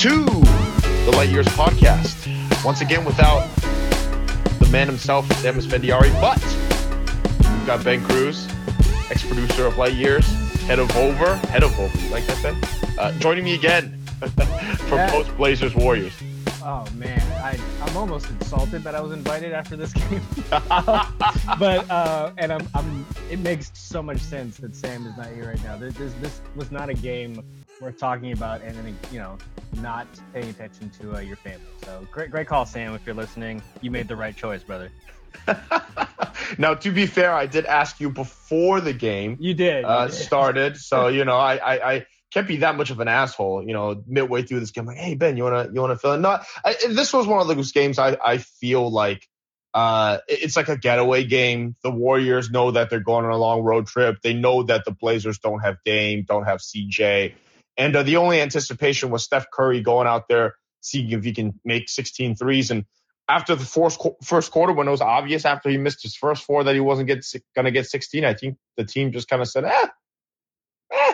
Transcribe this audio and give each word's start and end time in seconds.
To 0.00 0.24
the 0.24 1.12
Light 1.14 1.28
Years 1.28 1.46
podcast. 1.48 2.26
Once 2.64 2.80
again, 2.80 3.04
without 3.04 3.46
the 4.58 4.66
man 4.72 4.86
himself, 4.86 5.30
Sam 5.42 5.56
Esfandiari, 5.56 6.10
but 6.22 6.42
we've 7.52 7.66
got 7.66 7.84
Ben 7.84 8.02
Cruz, 8.04 8.48
ex-producer 9.10 9.66
of 9.66 9.76
Light 9.76 9.92
Years, 9.92 10.26
head 10.62 10.78
of 10.78 10.90
Over, 10.96 11.36
head 11.48 11.62
of 11.62 11.78
Over, 11.78 11.98
you 11.98 12.08
like 12.08 12.24
that, 12.28 12.42
Ben? 12.42 12.98
Uh, 12.98 13.12
joining 13.18 13.44
me 13.44 13.54
again 13.54 14.00
from 14.86 14.96
Yeah. 14.96 15.10
Post 15.10 15.36
Blazers 15.36 15.74
Warriors. 15.74 16.14
Oh 16.62 16.86
man, 16.94 17.20
I, 17.42 17.58
I'm 17.82 17.94
almost 17.94 18.30
insulted 18.30 18.82
that 18.84 18.94
I 18.94 19.02
was 19.02 19.12
invited 19.12 19.52
after 19.52 19.76
this 19.76 19.92
game. 20.08 20.22
but 20.50 21.90
uh, 21.90 22.32
and 22.38 22.54
I'm, 22.54 22.66
I'm 22.74 23.06
it 23.30 23.38
makes 23.40 23.70
so 23.74 24.02
much 24.02 24.20
sense 24.20 24.56
that 24.58 24.74
Sam 24.74 25.06
is 25.06 25.14
not 25.18 25.26
here 25.26 25.48
right 25.48 25.62
now. 25.62 25.76
This 25.76 25.92
this, 25.94 26.14
this 26.22 26.40
was 26.56 26.70
not 26.70 26.88
a 26.88 26.94
game 26.94 27.42
worth 27.80 27.98
talking 27.98 28.32
about, 28.32 28.62
and 28.62 28.76
then 28.76 28.96
you 29.10 29.18
know 29.18 29.38
not 29.74 30.06
paying 30.32 30.48
attention 30.48 30.90
to 31.00 31.16
uh, 31.16 31.20
your 31.20 31.36
family. 31.36 31.60
So 31.84 32.06
great 32.10 32.30
great 32.30 32.46
call, 32.46 32.66
Sam. 32.66 32.94
If 32.94 33.06
you're 33.06 33.14
listening, 33.14 33.62
you 33.80 33.90
made 33.90 34.08
the 34.08 34.16
right 34.16 34.36
choice, 34.36 34.62
brother. 34.62 34.90
now, 36.58 36.74
to 36.74 36.90
be 36.90 37.06
fair, 37.06 37.32
I 37.32 37.46
did 37.46 37.64
ask 37.66 38.00
you 38.00 38.10
before 38.10 38.80
the 38.80 38.92
game 38.92 39.36
You 39.40 39.54
did. 39.54 39.82
you 39.82 39.88
uh, 39.88 40.06
did. 40.06 40.14
started, 40.14 40.76
so 40.76 41.06
you 41.08 41.24
know 41.24 41.36
I, 41.36 41.56
I 41.56 41.92
I 41.92 42.06
can't 42.32 42.46
be 42.46 42.58
that 42.58 42.76
much 42.76 42.90
of 42.90 43.00
an 43.00 43.08
asshole. 43.08 43.64
You 43.66 43.72
know, 43.72 44.02
midway 44.06 44.42
through 44.42 44.60
this 44.60 44.70
game, 44.70 44.86
like, 44.86 44.96
hey 44.98 45.14
Ben, 45.14 45.36
you 45.36 45.44
wanna 45.44 45.68
you 45.72 45.80
wanna 45.80 45.96
fill 45.96 46.14
in? 46.14 46.22
Not 46.22 46.46
I, 46.64 46.74
this 46.88 47.12
was 47.12 47.26
one 47.26 47.40
of 47.40 47.48
those 47.56 47.72
games 47.72 47.98
I 47.98 48.16
I 48.24 48.38
feel 48.38 48.90
like 48.90 49.26
uh 49.72 50.18
it's 50.26 50.56
like 50.56 50.68
a 50.68 50.76
getaway 50.76 51.24
game. 51.24 51.76
The 51.82 51.90
Warriors 51.90 52.50
know 52.50 52.72
that 52.72 52.90
they're 52.90 53.00
going 53.00 53.24
on 53.24 53.30
a 53.30 53.36
long 53.38 53.62
road 53.62 53.86
trip. 53.86 54.18
They 54.22 54.34
know 54.34 54.64
that 54.64 54.84
the 54.84 54.90
Blazers 54.90 55.38
don't 55.38 55.60
have 55.60 55.76
Dame, 55.84 56.24
don't 56.26 56.44
have 56.44 56.58
CJ, 56.58 57.34
and 57.80 57.96
uh, 57.96 58.02
the 58.02 58.18
only 58.18 58.42
anticipation 58.42 59.10
was 59.10 59.24
Steph 59.24 59.50
Curry 59.50 59.80
going 59.80 60.06
out 60.06 60.28
there 60.28 60.54
seeing 60.82 61.10
if 61.12 61.24
he 61.24 61.32
can 61.32 61.58
make 61.64 61.88
16 61.88 62.36
threes 62.36 62.70
and. 62.70 62.84
After 63.28 63.54
the 63.54 63.64
first, 63.64 64.04
first 64.24 64.50
quarter, 64.50 64.72
when 64.72 64.88
it 64.88 64.90
was 64.90 65.00
obvious 65.00 65.44
after 65.44 65.70
he 65.70 65.78
missed 65.78 66.02
his 66.02 66.16
first 66.16 66.42
four 66.42 66.64
that 66.64 66.74
he 66.74 66.80
wasn't 66.80 67.06
going 67.06 67.64
to 67.64 67.70
get 67.70 67.86
16, 67.86 68.24
I 68.24 68.34
think 68.34 68.58
the 68.76 68.82
team 68.82 69.12
just 69.12 69.28
kind 69.28 69.40
of 69.40 69.46
said, 69.46 69.66
eh, 69.66 69.86
eh, 70.90 71.12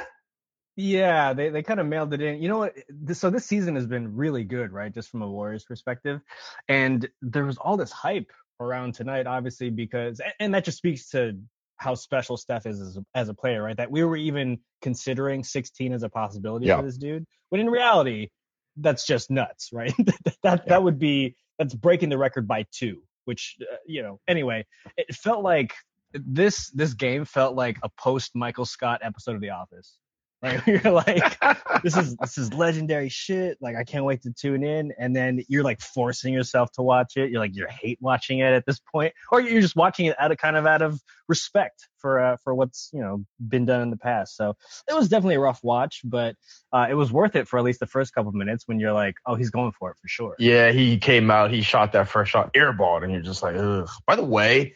Yeah, 0.77 1.35
they, 1.35 1.51
they 1.51 1.63
kind 1.63 1.79
of 1.79 1.85
mailed 1.85 2.15
it 2.15 2.23
in. 2.23 2.41
You 2.41 2.49
know 2.49 2.57
what? 2.57 2.73
This, 2.89 3.19
so 3.19 3.29
this 3.29 3.45
season 3.45 3.75
has 3.75 3.87
been 3.87 4.17
really 4.17 4.45
good, 4.45 4.73
right? 4.73 4.91
Just 4.95 5.11
from 5.11 5.21
a 5.21 5.29
Warriors 5.29 5.65
perspective. 5.65 6.23
And 6.69 7.07
there 7.21 7.45
was 7.45 7.59
all 7.59 7.77
this 7.77 7.93
hype 7.93 8.33
around 8.61 8.95
tonight, 8.95 9.27
obviously, 9.27 9.69
because, 9.69 10.19
and 10.41 10.55
that 10.55 10.65
just 10.65 10.79
speaks 10.79 11.11
to 11.11 11.39
how 11.79 11.95
special 11.95 12.37
Steph 12.37 12.67
is 12.67 12.81
as 12.81 12.97
a, 12.97 13.05
as 13.15 13.29
a 13.29 13.35
player, 13.35 13.63
right? 13.63 13.77
That 13.77 13.91
we 13.91 14.03
were 14.05 14.17
even 14.17 14.59
considering 14.83 15.45
16 15.45 15.93
as 15.93 16.03
a 16.03 16.09
possibility 16.09 16.67
Yeah. 16.67 16.79
for 16.79 16.83
this 16.83 16.97
dude. 16.97 17.25
When 17.51 17.61
in 17.61 17.69
reality, 17.69 18.29
that's 18.77 19.07
just 19.07 19.31
nuts, 19.31 19.71
right? 19.73 19.95
that, 19.99 20.21
that, 20.25 20.37
Yeah. 20.43 20.69
that 20.69 20.83
would 20.83 20.99
be, 20.99 21.37
that's 21.59 21.75
breaking 21.75 22.09
the 22.09 22.19
record 22.19 22.47
by 22.49 22.67
two, 22.73 23.03
which, 23.25 23.57
uh, 23.63 23.77
you 23.87 24.03
know, 24.03 24.21
anyway, 24.29 24.65
it 24.97 25.15
felt 25.15 25.43
like 25.43 25.75
this, 26.13 26.71
this 26.71 26.95
game 26.95 27.25
felt 27.25 27.55
like 27.57 27.79
a 27.83 27.89
post 27.99 28.33
Michael 28.35 28.65
Scott 28.67 29.01
episode 29.03 29.35
of 29.35 29.41
The 29.41 29.51
Office. 29.51 29.99
Right? 30.43 30.61
You're 30.67 30.93
like, 30.93 31.39
this 31.83 31.97
is 31.97 32.17
this 32.17 32.39
is 32.39 32.53
legendary 32.53 33.09
shit. 33.09 33.59
Like 33.61 33.77
I 33.77 33.85
can't 33.85 34.05
wait 34.05 34.23
to 34.23 34.33
tune 34.33 34.63
in. 34.63 34.93
And 34.99 35.15
then 35.17 35.43
you're 35.49 35.65
like 35.65 35.81
forcing 35.81 36.35
yourself 36.35 36.71
to 36.73 36.83
watch 36.83 37.17
it. 37.17 37.31
You're 37.31 37.41
like 37.41 37.55
you 37.55 37.67
hate 37.69 37.99
watching 38.01 38.41
it 38.41 38.53
at 38.53 38.67
this 38.67 38.79
point, 38.79 39.15
or 39.33 39.41
you're 39.41 39.61
just 39.61 39.77
watching 39.77 40.07
it 40.07 40.17
out 40.19 40.33
of 40.33 40.39
kind 40.39 40.57
of 40.57 40.67
out 40.67 40.83
of 40.83 41.01
respect 41.29 41.89
for 41.99 42.21
uh, 42.21 42.37
for 42.45 42.55
what's 42.55 42.91
you 42.93 43.01
know 43.01 43.25
been 43.41 43.65
done 43.65 43.81
in 43.83 43.91
the 43.91 43.97
past. 43.97 44.37
So 44.37 44.57
it 44.89 44.95
was 44.95 45.09
definitely 45.09 45.37
a 45.37 45.41
rough 45.41 45.61
watch, 45.63 46.03
but 46.05 46.37
uh, 46.73 46.87
it 46.89 46.95
was 46.95 47.13
worth 47.13 47.37
it 47.37 47.49
for 47.49 47.59
at 47.59 47.65
least 47.65 47.81
the 47.81 47.87
first 47.87 48.15
couple 48.15 48.33
minutes 48.33 48.65
when 48.67 48.79
you're 48.79 48.93
like, 48.93 49.17
oh, 49.27 49.35
he's 49.35 49.51
going 49.51 49.73
for 49.73 49.91
it 49.91 49.97
for 50.01 50.09
sure. 50.09 50.35
Yeah, 50.39 50.73
he 50.73 50.99
came 50.99 51.31
out, 51.31 51.51
he 51.51 51.63
shot 51.63 51.93
that 51.93 52.09
first 52.09 52.31
shot 52.31 52.53
airballed, 52.55 53.03
and 53.03 53.13
you're 53.13 53.23
just 53.23 53.43
like, 53.43 53.57
ugh. 53.57 53.89
By 54.07 54.17
the 54.17 54.25
way, 54.25 54.75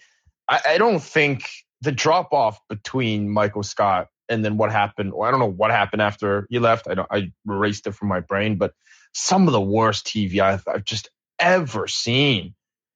I, 0.48 0.60
I 0.71 0.78
don't 0.78 1.03
think 1.03 1.48
the 1.82 1.92
drop 1.92 2.32
off 2.32 2.59
between 2.69 3.28
Michael 3.28 3.62
Scott 3.62 4.09
and 4.31 4.45
then 4.45 4.57
what 4.57 4.73
happened, 4.73 5.13
or 5.15 5.29
I 5.29 5.33
don't 5.33 5.41
know 5.41 5.51
what 5.51 5.73
happened 5.73 6.03
after 6.03 6.47
he 6.51 6.61
left. 6.61 6.89
I 6.89 6.95
don't, 6.95 7.09
I 7.11 7.33
erased 7.49 7.87
it 7.89 7.93
from 7.93 8.09
my 8.09 8.21
brain, 8.21 8.57
but 8.57 8.75
some 9.13 9.49
of 9.49 9.53
the 9.53 9.61
worst 9.61 10.07
TV 10.07 10.41
I've, 10.41 10.65
I've 10.69 10.85
just 10.85 11.11
ever 11.39 11.89
seen. 11.89 12.55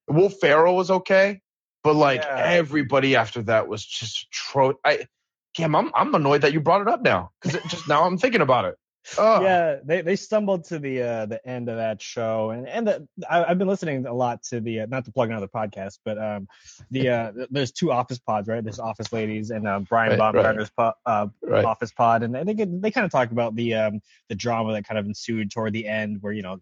Will 0.08 0.30
Ferrell 0.30 0.76
was 0.76 0.90
okay, 0.90 1.42
but 1.82 1.96
like 1.96 2.22
Yeah. 2.22 2.42
everybody 2.44 3.16
after 3.16 3.42
that 3.44 3.68
was 3.68 3.84
just 3.84 4.30
tro. 4.32 4.74
I, 4.84 5.08
Cam, 5.56 5.76
I'm 5.76 5.92
I'm 5.94 6.14
annoyed 6.14 6.42
that 6.42 6.52
you 6.54 6.60
brought 6.60 6.82
it 6.82 6.88
up 6.88 7.02
now 7.02 7.32
because 7.42 7.60
just 7.70 7.88
now 7.88 8.04
I'm 8.04 8.18
thinking 8.18 8.42
about 8.42 8.66
it. 8.66 8.76
Ugh. 9.18 9.42
Yeah, 9.42 9.76
they, 9.84 10.00
they 10.00 10.16
stumbled 10.16 10.64
to 10.64 10.78
the 10.78 11.02
uh, 11.02 11.26
the 11.26 11.46
end 11.46 11.68
of 11.68 11.76
that 11.76 12.00
show, 12.00 12.50
and 12.50 12.66
and 12.66 12.86
the, 12.86 13.08
I, 13.28 13.44
I've 13.44 13.58
been 13.58 13.68
listening 13.68 14.06
a 14.06 14.14
lot 14.14 14.42
to 14.44 14.60
the 14.60 14.80
uh, 14.80 14.86
not 14.86 15.04
to 15.04 15.12
plug 15.12 15.30
another 15.30 15.48
podcast, 15.48 15.98
but 16.04 16.18
um 16.18 16.48
the 16.90 17.08
uh 17.08 17.32
there's 17.50 17.72
two 17.72 17.92
Office 17.92 18.18
pods, 18.18 18.48
right? 18.48 18.64
There's 18.64 18.78
Office 18.78 19.12
Ladies 19.12 19.50
and 19.50 19.68
uh, 19.68 19.80
Brian 19.80 20.10
Right, 20.10 20.18
right. 20.18 20.34
Baumgartner's 20.34 20.70
po- 20.70 20.94
uh, 21.04 21.26
Right. 21.42 21.64
Office 21.64 21.92
Pod, 21.92 22.22
and 22.22 22.34
they 22.34 22.54
they 22.54 22.90
kind 22.90 23.04
of 23.04 23.10
talk 23.10 23.30
about 23.30 23.54
the 23.54 23.74
um 23.74 24.00
the 24.28 24.34
drama 24.34 24.72
that 24.72 24.86
kind 24.86 24.98
of 24.98 25.06
ensued 25.06 25.50
toward 25.50 25.72
the 25.72 25.86
end, 25.86 26.22
where 26.22 26.32
you 26.32 26.42
know 26.42 26.60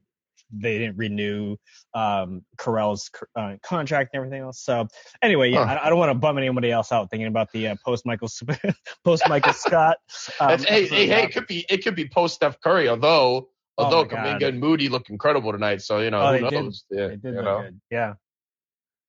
they 0.52 0.78
didn't 0.78 0.96
renew 0.96 1.56
um 1.94 2.42
Carell's 2.58 3.10
uh, 3.36 3.54
contract 3.62 4.10
and 4.12 4.18
everything 4.18 4.42
else. 4.42 4.60
So 4.62 4.86
anyway, 5.22 5.50
yeah, 5.50 5.64
Huh. 5.64 5.78
I, 5.82 5.86
I 5.86 5.90
don't 5.90 5.98
want 5.98 6.10
to 6.10 6.14
bum 6.14 6.38
anybody 6.38 6.70
else 6.70 6.92
out 6.92 7.10
thinking 7.10 7.26
about 7.26 7.50
the 7.52 7.68
uh, 7.68 7.76
post 7.84 8.04
Michael 8.06 8.28
post 9.04 9.28
Michael 9.28 9.52
Scott. 9.54 9.96
Um, 10.40 10.58
hey, 10.60 10.86
hey, 10.86 11.06
hey, 11.06 11.22
it 11.24 11.32
could 11.32 11.46
be 11.46 11.64
it 11.68 11.82
could 11.84 11.94
be 11.96 12.08
post 12.08 12.34
Steph 12.36 12.60
Curry, 12.60 12.88
although 12.88 13.48
Oh 13.78 13.84
although 13.84 14.04
God. 14.04 14.18
Kuminga 14.42 14.48
and 14.48 14.60
Moody 14.60 14.88
look 14.90 15.08
incredible 15.08 15.50
tonight. 15.52 15.80
So 15.80 15.98
you 16.00 16.10
know 16.10 16.20
Oh, 16.22 16.32
who 16.32 16.44
they 16.44 16.50
did. 16.50 16.64
knows? 16.64 16.84
Yeah, 16.90 17.06
They 17.08 17.16
did 17.16 17.34
you 17.34 17.42
know, 17.42 17.62
good. 17.62 17.80
Yeah. 17.90 18.14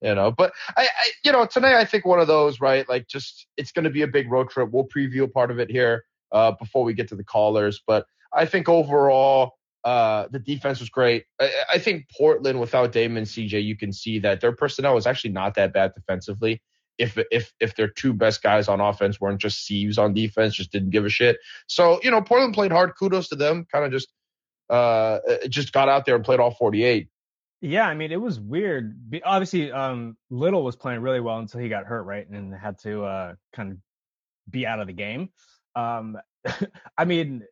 you 0.00 0.14
know. 0.14 0.30
But 0.30 0.52
I, 0.76 0.84
I, 0.84 1.10
you 1.22 1.32
know, 1.32 1.44
tonight 1.46 1.74
I 1.76 1.84
think 1.84 2.06
one 2.06 2.18
of 2.18 2.26
those 2.28 2.60
right. 2.60 2.88
Like 2.88 3.06
just 3.06 3.46
it's 3.58 3.72
going 3.72 3.84
to 3.84 3.90
be 3.90 4.02
a 4.02 4.06
big 4.08 4.30
road 4.30 4.48
trip. 4.48 4.70
We'll 4.72 4.88
preview 4.88 5.22
a 5.24 5.28
part 5.28 5.50
of 5.50 5.58
it 5.58 5.70
here 5.70 6.04
uh, 6.32 6.52
before 6.52 6.82
we 6.84 6.94
get 6.94 7.08
to 7.08 7.14
the 7.16 7.24
callers. 7.24 7.82
But 7.86 8.06
I 8.32 8.46
think 8.46 8.68
overall. 8.68 9.52
Uh, 9.84 10.28
the 10.30 10.38
defense 10.38 10.80
was 10.80 10.88
great. 10.88 11.24
I, 11.38 11.50
I 11.74 11.78
think 11.78 12.06
Portland 12.16 12.58
without 12.58 12.92
Damon 12.92 13.24
CJ, 13.24 13.62
you 13.62 13.76
can 13.76 13.92
see 13.92 14.18
that 14.20 14.40
their 14.40 14.52
personnel 14.52 14.96
is 14.96 15.06
actually 15.06 15.32
not 15.32 15.54
that 15.56 15.74
bad 15.74 15.92
defensively. 15.94 16.62
If 16.96 17.18
if 17.30 17.52
if 17.60 17.74
their 17.76 17.88
two 17.88 18.12
best 18.12 18.42
guys 18.42 18.68
on 18.68 18.80
offense 18.80 19.20
weren't 19.20 19.40
just 19.40 19.66
sieves 19.66 19.98
on 19.98 20.14
defense, 20.14 20.54
just 20.54 20.72
didn't 20.72 20.90
give 20.90 21.04
a 21.04 21.08
shit. 21.08 21.38
So 21.66 22.00
you 22.02 22.10
know, 22.10 22.22
Portland 22.22 22.54
played 22.54 22.72
hard. 22.72 22.92
Kudos 22.98 23.28
to 23.28 23.36
them. 23.36 23.66
Kind 23.70 23.84
of 23.84 23.90
just 23.90 24.12
uh 24.70 25.18
just 25.48 25.72
got 25.72 25.88
out 25.88 26.06
there 26.06 26.14
and 26.14 26.24
played 26.24 26.40
all 26.40 26.52
48. 26.52 27.08
Yeah, 27.60 27.88
I 27.88 27.94
mean, 27.94 28.12
it 28.12 28.20
was 28.20 28.38
weird. 28.38 28.94
Obviously, 29.24 29.72
um, 29.72 30.18
Little 30.28 30.62
was 30.62 30.76
playing 30.76 31.00
really 31.00 31.20
well 31.20 31.38
until 31.38 31.60
he 31.60 31.70
got 31.70 31.86
hurt, 31.86 32.02
right, 32.02 32.28
and 32.28 32.54
had 32.54 32.78
to 32.80 33.04
uh, 33.04 33.34
kind 33.54 33.72
of 33.72 33.78
be 34.50 34.66
out 34.66 34.80
of 34.80 34.86
the 34.86 34.92
game. 34.92 35.30
Um, 35.74 36.18
I 36.98 37.06
mean, 37.06 37.42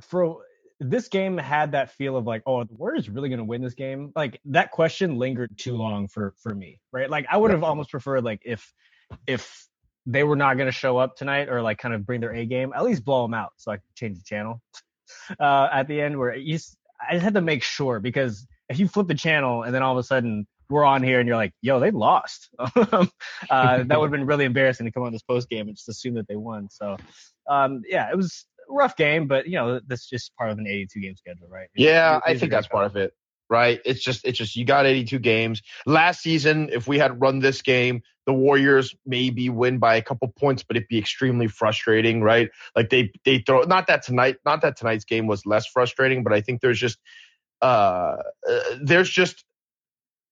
for 0.00 0.38
this 0.80 1.08
game 1.08 1.36
had 1.36 1.72
that 1.72 1.92
feel 1.92 2.16
of 2.16 2.26
like, 2.26 2.42
oh, 2.46 2.64
the 2.64 2.74
Warriors 2.74 3.08
really 3.08 3.28
going 3.28 3.38
to 3.38 3.44
win 3.44 3.62
this 3.62 3.74
game. 3.74 4.12
Like 4.16 4.40
that 4.46 4.70
question 4.70 5.16
lingered 5.16 5.56
too 5.58 5.76
long 5.76 6.08
for 6.08 6.34
for 6.42 6.54
me, 6.54 6.80
right? 6.90 7.08
Like 7.08 7.26
I 7.30 7.36
would 7.36 7.50
have 7.50 7.62
almost 7.62 7.90
preferred 7.90 8.24
like 8.24 8.40
if 8.44 8.72
if 9.26 9.66
they 10.06 10.24
were 10.24 10.36
not 10.36 10.56
going 10.56 10.66
to 10.66 10.72
show 10.72 10.96
up 10.96 11.16
tonight 11.16 11.48
or 11.50 11.60
like 11.60 11.78
kind 11.78 11.94
of 11.94 12.06
bring 12.06 12.20
their 12.20 12.34
A 12.34 12.46
game, 12.46 12.72
at 12.74 12.82
least 12.82 13.04
blow 13.04 13.22
them 13.22 13.34
out 13.34 13.52
so 13.58 13.70
I 13.70 13.76
could 13.76 13.94
change 13.94 14.18
the 14.18 14.24
channel 14.24 14.62
uh, 15.40 15.68
at 15.70 15.86
the 15.86 16.00
end. 16.00 16.18
Where 16.18 16.34
you, 16.34 16.58
I 17.08 17.12
just 17.12 17.24
had 17.24 17.34
to 17.34 17.42
make 17.42 17.62
sure 17.62 18.00
because 18.00 18.46
if 18.70 18.78
you 18.78 18.88
flip 18.88 19.06
the 19.06 19.14
channel 19.14 19.62
and 19.64 19.74
then 19.74 19.82
all 19.82 19.92
of 19.92 19.98
a 19.98 20.02
sudden 20.02 20.46
we're 20.70 20.84
on 20.84 21.02
here 21.02 21.18
and 21.18 21.26
you're 21.26 21.36
like, 21.36 21.52
yo, 21.60 21.80
they 21.80 21.90
lost. 21.90 22.48
uh, 22.58 23.06
that 23.50 23.88
would 23.88 24.06
have 24.06 24.10
been 24.10 24.24
really 24.24 24.44
embarrassing 24.44 24.86
to 24.86 24.92
come 24.92 25.02
on 25.02 25.12
this 25.12 25.22
post 25.22 25.50
game 25.50 25.66
and 25.66 25.76
just 25.76 25.88
assume 25.88 26.14
that 26.14 26.28
they 26.28 26.36
won. 26.36 26.68
So, 26.70 26.96
um, 27.48 27.82
yeah, 27.86 28.08
it 28.10 28.16
was 28.16 28.46
rough 28.70 28.96
game, 28.96 29.26
but 29.26 29.46
you 29.46 29.56
know, 29.56 29.80
that's 29.86 30.08
just 30.08 30.34
part 30.36 30.50
of 30.50 30.58
an 30.58 30.66
82 30.66 31.00
game 31.00 31.16
schedule, 31.16 31.48
right? 31.48 31.68
yeah, 31.74 32.16
it, 32.16 32.22
I 32.26 32.38
think 32.38 32.50
that's 32.50 32.68
part 32.68 32.86
of 32.86 32.96
it, 32.96 33.12
right? 33.48 33.80
It's 33.84 34.02
just, 34.02 34.24
it's 34.24 34.38
just, 34.38 34.56
you 34.56 34.64
got 34.64 34.86
82 34.86 35.18
games. 35.18 35.62
Last 35.86 36.22
season, 36.22 36.70
if 36.72 36.86
we 36.86 36.98
had 36.98 37.20
run 37.20 37.40
this 37.40 37.62
game, 37.62 38.02
the 38.26 38.32
Warriors 38.32 38.94
maybe 39.04 39.48
win 39.48 39.78
by 39.78 39.96
a 39.96 40.02
couple 40.02 40.28
points, 40.28 40.62
but 40.62 40.76
it'd 40.76 40.88
be 40.88 40.98
extremely 40.98 41.48
frustrating, 41.48 42.22
right? 42.22 42.50
Like 42.76 42.90
they, 42.90 43.12
they 43.24 43.38
throw, 43.38 43.62
not 43.62 43.86
that 43.88 44.02
tonight, 44.02 44.36
not 44.44 44.62
that 44.62 44.76
tonight's 44.76 45.04
game 45.04 45.26
was 45.26 45.46
less 45.46 45.66
frustrating, 45.66 46.22
but 46.22 46.32
I 46.32 46.40
think 46.40 46.60
there's 46.60 46.78
just, 46.78 46.98
uh, 47.62 48.16
uh 48.48 48.60
there's 48.80 49.10
just 49.10 49.44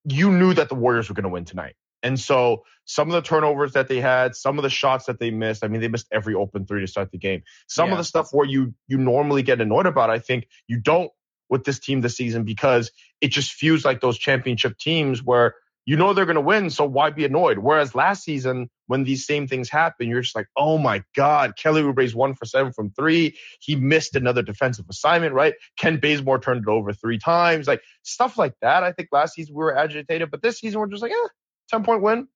you 0.04 0.30
knew 0.30 0.54
that 0.54 0.68
the 0.68 0.74
Warriors 0.74 1.08
were 1.08 1.14
going 1.14 1.24
to 1.24 1.28
win 1.28 1.44
tonight. 1.44 1.74
And 2.02 2.18
so 2.18 2.64
some 2.84 3.08
of 3.08 3.14
the 3.14 3.22
turnovers 3.22 3.72
that 3.72 3.88
they 3.88 4.00
had, 4.00 4.34
some 4.34 4.58
of 4.58 4.62
the 4.62 4.70
shots 4.70 5.06
that 5.06 5.18
they 5.18 5.30
missed, 5.30 5.64
I 5.64 5.68
mean, 5.68 5.80
they 5.80 5.88
missed 5.88 6.06
every 6.12 6.34
open 6.34 6.66
three 6.66 6.80
to 6.80 6.86
start 6.86 7.10
the 7.10 7.18
game. 7.18 7.42
Some 7.66 7.88
yeah. 7.88 7.92
of 7.92 7.98
the 7.98 8.04
stuff 8.04 8.28
where 8.32 8.46
you 8.46 8.74
you 8.86 8.98
normally 8.98 9.42
get 9.42 9.60
annoyed 9.60 9.86
about, 9.86 10.10
I 10.10 10.18
think 10.18 10.48
you 10.66 10.80
don't 10.80 11.10
with 11.48 11.64
this 11.64 11.78
team 11.78 12.00
this 12.00 12.16
season 12.16 12.44
because 12.44 12.90
it 13.20 13.28
just 13.28 13.52
feels 13.52 13.84
like 13.84 14.00
those 14.00 14.18
championship 14.18 14.78
teams 14.78 15.22
where 15.22 15.54
you 15.88 15.96
know 15.96 16.12
they're 16.12 16.26
going 16.26 16.34
to 16.34 16.42
win, 16.42 16.68
so 16.68 16.84
why 16.84 17.08
be 17.08 17.24
annoyed? 17.24 17.58
Whereas 17.60 17.94
last 17.94 18.22
season, 18.22 18.68
when 18.88 19.04
these 19.04 19.24
same 19.24 19.48
things 19.48 19.70
happen, 19.70 20.06
you're 20.06 20.20
just 20.20 20.36
like, 20.36 20.48
oh 20.54 20.76
my 20.76 21.02
God, 21.16 21.56
Kelly 21.56 21.80
Oubre's 21.80 22.14
one 22.14 22.34
for 22.34 22.44
seven 22.44 22.74
from 22.74 22.90
three. 22.90 23.38
He 23.60 23.74
missed 23.74 24.14
another 24.14 24.42
defensive 24.42 24.84
assignment, 24.90 25.32
right? 25.32 25.54
Kent 25.78 26.02
Bazemore 26.02 26.40
turned 26.40 26.64
it 26.66 26.70
over 26.70 26.92
three 26.92 27.18
times. 27.18 27.66
Like 27.66 27.80
stuff 28.02 28.36
like 28.36 28.52
that. 28.60 28.82
I 28.82 28.92
think 28.92 29.08
last 29.12 29.32
season 29.32 29.54
we 29.54 29.64
were 29.64 29.78
agitated, 29.78 30.30
but 30.30 30.42
this 30.42 30.58
season 30.58 30.78
we're 30.78 30.88
just 30.88 31.02
like, 31.02 31.12
yeah, 31.12 31.28
10 31.68 31.84
point 31.84 32.02
win. 32.02 32.28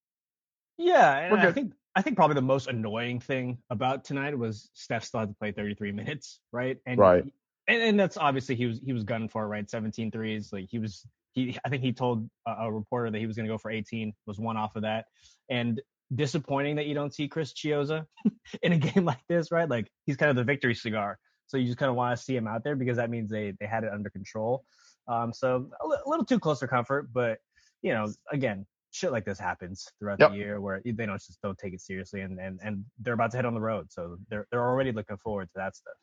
Yeah. 0.79 1.17
And 1.19 1.41
I 1.41 1.53
think, 1.53 1.73
I 1.95 2.03
think 2.03 2.17
probably 2.17 2.35
the 2.35 2.43
most 2.43 2.69
annoying 2.69 3.21
thing 3.21 3.59
about 3.71 4.05
tonight 4.05 4.37
was 4.37 4.71
Steph 4.75 5.05
still 5.05 5.21
had 5.21 5.29
to 5.29 5.35
play 5.35 5.53
33 5.53 5.93
minutes, 5.93 6.41
right? 6.53 6.79
And 6.87 6.99
right. 6.99 7.25
And, 7.69 7.83
and 7.83 8.01
that's 8.01 8.17
obviously 8.17 8.57
he 8.57 8.67
was 8.67 8.81
he 8.85 8.93
was 8.93 9.05
gunning 9.05 9.29
for 9.29 9.45
it, 9.45 9.47
right? 9.47 9.69
17 9.69 10.11
threes. 10.11 10.53
Like 10.53 10.67
he 10.69 10.79
was 10.79 11.07
he 11.33 11.57
I 11.65 11.69
think 11.69 11.83
he 11.83 11.93
told 11.93 12.29
a, 12.47 12.53
a 12.63 12.73
reporter 12.73 13.11
that 13.11 13.19
he 13.19 13.27
was 13.27 13.37
going 13.37 13.47
to 13.47 13.53
go 13.53 13.59
for 13.59 13.71
18. 13.71 14.13
Was 14.27 14.39
one 14.39 14.57
off 14.57 14.77
of 14.77 14.83
that, 14.83 15.07
and 15.49 15.81
disappointing 16.15 16.77
that 16.77 16.87
you 16.87 16.95
don't 16.95 17.15
see 17.15 17.29
Chris 17.29 17.53
Chiozza 17.53 18.05
in 18.63 18.73
a 18.73 18.79
game 18.79 19.05
like 19.05 19.21
this, 19.29 19.53
right? 19.53 19.69
Like 19.69 19.89
he's 20.07 20.17
kind 20.17 20.31
of 20.31 20.37
the 20.37 20.45
victory 20.45 20.75
cigar, 20.75 21.19
so 21.47 21.57
you 21.57 21.67
just 21.67 21.79
kind 21.79 21.91
of 21.91 21.97
want 21.97 22.17
to 22.17 22.23
see 22.23 22.37
him 22.37 22.49
out 22.49 22.65
there 22.65 22.77
because 22.77 22.97
that 22.97 23.11
means 23.11 23.31
they 23.31 23.55
they 23.61 23.67
had 23.67 23.85
it 23.85 23.93
under 23.93 24.11
control. 24.11 24.65
Um, 25.09 25.33
so 25.33 25.69
a, 25.81 25.85
l- 25.85 26.03
a 26.05 26.09
little 26.09 26.25
too 26.25 26.39
close 26.39 26.61
for 26.61 26.69
comfort, 26.69 27.13
but 27.13 27.39
you 27.83 27.93
know, 27.93 28.13
again, 28.31 28.67
shit 28.93 29.11
like 29.11 29.25
this 29.25 29.39
happens 29.39 29.89
throughout 29.99 30.21
yep. 30.21 30.31
the 30.31 30.37
year 30.37 30.61
where 30.61 30.81
they 30.85 30.93
don't 30.93 31.21
just 31.21 31.41
don't 31.43 31.59
take 31.59 31.75
it 31.75 31.81
seriously, 31.81 32.21
and 32.21 32.39
and 32.39 32.61
and 32.63 32.85
they're 33.01 33.15
about 33.15 33.33
to 33.33 33.39
head 33.39 33.47
on 33.47 33.55
the 33.55 33.61
road, 33.61 33.91
so 33.91 34.17
they're 34.29 34.47
they're 34.51 34.63
already 34.63 34.93
looking 34.93 35.17
forward 35.17 35.47
to 35.47 35.53
that 35.57 35.75
stuff. 35.75 35.95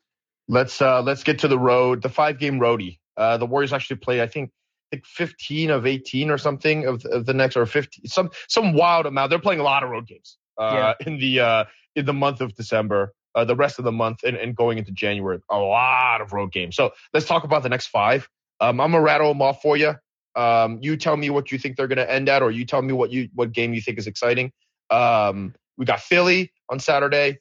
Let's 0.48 0.82
uh 0.82 1.02
let's 1.02 1.22
get 1.22 1.40
to 1.40 1.48
the 1.48 1.58
road, 1.58 2.02
the 2.02 2.08
five 2.08 2.38
game 2.38 2.60
roadie. 2.60 2.98
Uh, 3.16 3.36
the 3.38 3.46
Warriors 3.46 3.72
actually 3.72 3.96
play, 3.96 4.22
I 4.22 4.26
think, 4.26 4.50
like 4.92 5.04
15 5.04 5.70
of 5.70 5.86
18 5.86 6.30
or 6.30 6.38
something 6.38 6.86
of, 6.86 7.04
of 7.04 7.26
the 7.26 7.34
next 7.34 7.56
or 7.56 7.66
50 7.66 8.02
some 8.06 8.30
some 8.48 8.74
wild 8.74 9.06
amount. 9.06 9.30
They're 9.30 9.38
playing 9.38 9.60
a 9.60 9.64
lot 9.64 9.82
of 9.82 9.90
road 9.90 10.06
games 10.06 10.38
uh, 10.58 10.94
yeah. 11.00 11.06
in 11.06 11.18
the 11.18 11.40
uh, 11.40 11.64
in 11.94 12.06
the 12.06 12.12
month 12.12 12.40
of 12.40 12.54
December. 12.54 13.12
Uh, 13.32 13.44
the 13.44 13.54
rest 13.54 13.78
of 13.78 13.84
the 13.84 13.92
month 13.92 14.24
and, 14.24 14.36
and 14.36 14.56
going 14.56 14.76
into 14.76 14.90
January, 14.90 15.38
a 15.48 15.56
lot 15.56 16.20
of 16.20 16.32
road 16.32 16.50
games. 16.50 16.74
So 16.74 16.90
let's 17.14 17.26
talk 17.26 17.44
about 17.44 17.62
the 17.62 17.68
next 17.68 17.86
five. 17.86 18.28
Um, 18.58 18.80
I'm 18.80 18.90
gonna 18.90 19.04
rattle 19.04 19.28
them 19.28 19.40
off 19.40 19.62
for 19.62 19.76
you. 19.76 19.94
Um, 20.34 20.78
you 20.80 20.96
tell 20.96 21.16
me 21.16 21.30
what 21.30 21.50
you 21.50 21.58
think 21.58 21.76
they're 21.76 21.88
gonna 21.88 22.02
end 22.02 22.28
at, 22.28 22.42
or 22.42 22.50
you 22.50 22.64
tell 22.64 22.82
me 22.82 22.92
what 22.92 23.10
you 23.10 23.28
what 23.34 23.52
game 23.52 23.74
you 23.74 23.80
think 23.80 23.98
is 23.98 24.06
exciting. 24.06 24.52
Um, 24.90 25.54
we 25.76 25.84
got 25.84 26.00
Philly 26.00 26.52
on 26.68 26.80
Saturday, 26.80 27.40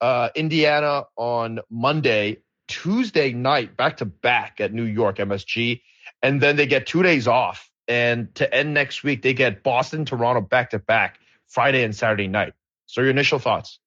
uh, 0.00 0.28
Indiana 0.34 1.04
on 1.16 1.60
Monday, 1.70 2.38
Tuesday 2.68 3.32
night, 3.32 3.76
back 3.76 3.98
to 3.98 4.04
back 4.04 4.60
at 4.60 4.72
New 4.72 4.84
York 4.84 5.16
MSG, 5.16 5.80
and 6.22 6.40
then 6.40 6.56
they 6.56 6.66
get 6.66 6.86
two 6.86 7.02
days 7.02 7.26
off. 7.26 7.68
And 7.88 8.32
to 8.36 8.54
end 8.54 8.72
next 8.72 9.02
week, 9.02 9.22
they 9.22 9.34
get 9.34 9.64
Boston, 9.64 10.04
Toronto 10.04 10.40
back 10.40 10.70
to 10.70 10.78
back, 10.78 11.18
Friday 11.48 11.82
and 11.82 11.94
Saturday 11.94 12.28
night. 12.28 12.52
So 12.86 13.00
your 13.00 13.10
initial 13.10 13.40
thoughts? 13.40 13.80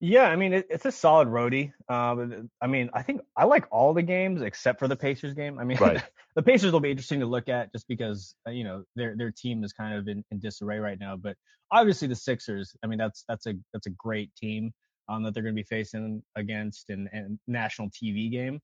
Yeah, 0.00 0.24
I 0.24 0.36
mean 0.36 0.54
it, 0.54 0.66
it's 0.70 0.86
a 0.86 0.92
solid 0.92 1.28
roadie. 1.28 1.72
Um, 1.88 2.48
I 2.60 2.66
mean 2.66 2.88
I 2.94 3.02
think 3.02 3.20
I 3.36 3.44
like 3.44 3.66
all 3.70 3.92
the 3.92 4.02
games 4.02 4.40
except 4.40 4.78
for 4.78 4.88
the 4.88 4.96
Pacers 4.96 5.34
game. 5.34 5.58
I 5.58 5.64
mean 5.64 5.76
right. 5.78 6.02
the 6.36 6.42
Pacers 6.42 6.72
will 6.72 6.80
be 6.80 6.90
interesting 6.90 7.20
to 7.20 7.26
look 7.26 7.48
at 7.50 7.70
just 7.72 7.86
because 7.86 8.34
uh, 8.46 8.50
you 8.50 8.64
know 8.64 8.82
their 8.96 9.14
their 9.14 9.30
team 9.30 9.62
is 9.62 9.74
kind 9.74 9.94
of 9.94 10.08
in, 10.08 10.24
in, 10.30 10.40
disarray 10.40 10.78
right 10.78 10.98
now. 10.98 11.16
But 11.16 11.36
obviously 11.70 12.08
the 12.08 12.16
Sixers, 12.16 12.74
I 12.82 12.86
mean 12.86 12.98
that's 12.98 13.24
that's 13.28 13.46
a 13.46 13.54
that's 13.74 13.86
a 13.86 13.90
great 13.90 14.34
team 14.36 14.72
um, 15.10 15.22
that 15.24 15.34
they're 15.34 15.42
going 15.42 15.54
to 15.54 15.60
be 15.60 15.66
facing 15.66 16.22
against 16.34 16.88
in, 16.88 17.08
in 17.12 17.38
national 17.46 17.90
TV 17.90 18.30
game. 18.30 18.58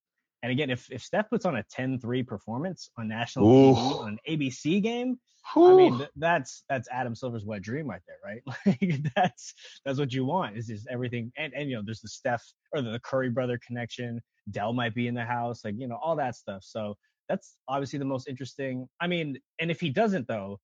And 0.47 0.53
again, 0.53 0.71
if, 0.71 0.89
if 0.93 1.03
Steph 1.03 1.29
puts 1.29 1.45
on 1.45 1.57
a 1.57 1.65
10-3 1.77 2.25
performance 2.25 2.89
on 2.97 3.09
national 3.09 3.49
TV 3.49 4.01
on 4.01 4.09
an 4.11 4.19
ABC 4.29 4.81
game, 4.81 5.19
Ooh. 5.57 5.73
I 5.73 5.75
mean 5.75 6.07
that's 6.15 6.63
that's 6.69 6.89
Adam 6.89 7.17
Silver's 7.17 7.45
wet 7.45 7.63
dream 7.63 7.89
right 7.89 8.01
there, 8.07 8.19
right? 8.25 8.43
Like 8.81 9.13
that's 9.17 9.55
that's 9.85 9.99
what 9.99 10.13
you 10.13 10.25
want. 10.25 10.57
Is 10.57 10.69
just 10.69 10.87
everything, 10.89 11.33
and 11.37 11.53
and 11.53 11.69
you 11.69 11.75
know 11.75 11.83
there's 11.85 12.01
the 12.01 12.09
Steph 12.09 12.45
or 12.73 12.81
the 12.81 13.01
Curry 13.01 13.29
brother 13.29 13.59
connection. 13.67 14.21
Dell 14.53 14.73
might 14.73 14.95
be 14.95 15.09
in 15.09 15.15
the 15.15 15.25
house, 15.25 15.65
like 15.65 15.75
you 15.77 15.89
know 15.89 15.99
all 16.01 16.15
that 16.15 16.37
stuff. 16.37 16.63
So 16.63 16.97
that's 17.29 17.57
obviously 17.67 17.99
the 17.99 18.05
most 18.05 18.29
interesting. 18.29 18.89
I 19.01 19.09
mean, 19.09 19.39
and 19.59 19.69
if 19.69 19.81
he 19.81 19.91
doesn't 19.91 20.29
though, 20.29 20.61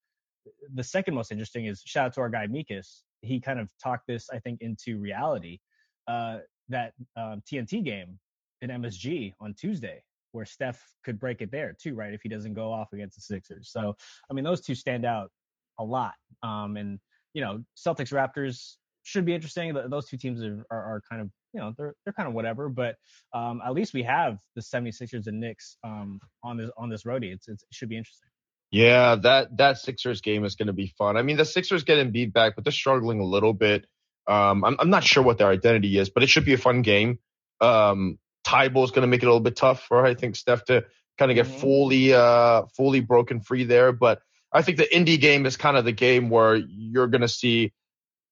the 0.73 0.85
second 0.85 1.15
most 1.15 1.33
interesting 1.33 1.67
is 1.67 1.83
shout 1.85 2.07
out 2.07 2.15
to 2.15 2.21
our 2.21 2.29
guy 2.29 2.47
Mikas. 2.47 3.01
He 3.21 3.41
kind 3.41 3.59
of 3.59 3.69
talked 3.83 4.07
this, 4.07 4.31
I 4.33 4.39
think, 4.39 4.61
into 4.61 5.01
reality. 5.01 5.59
Uh, 6.07 6.39
that 6.69 6.93
um, 7.17 7.43
TNT 7.51 7.85
game 7.85 8.21
in 8.63 8.71
MSG 8.71 9.35
on 9.41 9.55
Tuesday, 9.55 10.03
where 10.33 10.47
Steph 10.47 10.81
could 11.05 11.21
break 11.21 11.43
it 11.43 11.51
there 11.51 11.77
too, 11.81 11.95
right? 11.95 12.15
If 12.15 12.23
he 12.23 12.29
doesn't 12.29 12.55
go 12.55 12.73
off 12.73 12.93
against 12.93 13.17
the 13.17 13.23
Sixers. 13.23 13.71
So, 13.71 13.95
I 14.31 14.35
mean, 14.35 14.45
those 14.45 14.63
two 14.63 14.75
stand 14.75 15.05
out 15.05 15.31
a 15.79 15.85
lot. 15.85 16.15
Um, 16.43 16.77
and 16.77 16.99
you 17.35 17.43
know, 17.43 17.63
Celtics 17.77 18.13
Raptors 18.13 18.77
should 19.03 19.25
be 19.25 19.35
interesting. 19.35 19.75
Those 19.89 20.07
two 20.07 20.17
teams 20.17 20.43
are, 20.43 20.65
are, 20.71 20.95
are 20.95 21.03
kind 21.11 21.23
of, 21.23 21.31
you 21.53 21.61
know, 21.61 21.75
they're 21.77 21.95
they're 22.05 22.13
kind 22.13 22.29
of 22.29 22.35
whatever. 22.35 22.69
But 22.69 22.97
um, 23.35 23.61
at 23.65 23.73
least 23.73 23.95
we 23.95 24.03
have 24.05 24.39
the 24.55 24.63
76ers 24.63 25.27
and 25.27 25.41
Knicks 25.41 25.77
um, 25.85 26.21
on 26.43 26.57
this 26.57 26.71
on 26.77 26.89
this 26.89 27.05
roadie. 27.05 27.33
It's, 27.33 27.49
it's, 27.49 27.63
it 27.63 27.75
should 27.75 27.89
be 27.89 27.97
interesting. 27.97 28.29
Yeah, 28.71 29.17
that 29.17 29.57
that 29.59 29.79
Sixers 29.79 30.23
game 30.23 30.45
is 30.45 30.57
going 30.57 30.69
to 30.69 30.73
be 30.73 30.95
fun. 30.99 31.17
I 31.17 31.23
mean, 31.23 31.37
the 31.37 31.45
Sixers 31.45 31.85
getting 31.85 32.11
beat 32.11 32.33
back, 32.33 32.55
but 32.55 32.65
they're 32.65 32.73
struggling 32.73 33.21
a 33.21 33.25
little 33.25 33.53
bit. 33.53 33.87
Um, 34.27 34.65
I'm, 34.65 34.77
I'm 34.79 34.91
not 34.91 35.05
sure 35.05 35.23
what 35.23 35.39
their 35.39 35.49
identity 35.49 35.99
is, 35.99 36.09
but 36.09 36.23
it 36.23 36.29
should 36.29 36.45
be 36.45 36.55
a 36.55 36.59
fun 36.59 36.83
game. 36.83 37.19
Um, 37.61 38.19
Thybulle 38.45 38.85
is 38.85 38.91
going 38.91 39.03
to 39.03 39.09
make 39.09 39.23
it 39.23 39.27
a 39.27 39.29
little 39.29 39.41
bit 39.41 39.57
tough 39.57 39.85
for 39.85 40.05
I 40.05 40.15
think 40.15 40.37
Steph 40.37 40.65
to 40.67 40.85
kind 41.19 41.31
of 41.31 41.35
get 41.35 41.47
mm-hmm. 41.47 41.61
fully 41.61 42.15
uh 42.15 42.63
fully 42.77 43.01
broken 43.01 43.41
free 43.41 43.65
there. 43.65 43.93
But 43.93 44.21
I 44.53 44.63
think 44.63 44.79
the 44.79 44.85
indie 44.85 45.21
game 45.21 45.47
is 45.47 45.57
kind 45.57 45.77
of 45.77 45.85
the 45.85 45.93
game 45.93 46.31
where 46.31 46.57
you're 46.57 47.07
going 47.07 47.23
to 47.23 47.29
see 47.29 47.73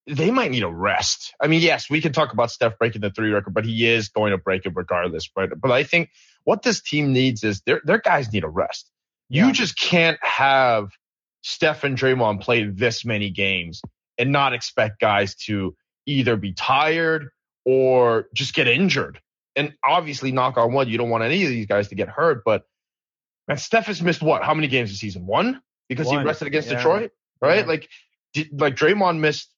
they 0.06 0.30
might 0.30 0.50
need 0.50 0.62
a 0.62 0.70
rest. 0.70 1.34
I 1.40 1.46
mean, 1.46 1.60
yes, 1.60 1.88
we 1.88 2.00
can 2.00 2.12
talk 2.12 2.32
about 2.32 2.50
Steph 2.50 2.78
breaking 2.78 3.02
the 3.02 3.10
three 3.10 3.30
record, 3.30 3.54
but 3.54 3.64
he 3.64 3.86
is 3.86 4.08
going 4.08 4.32
to 4.32 4.38
break 4.38 4.66
it 4.66 4.72
regardless. 4.74 5.30
Right? 5.36 5.48
But 5.54 5.70
I 5.70 5.84
think 5.84 6.10
what 6.44 6.62
this 6.62 6.80
team 6.80 7.12
needs 7.12 7.44
is 7.44 7.60
their 7.62 7.80
their 7.84 7.98
guys 7.98 8.32
need 8.32 8.44
a 8.44 8.48
rest. 8.48 8.90
Yeah. 9.28 9.46
You 9.46 9.52
just 9.52 9.78
can't 9.78 10.18
have 10.22 10.90
Steph 11.42 11.84
and 11.84 11.96
Draymond 11.96 12.40
play 12.40 12.64
this 12.64 13.04
many 13.04 13.30
games 13.30 13.80
and 14.18 14.32
not 14.32 14.52
expect 14.52 15.00
guys 15.00 15.34
to 15.46 15.76
either 16.06 16.36
be 16.36 16.52
tired 16.52 17.28
or 17.64 18.26
just 18.34 18.54
get 18.54 18.66
injured 18.66 19.20
and 19.60 19.74
obviously, 19.84 20.32
knock 20.32 20.56
on 20.56 20.72
wood, 20.72 20.88
you 20.88 20.96
don't 20.96 21.10
want 21.10 21.22
any 21.22 21.42
of 21.42 21.50
these 21.50 21.66
guys 21.66 21.88
to 21.88 21.94
get 21.94 22.08
hurt. 22.08 22.42
But 22.44 22.62
man, 23.46 23.58
Steph 23.58 23.86
has 23.86 24.00
missed 24.00 24.22
what? 24.22 24.42
How 24.42 24.54
many 24.54 24.68
games 24.68 24.90
this 24.90 25.00
season? 25.00 25.26
One 25.26 25.60
because 25.88 26.06
One. 26.06 26.20
he 26.20 26.24
rested 26.24 26.48
against 26.48 26.70
yeah. 26.70 26.76
Detroit, 26.76 27.10
right? 27.42 27.60
Yeah. 27.60 27.66
Like, 27.66 27.88
did, 28.32 28.58
like 28.58 28.74
Draymond 28.74 29.18
missed. 29.18 29.50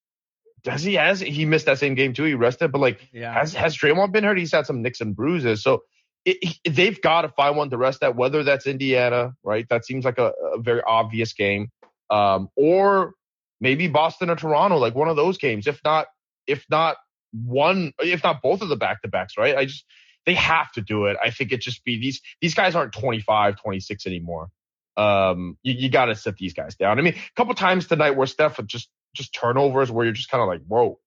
Does 0.64 0.82
he 0.82 0.94
has 0.94 1.20
he 1.20 1.44
missed 1.44 1.66
that 1.66 1.78
same 1.78 1.94
game 1.94 2.14
too? 2.14 2.24
He 2.24 2.34
rested, 2.34 2.72
but 2.72 2.80
like, 2.80 3.00
yeah. 3.12 3.32
has 3.32 3.54
has 3.54 3.76
Draymond 3.76 4.12
been 4.12 4.24
hurt? 4.24 4.38
He's 4.38 4.52
had 4.52 4.66
some 4.66 4.82
nicks 4.82 5.00
and 5.00 5.14
bruises. 5.14 5.62
So 5.62 5.82
it, 6.24 6.56
they've 6.68 7.00
got 7.00 7.22
to 7.22 7.28
find 7.28 7.56
one 7.56 7.70
to 7.70 7.76
rest 7.76 8.00
that. 8.00 8.16
Whether 8.16 8.42
that's 8.42 8.66
Indiana, 8.66 9.34
right? 9.44 9.66
That 9.70 9.84
seems 9.84 10.04
like 10.04 10.18
a, 10.18 10.32
a 10.54 10.60
very 10.60 10.82
obvious 10.84 11.32
game, 11.32 11.70
um, 12.10 12.48
or 12.56 13.14
maybe 13.60 13.86
Boston 13.86 14.30
or 14.30 14.36
Toronto, 14.36 14.78
like 14.78 14.94
one 14.94 15.08
of 15.08 15.16
those 15.16 15.38
games. 15.38 15.66
If 15.66 15.80
not, 15.84 16.06
if 16.46 16.64
not 16.70 16.96
one, 17.32 17.92
if 17.98 18.22
not 18.22 18.42
both 18.42 18.62
of 18.62 18.68
the 18.68 18.76
back 18.76 19.02
to 19.02 19.08
backs, 19.08 19.36
right? 19.36 19.56
I 19.56 19.64
just 19.64 19.84
they 20.26 20.34
have 20.34 20.70
to 20.72 20.80
do 20.80 21.06
it. 21.06 21.16
I 21.22 21.30
think 21.30 21.52
it 21.52 21.60
just 21.60 21.84
be 21.84 21.98
these 21.98 22.20
these 22.40 22.54
guys 22.54 22.74
aren't 22.74 22.92
25, 22.92 23.60
26 23.60 24.06
anymore. 24.06 24.50
Um, 24.96 25.56
you, 25.62 25.74
you 25.74 25.88
got 25.88 26.06
to 26.06 26.14
sit 26.14 26.36
these 26.36 26.54
guys 26.54 26.76
down. 26.76 26.98
I 26.98 27.02
mean, 27.02 27.14
a 27.14 27.34
couple 27.36 27.54
times 27.54 27.86
tonight 27.86 28.12
where 28.12 28.26
Steph 28.26 28.60
just 28.66 28.88
just 29.14 29.34
turnovers 29.34 29.90
where 29.90 30.04
you're 30.04 30.14
just 30.14 30.30
kind 30.30 30.42
of 30.42 30.48
like, 30.48 30.62
whoa, 30.66 30.98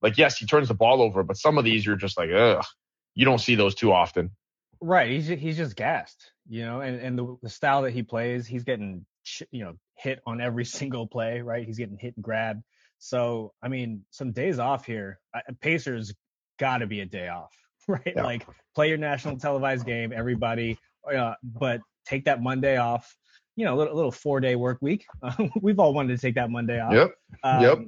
like 0.00 0.18
yes, 0.18 0.38
he 0.38 0.46
turns 0.46 0.68
the 0.68 0.74
ball 0.74 1.02
over, 1.02 1.22
but 1.22 1.36
some 1.36 1.58
of 1.58 1.64
these 1.64 1.84
you're 1.84 1.96
just 1.96 2.16
like, 2.16 2.30
ugh, 2.30 2.64
you 3.14 3.24
don't 3.24 3.40
see 3.40 3.54
those 3.54 3.74
too 3.74 3.92
often. 3.92 4.30
Right, 4.80 5.10
he's 5.10 5.28
he's 5.28 5.56
just 5.56 5.76
gassed, 5.76 6.32
you 6.48 6.64
know, 6.64 6.80
and 6.80 7.00
and 7.00 7.18
the, 7.18 7.36
the 7.42 7.50
style 7.50 7.82
that 7.82 7.92
he 7.92 8.02
plays, 8.02 8.46
he's 8.46 8.64
getting 8.64 9.06
you 9.50 9.64
know 9.64 9.74
hit 9.96 10.20
on 10.26 10.40
every 10.40 10.64
single 10.64 11.06
play, 11.06 11.40
right? 11.40 11.64
He's 11.64 11.78
getting 11.78 11.98
hit 11.98 12.16
and 12.16 12.24
grabbed. 12.24 12.62
So 13.02 13.52
I 13.60 13.66
mean, 13.66 14.04
some 14.10 14.30
days 14.30 14.60
off 14.60 14.86
here. 14.86 15.18
Pacers 15.60 16.14
got 16.60 16.78
to 16.78 16.86
be 16.86 17.00
a 17.00 17.04
day 17.04 17.26
off, 17.26 17.52
right? 17.88 18.12
Yeah. 18.14 18.22
Like 18.22 18.46
play 18.76 18.88
your 18.88 18.96
national 18.96 19.38
televised 19.38 19.84
game, 19.84 20.12
everybody, 20.14 20.78
uh, 21.12 21.34
but 21.42 21.80
take 22.06 22.24
that 22.26 22.40
Monday 22.40 22.76
off. 22.76 23.14
You 23.56 23.66
know, 23.66 23.74
a 23.74 23.76
little, 23.76 23.94
little 23.96 24.12
four 24.12 24.38
day 24.40 24.54
work 24.54 24.78
week. 24.80 25.04
Uh, 25.20 25.48
we've 25.60 25.80
all 25.80 25.92
wanted 25.92 26.14
to 26.16 26.22
take 26.22 26.36
that 26.36 26.48
Monday 26.48 26.80
off. 26.80 26.92
Yep. 26.92 27.14
Um, 27.42 27.62
yep. 27.62 27.78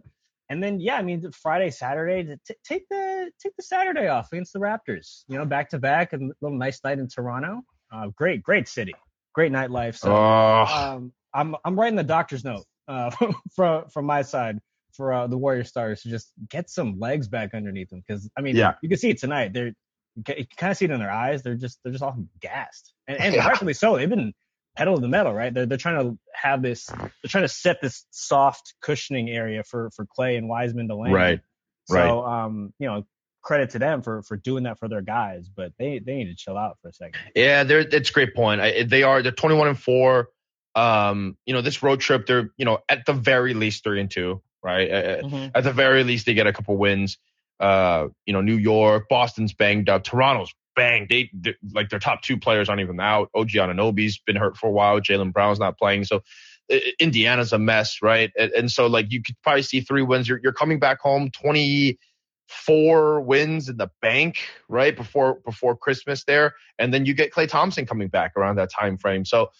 And 0.50 0.62
then 0.62 0.80
yeah, 0.80 0.96
I 0.96 1.02
mean 1.02 1.30
Friday, 1.30 1.70
Saturday, 1.70 2.36
t- 2.46 2.54
take 2.64 2.82
the 2.90 3.30
take 3.40 3.54
the 3.56 3.62
Saturday 3.62 4.08
off 4.08 4.32
against 4.32 4.52
the 4.52 4.58
Raptors. 4.58 5.22
You 5.28 5.38
know, 5.38 5.46
back 5.46 5.70
to 5.70 5.78
back, 5.78 6.12
and 6.12 6.32
a 6.32 6.34
little 6.40 6.58
nice 6.58 6.80
night 6.82 6.98
in 6.98 7.08
Toronto. 7.08 7.62
Uh, 7.92 8.08
great, 8.08 8.42
great 8.42 8.66
city, 8.66 8.94
great 9.32 9.52
nightlife. 9.52 9.96
So 9.96 10.12
um, 10.12 11.12
I'm 11.32 11.54
I'm 11.64 11.78
writing 11.78 11.96
the 11.96 12.02
doctor's 12.02 12.44
note 12.44 12.64
uh, 12.88 13.10
from 13.54 13.88
from 13.88 14.06
my 14.06 14.22
side 14.22 14.58
for 14.94 15.12
uh, 15.12 15.26
the 15.26 15.38
Warrior 15.38 15.64
Stars 15.64 16.02
to 16.02 16.08
just 16.08 16.32
get 16.48 16.70
some 16.70 16.98
legs 16.98 17.28
back 17.28 17.54
underneath 17.54 17.90
them 17.90 18.02
because 18.06 18.28
I 18.36 18.40
mean 18.40 18.56
yeah. 18.56 18.74
you 18.82 18.88
can 18.88 18.98
see 18.98 19.10
it 19.10 19.18
tonight. 19.18 19.52
They're 19.52 19.72
you 20.16 20.22
can 20.22 20.46
kind 20.56 20.70
of 20.70 20.76
see 20.76 20.84
it 20.84 20.90
in 20.90 21.00
their 21.00 21.10
eyes. 21.10 21.42
They're 21.42 21.56
just 21.56 21.80
they're 21.82 21.92
just 21.92 22.04
often 22.04 22.28
gassed, 22.40 22.92
and, 23.08 23.18
and 23.18 23.34
yeah. 23.36 23.46
rightfully 23.46 23.74
so. 23.74 23.96
They've 23.96 24.08
been 24.08 24.32
pedal 24.76 24.96
to 24.96 25.00
the 25.00 25.08
metal, 25.08 25.32
right? 25.32 25.52
They're 25.52 25.66
they're 25.66 25.78
trying 25.78 26.02
to 26.02 26.18
have 26.34 26.62
this. 26.62 26.86
They're 26.86 27.10
trying 27.28 27.44
to 27.44 27.48
set 27.48 27.80
this 27.80 28.06
soft 28.10 28.74
cushioning 28.80 29.30
area 29.30 29.64
for 29.64 29.90
for 29.94 30.06
Klay 30.06 30.38
and 30.38 30.48
Wiseman 30.48 30.88
to 30.88 30.96
land. 30.96 31.14
Right. 31.14 31.40
So, 31.86 31.96
right. 31.96 32.44
um, 32.44 32.72
you 32.78 32.86
know, 32.86 33.04
credit 33.42 33.70
to 33.70 33.78
them 33.78 34.02
for 34.02 34.22
for 34.22 34.36
doing 34.36 34.64
that 34.64 34.78
for 34.78 34.88
their 34.88 35.02
guys, 35.02 35.48
but 35.54 35.72
they 35.78 35.98
they 35.98 36.16
need 36.16 36.26
to 36.26 36.36
chill 36.36 36.56
out 36.56 36.78
for 36.82 36.88
a 36.88 36.92
second. 36.92 37.20
Yeah, 37.34 37.64
they're 37.64 37.80
it's 37.80 38.10
a 38.10 38.12
great 38.12 38.34
point. 38.34 38.60
I, 38.60 38.82
they 38.84 39.02
are 39.02 39.22
they're 39.22 39.32
21 39.32 39.68
and 39.68 39.78
four. 39.78 40.30
Um, 40.74 41.36
you 41.46 41.54
know, 41.54 41.60
this 41.60 41.84
road 41.84 42.00
trip, 42.00 42.26
they're 42.26 42.50
you 42.56 42.64
know 42.64 42.78
at 42.88 43.06
the 43.06 43.12
very 43.12 43.54
least 43.54 43.84
three 43.84 44.00
and 44.00 44.10
two, 44.10 44.42
right? 44.64 44.90
Mm-hmm. 44.90 45.48
At 45.54 45.62
the 45.62 45.72
very 45.72 46.02
least, 46.02 46.26
they 46.26 46.34
get 46.34 46.48
a 46.48 46.52
couple 46.52 46.76
wins. 46.76 47.18
Uh, 47.60 48.08
you 48.26 48.32
know, 48.32 48.40
New 48.40 48.56
York, 48.56 49.08
Boston's 49.08 49.52
banged 49.52 49.88
up, 49.88 50.02
Toronto's 50.02 50.52
bang, 50.74 51.06
they 51.08 51.30
like 51.72 51.88
their 51.88 51.98
top 51.98 52.22
two 52.22 52.38
players 52.38 52.68
aren't 52.68 52.80
even 52.80 53.00
out. 53.00 53.30
OG 53.34 53.50
Anunoby's 53.50 54.18
been 54.18 54.36
hurt 54.36 54.56
for 54.56 54.68
a 54.68 54.72
while. 54.72 55.00
Jaylen 55.00 55.32
Brown's 55.32 55.58
not 55.58 55.78
playing, 55.78 56.04
so 56.04 56.22
Indiana's 56.98 57.52
a 57.52 57.58
mess, 57.58 57.98
right? 58.02 58.32
And, 58.38 58.50
and, 58.52 58.70
so 58.70 58.86
like 58.86 59.12
you 59.12 59.22
could 59.22 59.36
probably 59.42 59.62
see 59.62 59.80
three 59.80 60.02
wins. 60.02 60.28
You're, 60.28 60.40
you're 60.42 60.52
coming 60.52 60.78
back 60.78 61.00
home, 61.00 61.30
twenty 61.30 61.98
four 62.48 63.20
wins 63.20 63.68
in 63.68 63.76
the 63.76 63.90
bank, 64.00 64.38
right 64.68 64.96
before 64.96 65.40
before 65.44 65.76
Christmas 65.76 66.24
there, 66.24 66.54
and 66.78 66.92
then 66.92 67.06
you 67.06 67.14
get 67.14 67.32
Klay 67.32 67.48
Thompson 67.48 67.86
coming 67.86 68.08
back 68.08 68.32
around 68.36 68.56
that 68.56 68.70
time 68.70 68.96
frame. 68.96 69.24
So 69.24 69.50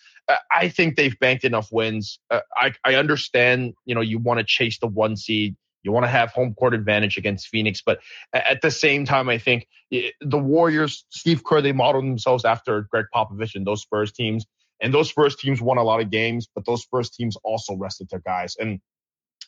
I 0.51 0.69
think 0.69 0.97
they've 0.97 1.19
banked 1.19 1.45
enough 1.45 1.71
wins. 1.71 2.19
Uh, 2.31 2.41
I 2.57 2.73
I 2.85 2.95
understand, 2.95 3.75
you 3.85 3.95
know, 3.95 4.01
you 4.01 4.19
want 4.19 4.39
to 4.39 4.45
chase 4.45 4.79
the 4.79 4.87
one 4.87 5.17
seed. 5.17 5.57
You 5.83 5.93
want 5.93 6.05
to 6.05 6.11
have 6.11 6.31
home 6.31 6.55
court 6.55 6.73
advantage 6.73 7.19
against 7.19 7.49
Phoenix, 7.49 7.83
but 7.85 8.01
at 8.33 8.63
the 8.63 8.71
same 8.71 9.05
time, 9.05 9.29
I 9.29 9.37
think 9.37 9.67
the 9.91 10.39
Warriors, 10.39 11.05
Steve 11.11 11.45
Kerr, 11.45 11.61
they 11.61 11.73
modeled 11.73 12.05
themselves 12.05 12.47
after 12.47 12.89
Gregg 12.91 13.07
Popovich 13.15 13.55
and 13.55 13.67
those 13.67 13.83
Spurs 13.83 14.11
teams. 14.11 14.47
And 14.81 14.93
those 14.93 15.11
Spurs 15.11 15.37
teams 15.37 15.61
won 15.61 15.79
a 15.79 15.83
lot 15.83 16.01
of 16.01 16.11
games, 16.11 16.49
but 16.55 16.65
those 16.67 16.83
Spurs 16.83 17.11
teams 17.11 17.37
also 17.45 17.77
rested 17.77 18.09
their 18.11 18.21
guys. 18.21 18.57
And 18.59 18.81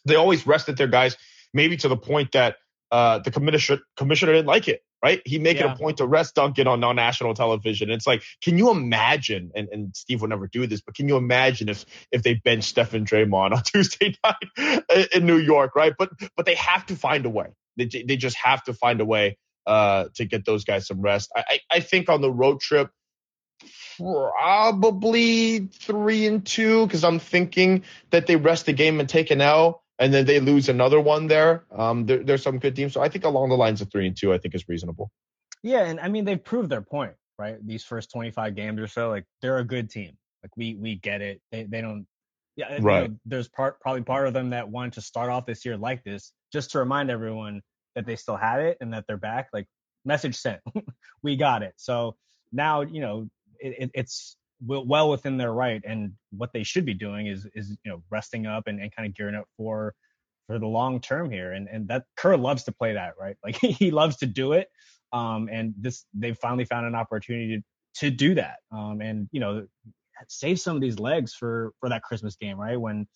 they 0.04 0.14
always 0.14 0.46
rested 0.46 0.76
their 0.76 0.86
guys, 0.86 1.16
maybe 1.52 1.76
to 1.78 1.88
the 1.88 1.96
point 1.96 2.32
that 2.32 2.56
uh, 2.90 3.18
the 3.18 3.30
commissioner, 3.30 3.80
commissioner 3.96 4.32
didn't 4.32 4.46
like 4.46 4.68
it 4.68 4.82
right? 5.02 5.20
He 5.24 5.38
make 5.38 5.58
yeah. 5.58 5.72
it 5.72 5.72
a 5.72 5.76
point 5.76 5.98
to 5.98 6.06
rest 6.06 6.34
Duncan 6.34 6.66
on 6.66 6.80
non-national 6.80 7.34
television. 7.34 7.90
It's 7.90 8.06
like, 8.06 8.22
can 8.42 8.58
you 8.58 8.70
imagine? 8.70 9.50
And, 9.54 9.68
and 9.70 9.96
Steve 9.96 10.20
would 10.20 10.30
never 10.30 10.46
do 10.46 10.66
this, 10.66 10.80
but 10.80 10.94
can 10.94 11.08
you 11.08 11.16
imagine 11.16 11.68
if 11.68 11.84
if 12.10 12.22
they 12.22 12.34
bench 12.34 12.64
Stephen 12.64 13.04
Draymond 13.04 13.52
on 13.56 13.62
Tuesday 13.62 14.14
night 14.24 15.08
in 15.14 15.26
New 15.26 15.38
York, 15.38 15.76
right? 15.76 15.92
But 15.98 16.10
but 16.36 16.46
they 16.46 16.54
have 16.54 16.86
to 16.86 16.96
find 16.96 17.26
a 17.26 17.30
way. 17.30 17.48
They 17.76 17.86
they 17.86 18.16
just 18.16 18.36
have 18.36 18.62
to 18.64 18.74
find 18.74 19.00
a 19.00 19.04
way 19.04 19.38
uh, 19.66 20.06
to 20.14 20.24
get 20.24 20.44
those 20.44 20.64
guys 20.64 20.86
some 20.86 21.00
rest. 21.00 21.30
I, 21.34 21.44
I 21.48 21.60
I 21.76 21.80
think 21.80 22.08
on 22.08 22.20
the 22.20 22.30
road 22.30 22.60
trip. 22.60 22.90
Probably 23.98 25.60
three 25.60 26.26
and 26.26 26.44
two 26.44 26.86
because 26.86 27.02
I'm 27.02 27.18
thinking 27.18 27.84
that 28.10 28.26
they 28.26 28.36
rest 28.36 28.66
the 28.66 28.74
game 28.74 29.00
and 29.00 29.08
take 29.08 29.30
an 29.30 29.40
L 29.40 29.82
and 29.98 30.12
then 30.12 30.26
they 30.26 30.40
lose 30.40 30.68
another 30.68 31.00
one 31.00 31.26
there. 31.26 31.64
Um, 31.70 32.06
there, 32.06 32.22
there's 32.22 32.42
some 32.42 32.58
good 32.58 32.76
teams, 32.76 32.92
so 32.92 33.00
I 33.00 33.08
think 33.08 33.24
along 33.24 33.48
the 33.48 33.56
lines 33.56 33.80
of 33.80 33.90
three 33.90 34.06
and 34.06 34.16
two, 34.16 34.32
I 34.32 34.38
think 34.38 34.54
is 34.54 34.68
reasonable. 34.68 35.10
Yeah, 35.62 35.84
and 35.84 35.98
I 36.00 36.08
mean 36.08 36.24
they've 36.24 36.42
proved 36.42 36.70
their 36.70 36.82
point, 36.82 37.14
right? 37.38 37.56
These 37.66 37.84
first 37.84 38.10
25 38.12 38.54
games 38.54 38.80
or 38.80 38.86
so, 38.86 39.08
like 39.08 39.24
they're 39.40 39.58
a 39.58 39.64
good 39.64 39.90
team. 39.90 40.16
Like 40.42 40.56
we 40.56 40.74
we 40.74 40.96
get 40.96 41.22
it. 41.22 41.40
They 41.50 41.64
they 41.64 41.80
don't. 41.80 42.06
Yeah, 42.56 42.78
right. 42.80 43.02
You 43.02 43.08
know, 43.08 43.16
there's 43.26 43.48
part 43.48 43.80
probably 43.80 44.02
part 44.02 44.26
of 44.26 44.34
them 44.34 44.50
that 44.50 44.68
wanted 44.68 44.94
to 44.94 45.00
start 45.00 45.30
off 45.30 45.46
this 45.46 45.64
year 45.64 45.76
like 45.76 46.04
this, 46.04 46.32
just 46.52 46.70
to 46.72 46.78
remind 46.78 47.10
everyone 47.10 47.62
that 47.94 48.06
they 48.06 48.16
still 48.16 48.36
had 48.36 48.60
it 48.60 48.78
and 48.80 48.92
that 48.92 49.04
they're 49.06 49.16
back. 49.16 49.48
Like 49.52 49.66
message 50.04 50.36
sent, 50.36 50.60
we 51.22 51.36
got 51.36 51.62
it. 51.62 51.74
So 51.76 52.16
now 52.52 52.82
you 52.82 53.00
know 53.00 53.28
it, 53.58 53.90
it's 53.94 54.36
well 54.64 55.10
within 55.10 55.36
their 55.36 55.52
right 55.52 55.82
and 55.84 56.12
what 56.30 56.52
they 56.52 56.62
should 56.62 56.86
be 56.86 56.94
doing 56.94 57.26
is 57.26 57.46
is 57.54 57.76
you 57.84 57.90
know 57.90 58.02
resting 58.10 58.46
up 58.46 58.66
and, 58.66 58.80
and 58.80 58.94
kind 58.94 59.06
of 59.06 59.14
gearing 59.14 59.34
up 59.34 59.46
for 59.56 59.94
for 60.46 60.58
the 60.58 60.66
long 60.66 61.00
term 61.00 61.30
here. 61.30 61.52
And 61.52 61.68
and 61.68 61.88
that 61.88 62.04
Kerr 62.16 62.36
loves 62.36 62.64
to 62.64 62.72
play 62.72 62.94
that 62.94 63.14
right? 63.20 63.36
Like 63.44 63.56
he 63.56 63.90
loves 63.90 64.16
to 64.18 64.26
do 64.26 64.52
it 64.52 64.68
um 65.12 65.48
and 65.50 65.74
this 65.78 66.04
they've 66.14 66.36
finally 66.36 66.64
found 66.64 66.84
an 66.86 66.96
opportunity 66.96 67.58
to, 67.58 67.62
to 68.00 68.10
do 68.10 68.34
that. 68.34 68.56
Um 68.72 69.00
and 69.00 69.28
you 69.32 69.40
know 69.40 69.66
save 70.28 70.58
some 70.58 70.76
of 70.76 70.82
these 70.82 70.98
legs 70.98 71.34
for 71.34 71.72
for 71.80 71.88
that 71.90 72.02
Christmas 72.02 72.36
game 72.36 72.58
right? 72.58 72.80
When 72.80 73.06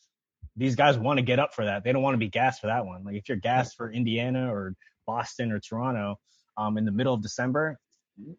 these 0.56 0.74
guys 0.74 0.98
want 0.98 1.18
to 1.18 1.22
get 1.22 1.38
up 1.38 1.54
for 1.54 1.64
that. 1.64 1.84
They 1.84 1.92
don't 1.92 2.02
want 2.02 2.14
to 2.14 2.18
be 2.18 2.28
gassed 2.28 2.60
for 2.60 2.66
that 2.66 2.84
one. 2.84 3.04
Like 3.04 3.14
if 3.14 3.28
you're 3.28 3.38
gassed 3.38 3.76
for 3.76 3.90
Indiana 3.90 4.52
or 4.52 4.74
Boston 5.06 5.52
or 5.52 5.60
Toronto 5.60 6.16
um 6.56 6.76
in 6.76 6.84
the 6.84 6.92
middle 6.92 7.14
of 7.14 7.22
December 7.22 7.78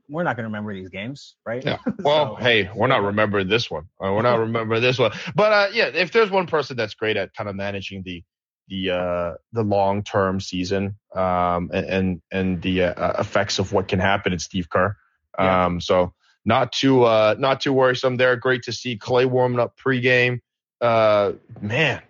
we're 0.09 0.23
not 0.23 0.35
going 0.35 0.43
to 0.43 0.49
remember 0.49 0.73
these 0.73 0.89
games, 0.89 1.35
right? 1.45 1.63
Yeah. 1.63 1.77
Well, 1.99 2.37
so, 2.37 2.43
hey, 2.43 2.69
we're 2.73 2.87
not 2.87 3.03
remembering 3.03 3.47
this 3.47 3.69
one. 3.69 3.83
Uh, 4.03 4.11
we're 4.13 4.21
not 4.21 4.39
remembering 4.39 4.81
this 4.81 4.97
one. 4.97 5.11
But 5.35 5.53
uh, 5.53 5.67
yeah, 5.73 5.87
if 5.87 6.11
there's 6.11 6.29
one 6.29 6.47
person 6.47 6.77
that's 6.77 6.93
great 6.95 7.17
at 7.17 7.33
kind 7.33 7.49
of 7.49 7.55
managing 7.55 8.03
the 8.03 8.23
the 8.67 8.91
uh, 8.91 9.33
the 9.51 9.63
long 9.63 10.03
term 10.03 10.39
season 10.39 10.97
um, 11.15 11.69
and 11.73 11.85
and, 11.85 12.21
and 12.31 12.61
the 12.61 12.83
uh, 12.83 13.19
effects 13.19 13.59
of 13.59 13.73
what 13.73 13.87
can 13.87 13.99
happen, 13.99 14.33
it's 14.33 14.45
Steve 14.45 14.69
Kerr. 14.69 14.95
Yeah. 15.37 15.65
Um, 15.65 15.81
so 15.81 16.13
not 16.45 16.71
too 16.71 17.03
uh, 17.03 17.35
not 17.37 17.61
too 17.61 17.73
worrisome 17.73 18.17
there. 18.17 18.35
Great 18.35 18.63
to 18.63 18.71
see 18.71 18.97
Klay 18.97 19.25
warming 19.25 19.59
up 19.59 19.77
pregame. 19.77 20.39
Uh, 20.79 21.33
man, 21.59 22.01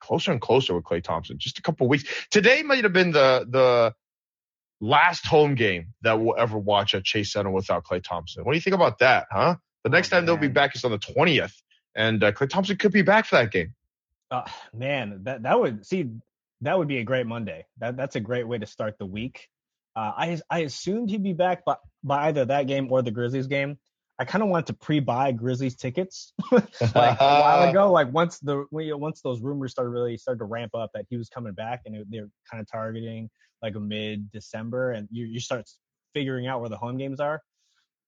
closer 0.00 0.32
and 0.32 0.40
closer 0.40 0.74
with 0.74 0.84
Klay 0.84 1.02
Thompson. 1.02 1.38
Just 1.38 1.58
a 1.58 1.62
couple 1.62 1.86
weeks. 1.88 2.04
Today 2.30 2.62
might 2.62 2.84
have 2.84 2.92
been 2.92 3.12
the 3.12 3.46
the 3.48 3.94
last 4.80 5.26
home 5.26 5.54
game 5.54 5.88
that 6.02 6.20
we'll 6.20 6.36
ever 6.38 6.58
watch 6.58 6.94
at 6.94 7.04
Chase 7.04 7.32
Center 7.32 7.50
without 7.50 7.84
Klay 7.84 8.02
Thompson. 8.02 8.44
What 8.44 8.52
do 8.52 8.56
you 8.56 8.62
think 8.62 8.74
about 8.74 8.98
that, 8.98 9.26
huh? 9.30 9.56
The 9.84 9.90
next 9.90 10.12
oh, 10.12 10.16
time 10.16 10.26
they'll 10.26 10.36
be 10.36 10.48
back 10.48 10.74
is 10.74 10.84
on 10.84 10.90
the 10.90 10.98
20th, 10.98 11.54
and 11.94 12.22
uh, 12.22 12.32
Klay 12.32 12.48
Thompson 12.48 12.76
could 12.76 12.92
be 12.92 13.02
back 13.02 13.26
for 13.26 13.36
that 13.36 13.50
game. 13.50 13.74
Uh, 14.30 14.42
man, 14.74 15.20
that 15.24 15.42
that 15.42 15.58
would 15.58 15.84
see 15.84 16.10
that 16.60 16.78
would 16.78 16.88
be 16.88 16.98
a 16.98 17.04
great 17.04 17.26
Monday. 17.26 17.66
That 17.78 17.96
that's 17.96 18.16
a 18.16 18.20
great 18.20 18.46
way 18.46 18.58
to 18.58 18.66
start 18.66 18.96
the 18.98 19.06
week. 19.06 19.48
Uh, 19.96 20.12
I 20.16 20.40
I 20.50 20.60
assumed 20.60 21.10
he'd 21.10 21.22
be 21.22 21.32
back 21.32 21.64
by, 21.64 21.76
by 22.04 22.28
either 22.28 22.44
that 22.44 22.66
game 22.66 22.90
or 22.92 23.02
the 23.02 23.10
Grizzlies 23.10 23.46
game. 23.46 23.78
I 24.18 24.24
kind 24.26 24.42
of 24.42 24.50
wanted 24.50 24.66
to 24.66 24.74
pre-buy 24.74 25.32
Grizzlies 25.32 25.76
tickets 25.76 26.34
like 26.52 26.68
a 26.84 27.40
while 27.40 27.68
ago. 27.70 27.90
Like 27.92 28.12
once 28.12 28.38
the 28.38 28.66
once 28.70 29.22
those 29.22 29.40
rumors 29.40 29.72
started 29.72 29.90
really 29.90 30.18
started 30.18 30.40
to 30.40 30.44
ramp 30.44 30.74
up 30.74 30.90
that 30.94 31.06
he 31.08 31.16
was 31.16 31.28
coming 31.28 31.54
back, 31.54 31.82
and 31.86 32.04
they're 32.10 32.28
kind 32.48 32.60
of 32.60 32.70
targeting 32.70 33.30
like 33.62 33.74
mid 33.74 34.30
December, 34.30 34.92
and 34.92 35.08
you 35.10 35.26
you 35.26 35.40
start 35.40 35.68
figuring 36.14 36.46
out 36.46 36.60
where 36.60 36.70
the 36.70 36.76
home 36.76 36.96
games 36.96 37.20
are. 37.20 37.40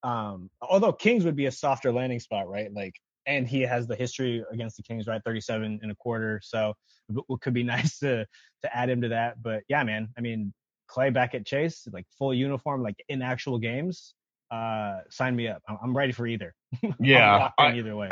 Um, 0.03 0.51
although 0.61 0.93
Kings 0.93 1.25
would 1.25 1.37
be 1.37 1.47
a 1.47 1.53
softer 1.53 1.93
landing 1.93 2.19
spot, 2.19 2.49
right? 2.49 2.73
Like, 2.73 2.95
and 3.27 3.47
he 3.47 3.61
has 3.63 3.87
the 3.87 3.95
history 3.95 4.45
against 4.53 4.77
the 4.77 4.83
Kings, 4.83 5.07
right? 5.07 5.23
37 5.25 5.79
and 5.83 5.93
a 5.93 5.95
quarter. 5.95 6.41
So 6.43 6.75
it 7.09 7.41
could 7.41 7.55
be 7.55 7.63
nice 7.75 7.99
to 8.01 8.27
to 8.63 8.77
add 8.77 8.91
him 8.91 9.03
to 9.03 9.09
that. 9.09 9.43
But 9.43 9.63
yeah, 9.69 9.85
man, 9.85 10.09
I 10.19 10.21
mean, 10.21 10.53
Klay 10.91 11.13
back 11.13 11.35
at 11.35 11.47
Chase, 11.47 11.87
like 11.93 12.07
full 12.19 12.35
uniform, 12.35 12.83
like 12.83 12.97
in 13.09 13.23
actual 13.23 13.59
games 13.59 14.15
uh, 14.53 15.01
sign 15.09 15.35
me 15.35 15.49
up. 15.49 15.63
I'm, 15.67 15.97
ready 15.97 16.13
for 16.13 16.27
either. 16.27 16.55
Yeah, 17.01 17.51
I, 17.59 17.73
either 17.73 17.97
way. 17.97 18.11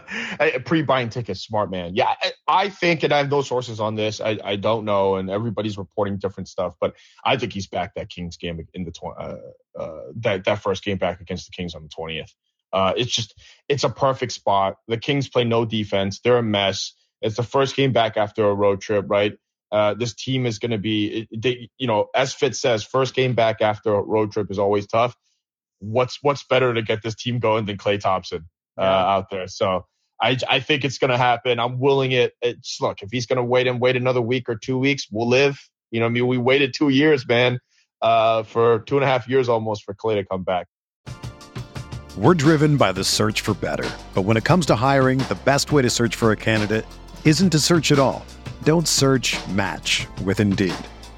Pre-buying 0.64 1.08
tickets, 1.08 1.40
smart 1.40 1.70
man. 1.70 1.94
Yeah, 1.94 2.14
I, 2.22 2.32
I, 2.46 2.68
think, 2.68 3.02
and 3.02 3.12
I 3.12 3.18
have 3.18 3.30
no 3.30 3.40
sources 3.40 3.80
on 3.80 3.94
this. 3.94 4.20
I, 4.20 4.38
I 4.44 4.56
don't 4.56 4.84
know, 4.84 5.16
and 5.16 5.30
everybody's 5.30 5.78
reporting 5.78 6.18
different 6.18 6.48
stuff. 6.48 6.74
But 6.78 6.94
I 7.24 7.38
think 7.38 7.54
he's 7.54 7.68
back 7.68 7.94
that 7.94 8.10
Kings 8.10 8.36
game 8.36 8.60
in 8.74 8.84
the 8.84 8.90
tw- 8.90 9.18
uh, 9.18 9.36
uh, 9.78 10.00
that 10.16 10.44
that 10.44 10.62
first 10.62 10.84
game 10.84 10.98
back 10.98 11.20
against 11.20 11.46
the 11.46 11.52
Kings 11.56 11.74
on 11.74 11.82
the 11.82 11.88
twentieth. 11.88 12.32
Uh, 12.72 12.92
it's 12.96 13.12
just 13.12 13.34
it's 13.68 13.84
a 13.84 13.90
perfect 13.90 14.32
spot. 14.32 14.76
The 14.88 14.98
Kings 14.98 15.28
play 15.28 15.44
no 15.44 15.64
defense. 15.64 16.20
They're 16.20 16.38
a 16.38 16.42
mess. 16.42 16.94
It's 17.22 17.36
the 17.36 17.42
first 17.42 17.76
game 17.76 17.92
back 17.92 18.16
after 18.16 18.44
a 18.44 18.54
road 18.54 18.80
trip, 18.80 19.06
right? 19.08 19.34
Uh, 19.70 19.94
this 19.94 20.14
team 20.14 20.46
is 20.46 20.58
going 20.58 20.70
to 20.70 20.78
be, 20.78 21.28
they, 21.36 21.68
you 21.76 21.86
know, 21.86 22.06
as 22.14 22.32
Fitz 22.32 22.58
says, 22.58 22.84
first 22.84 23.14
game 23.14 23.34
back 23.34 23.60
after 23.60 23.94
a 23.94 24.00
road 24.00 24.32
trip 24.32 24.50
is 24.50 24.58
always 24.58 24.86
tough. 24.86 25.14
What's 25.80 26.18
what's 26.22 26.44
better 26.44 26.74
to 26.74 26.82
get 26.82 27.02
this 27.02 27.14
team 27.14 27.38
going 27.38 27.66
than 27.66 27.76
Klay 27.76 28.00
Thompson 28.00 28.48
uh, 28.78 28.82
yeah. 28.82 29.14
out 29.14 29.30
there? 29.30 29.48
So 29.48 29.86
I 30.20 30.36
I 30.48 30.60
think 30.60 30.84
it's 30.84 30.98
going 30.98 31.10
to 31.10 31.18
happen. 31.18 31.60
I'm 31.60 31.78
willing 31.78 32.12
it. 32.12 32.32
It's 32.42 32.78
look 32.80 33.02
if 33.02 33.10
he's 33.10 33.26
going 33.26 33.36
to 33.36 33.44
wait 33.44 33.66
and 33.66 33.80
wait 33.80 33.96
another 33.96 34.20
week 34.20 34.48
or 34.48 34.56
two 34.56 34.78
weeks, 34.78 35.06
we'll 35.10 35.28
live. 35.28 35.58
You 35.90 36.00
know, 36.00 36.06
I 36.06 36.08
mean, 36.10 36.26
we 36.26 36.36
waited 36.36 36.74
two 36.74 36.90
years, 36.90 37.26
man, 37.26 37.60
uh, 38.02 38.42
for 38.42 38.80
two 38.80 38.96
and 38.96 39.04
a 39.04 39.06
half 39.06 39.28
years 39.28 39.48
almost 39.48 39.84
for 39.84 39.94
Klay 39.94 40.14
to 40.16 40.24
come 40.24 40.44
back. 40.44 40.66
We're 42.16 42.34
driven 42.34 42.76
by 42.76 42.92
the 42.92 43.04
search 43.04 43.42
for 43.42 43.54
better, 43.54 43.88
but 44.12 44.22
when 44.22 44.36
it 44.36 44.44
comes 44.44 44.66
to 44.66 44.74
hiring, 44.74 45.18
the 45.20 45.38
best 45.44 45.70
way 45.70 45.82
to 45.82 45.90
search 45.90 46.16
for 46.16 46.32
a 46.32 46.36
candidate 46.36 46.84
isn't 47.24 47.50
to 47.50 47.60
search 47.60 47.92
at 47.92 47.98
all. 47.98 48.26
Don't 48.64 48.88
search. 48.88 49.36
Match 49.48 50.06
with 50.24 50.40
Indeed. 50.40 50.74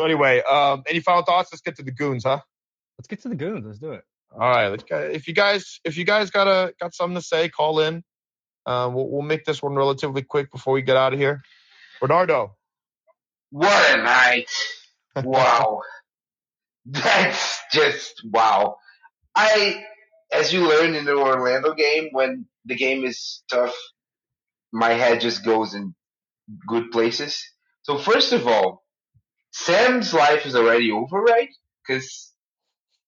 So 0.00 0.06
anyway, 0.06 0.40
um, 0.40 0.82
any 0.88 1.00
final 1.00 1.22
thoughts? 1.24 1.50
Let's 1.52 1.60
get 1.60 1.76
to 1.76 1.82
the 1.82 1.90
goons, 1.90 2.24
huh? 2.24 2.40
Let's 2.96 3.06
get 3.06 3.20
to 3.20 3.28
the 3.28 3.34
goons. 3.34 3.66
Let's 3.66 3.78
do 3.78 3.92
it. 3.92 4.02
All 4.32 4.38
right. 4.38 4.68
Let's 4.68 4.82
get, 4.82 5.10
if 5.10 5.28
you 5.28 5.34
guys 5.34 5.78
if 5.84 5.98
you 5.98 6.06
guys 6.06 6.30
got 6.30 6.48
a 6.48 6.72
got 6.80 6.94
something 6.94 7.16
to 7.16 7.22
say, 7.22 7.50
call 7.50 7.80
in. 7.80 8.02
Uh, 8.64 8.90
we'll, 8.90 9.10
we'll 9.10 9.20
make 9.20 9.44
this 9.44 9.62
one 9.62 9.74
relatively 9.74 10.22
quick 10.22 10.50
before 10.50 10.72
we 10.72 10.80
get 10.80 10.96
out 10.96 11.12
of 11.12 11.18
here. 11.18 11.42
Bernardo. 12.00 12.56
What 13.50 13.98
a 13.98 14.02
night. 14.02 14.50
Wow. 15.22 15.82
That's 16.86 17.58
just 17.72 18.22
wow. 18.24 18.76
I, 19.34 19.84
as 20.32 20.50
you 20.50 20.66
learned 20.66 20.96
in 20.96 21.04
the 21.04 21.14
Orlando 21.14 21.74
game, 21.74 22.08
when 22.12 22.46
the 22.64 22.76
game 22.76 23.04
is 23.04 23.42
tough, 23.50 23.74
my 24.72 24.90
head 24.94 25.20
just 25.20 25.44
goes 25.44 25.74
in 25.74 25.94
good 26.66 26.90
places. 26.90 27.44
So 27.82 27.98
first 27.98 28.32
of 28.32 28.46
all, 28.46 28.84
Sam's 29.52 30.14
life 30.14 30.46
is 30.46 30.56
already 30.56 30.90
over, 30.92 31.20
right? 31.20 31.48
Because 31.86 32.32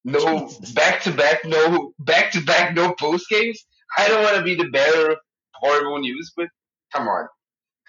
no 0.05 0.51
back 0.75 1.03
to 1.03 1.13
back, 1.13 1.45
no 1.45 1.93
back 1.99 2.33
to 2.33 2.41
back, 2.41 2.75
no 2.75 2.95
post 2.95 3.29
games. 3.29 3.65
I 3.97 4.09
don't 4.09 4.23
want 4.23 4.37
to 4.37 4.43
be 4.43 4.55
the 4.55 4.71
bearer 4.71 5.13
of 5.13 5.19
horrible 5.55 6.01
news, 6.01 6.33
but 6.37 6.49
come 6.93 7.09
on. 7.09 7.29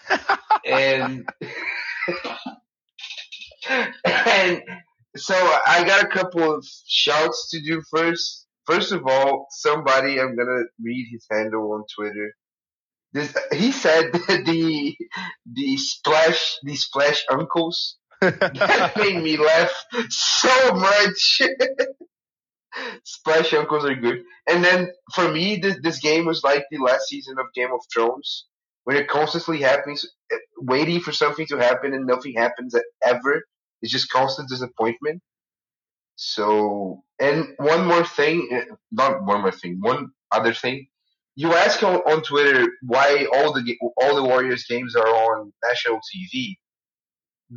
and 0.68 1.28
and 4.06 4.62
so 5.16 5.36
I 5.36 5.84
got 5.86 6.04
a 6.04 6.08
couple 6.08 6.56
of 6.56 6.66
shouts 6.88 7.50
to 7.52 7.62
do 7.62 7.82
first. 7.90 8.48
First 8.66 8.92
of 8.92 9.06
all, 9.08 9.48
somebody 9.52 10.20
I'm 10.20 10.36
gonna 10.36 10.64
read 10.82 11.08
his 11.12 11.26
handle 11.32 11.72
on 11.74 11.84
Twitter. 11.96 12.34
This 13.14 13.36
he 13.54 13.72
said 13.72 14.12
the 14.14 14.96
the 15.52 15.78
splash 15.78 16.58
the 16.64 16.76
splash 16.76 17.24
uncles 17.32 17.98
that 18.32 18.94
made 18.98 19.22
me 19.22 19.38
laugh 19.38 19.72
so 20.10 20.74
much. 20.74 21.42
Splash 23.04 23.54
Uncles 23.54 23.86
are 23.86 23.96
good. 23.96 24.24
And 24.48 24.64
then 24.64 24.90
for 25.14 25.30
me, 25.32 25.58
this, 25.58 25.78
this 25.82 26.00
game 26.00 26.26
was 26.26 26.44
like 26.44 26.66
the 26.72 26.80
last 26.80 27.08
season 27.08 27.38
of 27.40 27.48
Game 27.54 27.72
of 27.72 27.82
Thrones, 27.94 28.46
where 28.84 28.98
it 28.98 29.08
constantly 29.08 29.62
happens, 29.62 30.06
waiting 30.58 31.00
for 31.00 31.12
something 31.12 31.46
to 31.48 31.58
happen 31.58 31.94
and 31.94 32.06
nothing 32.06 32.34
happens 32.36 32.76
ever. 33.06 33.44
It's 33.82 33.92
just 33.92 34.10
constant 34.10 34.50
disappointment. 34.50 35.22
So, 36.16 37.04
and 37.20 37.48
one 37.58 37.88
more 37.88 38.06
thing, 38.06 38.50
eh, 38.52 38.66
not 38.92 39.24
one 39.26 39.42
more 39.42 39.52
thing, 39.52 39.78
one 39.82 40.10
other 40.32 40.54
thing. 40.54 40.88
You 41.36 41.54
ask 41.54 41.82
on, 41.82 41.96
on 41.96 42.22
Twitter 42.22 42.68
why 42.84 43.26
all 43.34 43.54
the 43.54 43.78
all 44.00 44.16
the 44.16 44.24
Warriors 44.24 44.66
games 44.70 44.96
are 44.96 45.08
on 45.08 45.52
national 45.68 45.98
TV. 45.98 46.56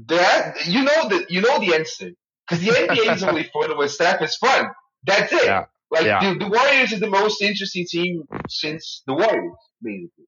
That 0.08 0.66
you 0.66 0.82
know 0.82 1.08
the 1.08 1.26
you 1.28 1.40
know 1.40 1.58
the 1.58 1.74
answer 1.74 2.10
because 2.48 2.64
the 2.64 2.70
NBA 2.70 3.14
is 3.14 3.22
only 3.22 3.44
fun 3.52 3.76
when 3.76 3.88
Steph 3.88 4.20
is 4.22 4.36
fun. 4.36 4.66
That's 5.04 5.32
it. 5.32 5.44
Yeah. 5.44 5.64
Like 5.90 6.04
yeah. 6.04 6.32
The, 6.34 6.38
the 6.38 6.48
Warriors 6.48 6.92
is 6.92 7.00
the 7.00 7.08
most 7.08 7.40
interesting 7.40 7.86
team 7.88 8.24
since 8.48 9.02
the 9.06 9.14
Warriors, 9.14 9.52
basically. 9.82 10.26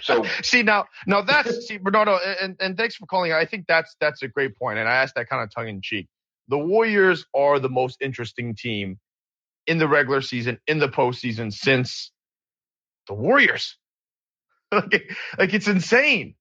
So 0.00 0.24
see 0.42 0.62
now, 0.62 0.86
now 1.06 1.22
that's 1.22 1.66
see 1.66 1.78
Bernardo, 1.78 2.18
and, 2.40 2.56
and 2.60 2.76
thanks 2.76 2.96
for 2.96 3.06
calling. 3.06 3.32
I 3.32 3.46
think 3.46 3.66
that's 3.66 3.96
that's 4.00 4.22
a 4.22 4.28
great 4.28 4.56
point, 4.56 4.78
and 4.78 4.88
I 4.88 4.96
asked 4.96 5.14
that 5.16 5.28
kind 5.28 5.42
of 5.42 5.52
tongue 5.54 5.68
in 5.68 5.80
cheek. 5.82 6.08
The 6.48 6.58
Warriors 6.58 7.24
are 7.34 7.58
the 7.58 7.68
most 7.68 7.98
interesting 8.00 8.54
team 8.54 8.98
in 9.66 9.78
the 9.78 9.88
regular 9.88 10.20
season, 10.20 10.58
in 10.66 10.78
the 10.78 10.88
postseason 10.88 11.52
since 11.52 12.12
the 13.08 13.14
Warriors. 13.14 13.76
like, 14.72 15.10
like 15.38 15.54
it's 15.54 15.68
insane, 15.68 16.34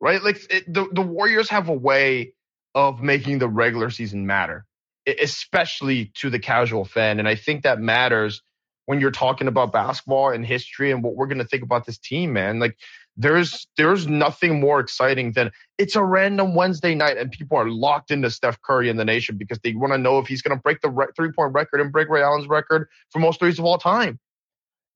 right? 0.00 0.22
Like 0.22 0.40
it, 0.50 0.72
the 0.72 0.88
the 0.92 1.02
Warriors 1.02 1.48
have 1.50 1.68
a 1.68 1.74
way 1.74 2.34
of 2.74 3.02
making 3.02 3.38
the 3.38 3.48
regular 3.48 3.90
season 3.90 4.26
matter, 4.26 4.64
especially 5.06 6.12
to 6.16 6.30
the 6.30 6.38
casual 6.38 6.84
fan. 6.84 7.18
And 7.18 7.28
I 7.28 7.34
think 7.34 7.62
that 7.62 7.80
matters 7.80 8.42
when 8.86 9.00
you're 9.00 9.10
talking 9.10 9.48
about 9.48 9.72
basketball 9.72 10.30
and 10.30 10.44
history 10.44 10.90
and 10.90 11.02
what 11.02 11.14
we're 11.14 11.26
going 11.26 11.38
to 11.38 11.44
think 11.44 11.62
about 11.62 11.86
this 11.86 11.98
team, 11.98 12.32
man. 12.32 12.58
Like 12.58 12.76
there's 13.16 13.66
there's 13.76 14.06
nothing 14.06 14.60
more 14.60 14.80
exciting 14.80 15.32
than 15.32 15.50
it's 15.78 15.96
a 15.96 16.02
random 16.02 16.54
Wednesday 16.54 16.94
night 16.94 17.18
and 17.18 17.30
people 17.30 17.58
are 17.58 17.68
locked 17.68 18.10
into 18.10 18.30
Steph 18.30 18.60
Curry 18.62 18.88
in 18.88 18.96
the 18.96 19.04
nation 19.04 19.36
because 19.36 19.58
they 19.60 19.74
want 19.74 19.92
to 19.92 19.98
know 19.98 20.18
if 20.18 20.26
he's 20.26 20.42
going 20.42 20.56
to 20.56 20.62
break 20.62 20.80
the 20.80 20.90
re- 20.90 21.06
three 21.16 21.32
point 21.32 21.52
record 21.52 21.80
and 21.80 21.92
break 21.92 22.08
Ray 22.08 22.22
Allen's 22.22 22.48
record 22.48 22.88
for 23.10 23.18
most 23.18 23.40
threes 23.40 23.58
of 23.58 23.64
all 23.64 23.78
time. 23.78 24.18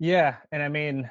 Yeah, 0.01 0.37
and 0.51 0.62
I 0.62 0.69
mean, 0.69 1.11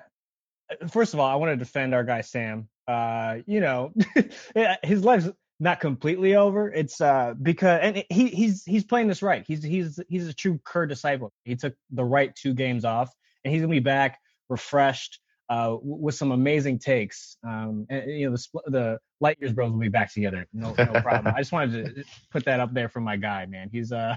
uh, 0.69 0.87
first 0.87 1.13
of 1.13 1.19
all, 1.19 1.29
I 1.29 1.35
want 1.35 1.51
to 1.51 1.57
defend 1.57 1.93
our 1.93 2.03
guy 2.03 2.21
Sam. 2.21 2.67
Uh, 2.87 3.37
you 3.45 3.59
know, 3.59 3.93
his 4.83 5.03
life's 5.03 5.29
not 5.59 5.79
completely 5.79 6.35
over. 6.35 6.71
It's 6.71 6.99
uh 6.99 7.33
because 7.41 7.79
and 7.81 8.03
he 8.09 8.27
he's 8.27 8.63
he's 8.65 8.83
playing 8.83 9.07
this 9.07 9.21
right. 9.21 9.43
He's 9.47 9.63
he's 9.63 9.99
he's 10.09 10.27
a 10.27 10.33
true 10.33 10.59
Kerr 10.63 10.85
disciple. 10.85 11.31
He 11.43 11.55
took 11.55 11.73
the 11.91 12.03
right 12.03 12.35
two 12.35 12.53
games 12.53 12.85
off, 12.85 13.13
and 13.43 13.53
he's 13.53 13.61
gonna 13.61 13.71
be 13.71 13.79
back 13.79 14.19
refreshed 14.49 15.19
uh, 15.49 15.77
with 15.81 16.15
some 16.15 16.31
amazing 16.31 16.79
takes. 16.79 17.37
Um, 17.45 17.85
and, 17.89 18.09
you 18.09 18.29
know, 18.29 18.35
the 18.35 18.71
the 18.71 18.99
Light 19.19 19.37
Years 19.39 19.53
Bros 19.53 19.71
will 19.71 19.79
be 19.79 19.89
back 19.89 20.13
together. 20.13 20.45
No, 20.53 20.73
no 20.77 21.01
problem. 21.01 21.33
I 21.35 21.39
just 21.39 21.51
wanted 21.51 21.95
to 21.95 22.03
put 22.31 22.45
that 22.45 22.59
up 22.59 22.73
there 22.73 22.89
for 22.89 23.01
my 23.01 23.17
guy, 23.17 23.45
man. 23.45 23.69
He's 23.71 23.91
uh, 23.91 24.15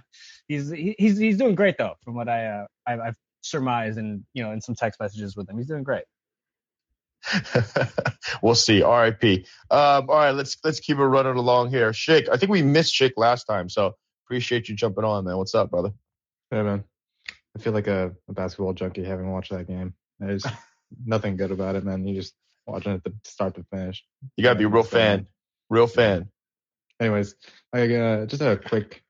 he's 0.49 0.71
he's 0.71 1.19
he's 1.19 1.39
doing 1.39 1.55
great 1.55 1.79
though, 1.79 1.95
from 2.03 2.15
what 2.15 2.29
I 2.29 2.47
uh, 2.47 2.67
I've 2.87 3.17
surmised 3.43 3.99
and 3.99 4.25
you 4.35 4.43
know 4.43 4.53
in 4.53 4.61
some 4.61 4.75
text 4.75 5.01
messages 5.01 5.37
with 5.37 5.49
him. 5.49 5.57
He's 5.57 5.69
doing 5.69 5.83
great. 5.83 6.05
we'll 8.43 8.55
see. 8.55 8.83
RIP. 8.83 9.47
Um, 9.71 10.09
all 10.09 10.17
right, 10.17 10.31
let's 10.31 10.57
let's 10.65 10.81
keep 10.81 10.99
it 10.99 11.05
running 11.05 11.37
along 11.37 11.71
here. 11.71 11.93
Shake, 11.93 12.29
I 12.29 12.37
think 12.37 12.51
we 12.51 12.63
missed 12.63 12.95
Shake 12.95 13.15
last 13.17 13.45
time, 13.45 13.69
so 13.69 13.95
appreciate 14.27 14.69
you 14.69 14.75
jumping 14.75 15.05
on, 15.05 15.25
man. 15.25 15.37
What's 15.37 15.55
up, 15.55 15.71
brother? 15.71 15.91
Hey, 16.51 16.63
man. 16.63 16.85
I 17.57 17.59
feel 17.59 17.73
like 17.73 17.87
a, 17.87 18.13
a 18.29 18.33
basketball 18.33 18.75
junkie 18.75 19.05
having 19.05 19.31
watched 19.31 19.51
that 19.51 19.67
game. 19.67 19.95
There's 20.19 20.45
nothing 21.05 21.37
good 21.37 21.51
about 21.51 21.75
it, 21.75 21.85
man. 21.85 22.07
You 22.07 22.15
just 22.15 22.35
watching 22.67 22.93
it 22.93 23.05
to 23.05 23.13
start 23.25 23.55
to 23.55 23.65
finish. 23.71 24.05
You 24.37 24.45
gotta 24.45 24.59
be 24.59 24.65
a 24.65 24.69
real 24.69 24.83
fan, 24.83 25.27
real 25.71 25.87
fan. 25.87 26.29
Anyways, 27.01 27.35
like 27.73 27.91
uh, 27.91 28.27
just 28.27 28.43
a 28.43 28.57
quick 28.57 29.03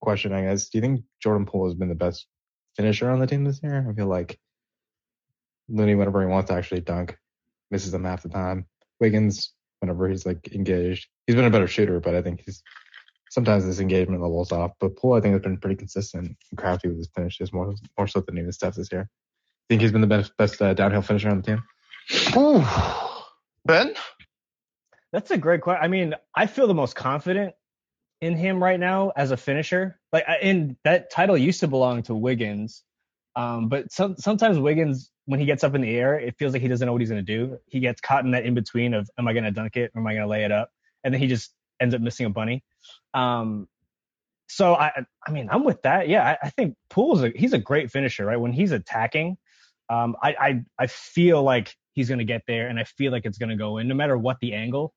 question, 0.00 0.32
I 0.32 0.42
guess. 0.42 0.68
Do 0.68 0.78
you 0.78 0.82
think 0.82 1.02
Jordan 1.22 1.46
Poole 1.46 1.66
has 1.66 1.74
been 1.74 1.88
the 1.88 1.94
best 1.94 2.26
finisher 2.76 3.10
on 3.10 3.20
the 3.20 3.26
team 3.26 3.44
this 3.44 3.60
year? 3.62 3.86
I 3.88 3.94
feel 3.94 4.06
like 4.06 4.38
Looney, 5.68 5.94
whenever 5.94 6.20
he 6.20 6.26
wants 6.26 6.50
to 6.50 6.56
actually 6.56 6.80
dunk, 6.80 7.16
misses 7.70 7.92
them 7.92 8.04
half 8.04 8.22
the 8.22 8.28
time. 8.28 8.66
Wiggins, 9.00 9.52
whenever 9.80 10.08
he's 10.08 10.26
like 10.26 10.52
engaged, 10.52 11.08
he's 11.26 11.36
been 11.36 11.44
a 11.44 11.50
better 11.50 11.68
shooter, 11.68 12.00
but 12.00 12.14
I 12.14 12.22
think 12.22 12.42
he's 12.44 12.62
sometimes 13.30 13.64
his 13.64 13.80
engagement 13.80 14.22
level's 14.22 14.52
off. 14.52 14.72
But 14.80 14.96
Poole, 14.96 15.14
I 15.14 15.20
think, 15.20 15.32
has 15.32 15.42
been 15.42 15.58
pretty 15.58 15.76
consistent 15.76 16.36
and 16.50 16.58
crafty 16.58 16.88
with 16.88 16.98
his 16.98 17.10
finishes, 17.14 17.52
more 17.52 17.74
more 17.96 18.06
so 18.06 18.20
than 18.20 18.38
even 18.38 18.52
Steph 18.52 18.74
this 18.74 18.92
year. 18.92 19.02
I 19.02 19.64
think 19.68 19.82
he's 19.82 19.92
been 19.92 20.00
the 20.00 20.06
best 20.06 20.36
best 20.36 20.60
uh, 20.60 20.74
downhill 20.74 21.02
finisher 21.02 21.30
on 21.30 21.40
the 21.40 21.42
team? 21.42 21.62
Ooh. 22.36 22.64
Ben, 23.66 23.94
that's 25.12 25.30
a 25.30 25.38
great 25.38 25.60
question. 25.60 25.84
I 25.84 25.88
mean, 25.88 26.14
I 26.34 26.46
feel 26.46 26.66
the 26.66 26.74
most 26.74 26.94
confident 26.96 27.54
in 28.20 28.36
him 28.36 28.62
right 28.62 28.78
now 28.78 29.12
as 29.16 29.30
a 29.30 29.36
finisher. 29.36 29.98
Like, 30.12 30.24
and 30.42 30.76
that 30.84 31.10
title 31.10 31.36
used 31.36 31.60
to 31.60 31.68
belong 31.68 32.02
to 32.04 32.14
Wiggins, 32.14 32.82
um, 33.36 33.68
but 33.68 33.92
some, 33.92 34.16
sometimes 34.16 34.58
Wiggins, 34.58 35.09
when 35.30 35.38
he 35.38 35.46
gets 35.46 35.62
up 35.62 35.76
in 35.76 35.80
the 35.80 35.96
air, 35.96 36.18
it 36.18 36.34
feels 36.38 36.52
like 36.52 36.60
he 36.60 36.66
doesn't 36.66 36.84
know 36.84 36.90
what 36.92 37.00
he's 37.00 37.08
going 37.08 37.24
to 37.24 37.38
do. 37.38 37.56
He 37.66 37.78
gets 37.78 38.00
caught 38.00 38.24
in 38.24 38.32
that 38.32 38.44
in 38.44 38.54
between 38.54 38.94
of, 38.94 39.08
am 39.16 39.28
I 39.28 39.32
going 39.32 39.44
to 39.44 39.52
dunk 39.52 39.76
it 39.76 39.92
or 39.94 40.00
am 40.00 40.06
I 40.08 40.12
going 40.12 40.24
to 40.24 40.28
lay 40.28 40.42
it 40.42 40.50
up? 40.50 40.70
And 41.04 41.14
then 41.14 41.20
he 41.20 41.28
just 41.28 41.54
ends 41.78 41.94
up 41.94 42.00
missing 42.00 42.26
a 42.26 42.30
bunny. 42.30 42.64
Um, 43.14 43.68
so 44.48 44.74
I, 44.74 44.90
I 45.24 45.30
mean, 45.30 45.48
I'm 45.48 45.62
with 45.62 45.82
that. 45.82 46.08
Yeah, 46.08 46.24
I, 46.24 46.46
I 46.46 46.50
think 46.50 46.74
Poole's 46.88 47.22
a, 47.22 47.28
he's 47.28 47.52
a 47.52 47.58
great 47.58 47.92
finisher, 47.92 48.26
right? 48.26 48.40
When 48.40 48.52
he's 48.52 48.72
attacking, 48.72 49.36
um, 49.88 50.16
I, 50.20 50.34
I, 50.40 50.64
I 50.80 50.86
feel 50.88 51.44
like 51.44 51.76
he's 51.92 52.08
going 52.08 52.18
to 52.18 52.24
get 52.24 52.42
there, 52.48 52.66
and 52.66 52.80
I 52.80 52.84
feel 52.84 53.12
like 53.12 53.24
it's 53.24 53.38
going 53.38 53.50
to 53.50 53.56
go 53.56 53.78
in, 53.78 53.86
no 53.86 53.94
matter 53.94 54.18
what 54.18 54.38
the 54.40 54.54
angle. 54.54 54.92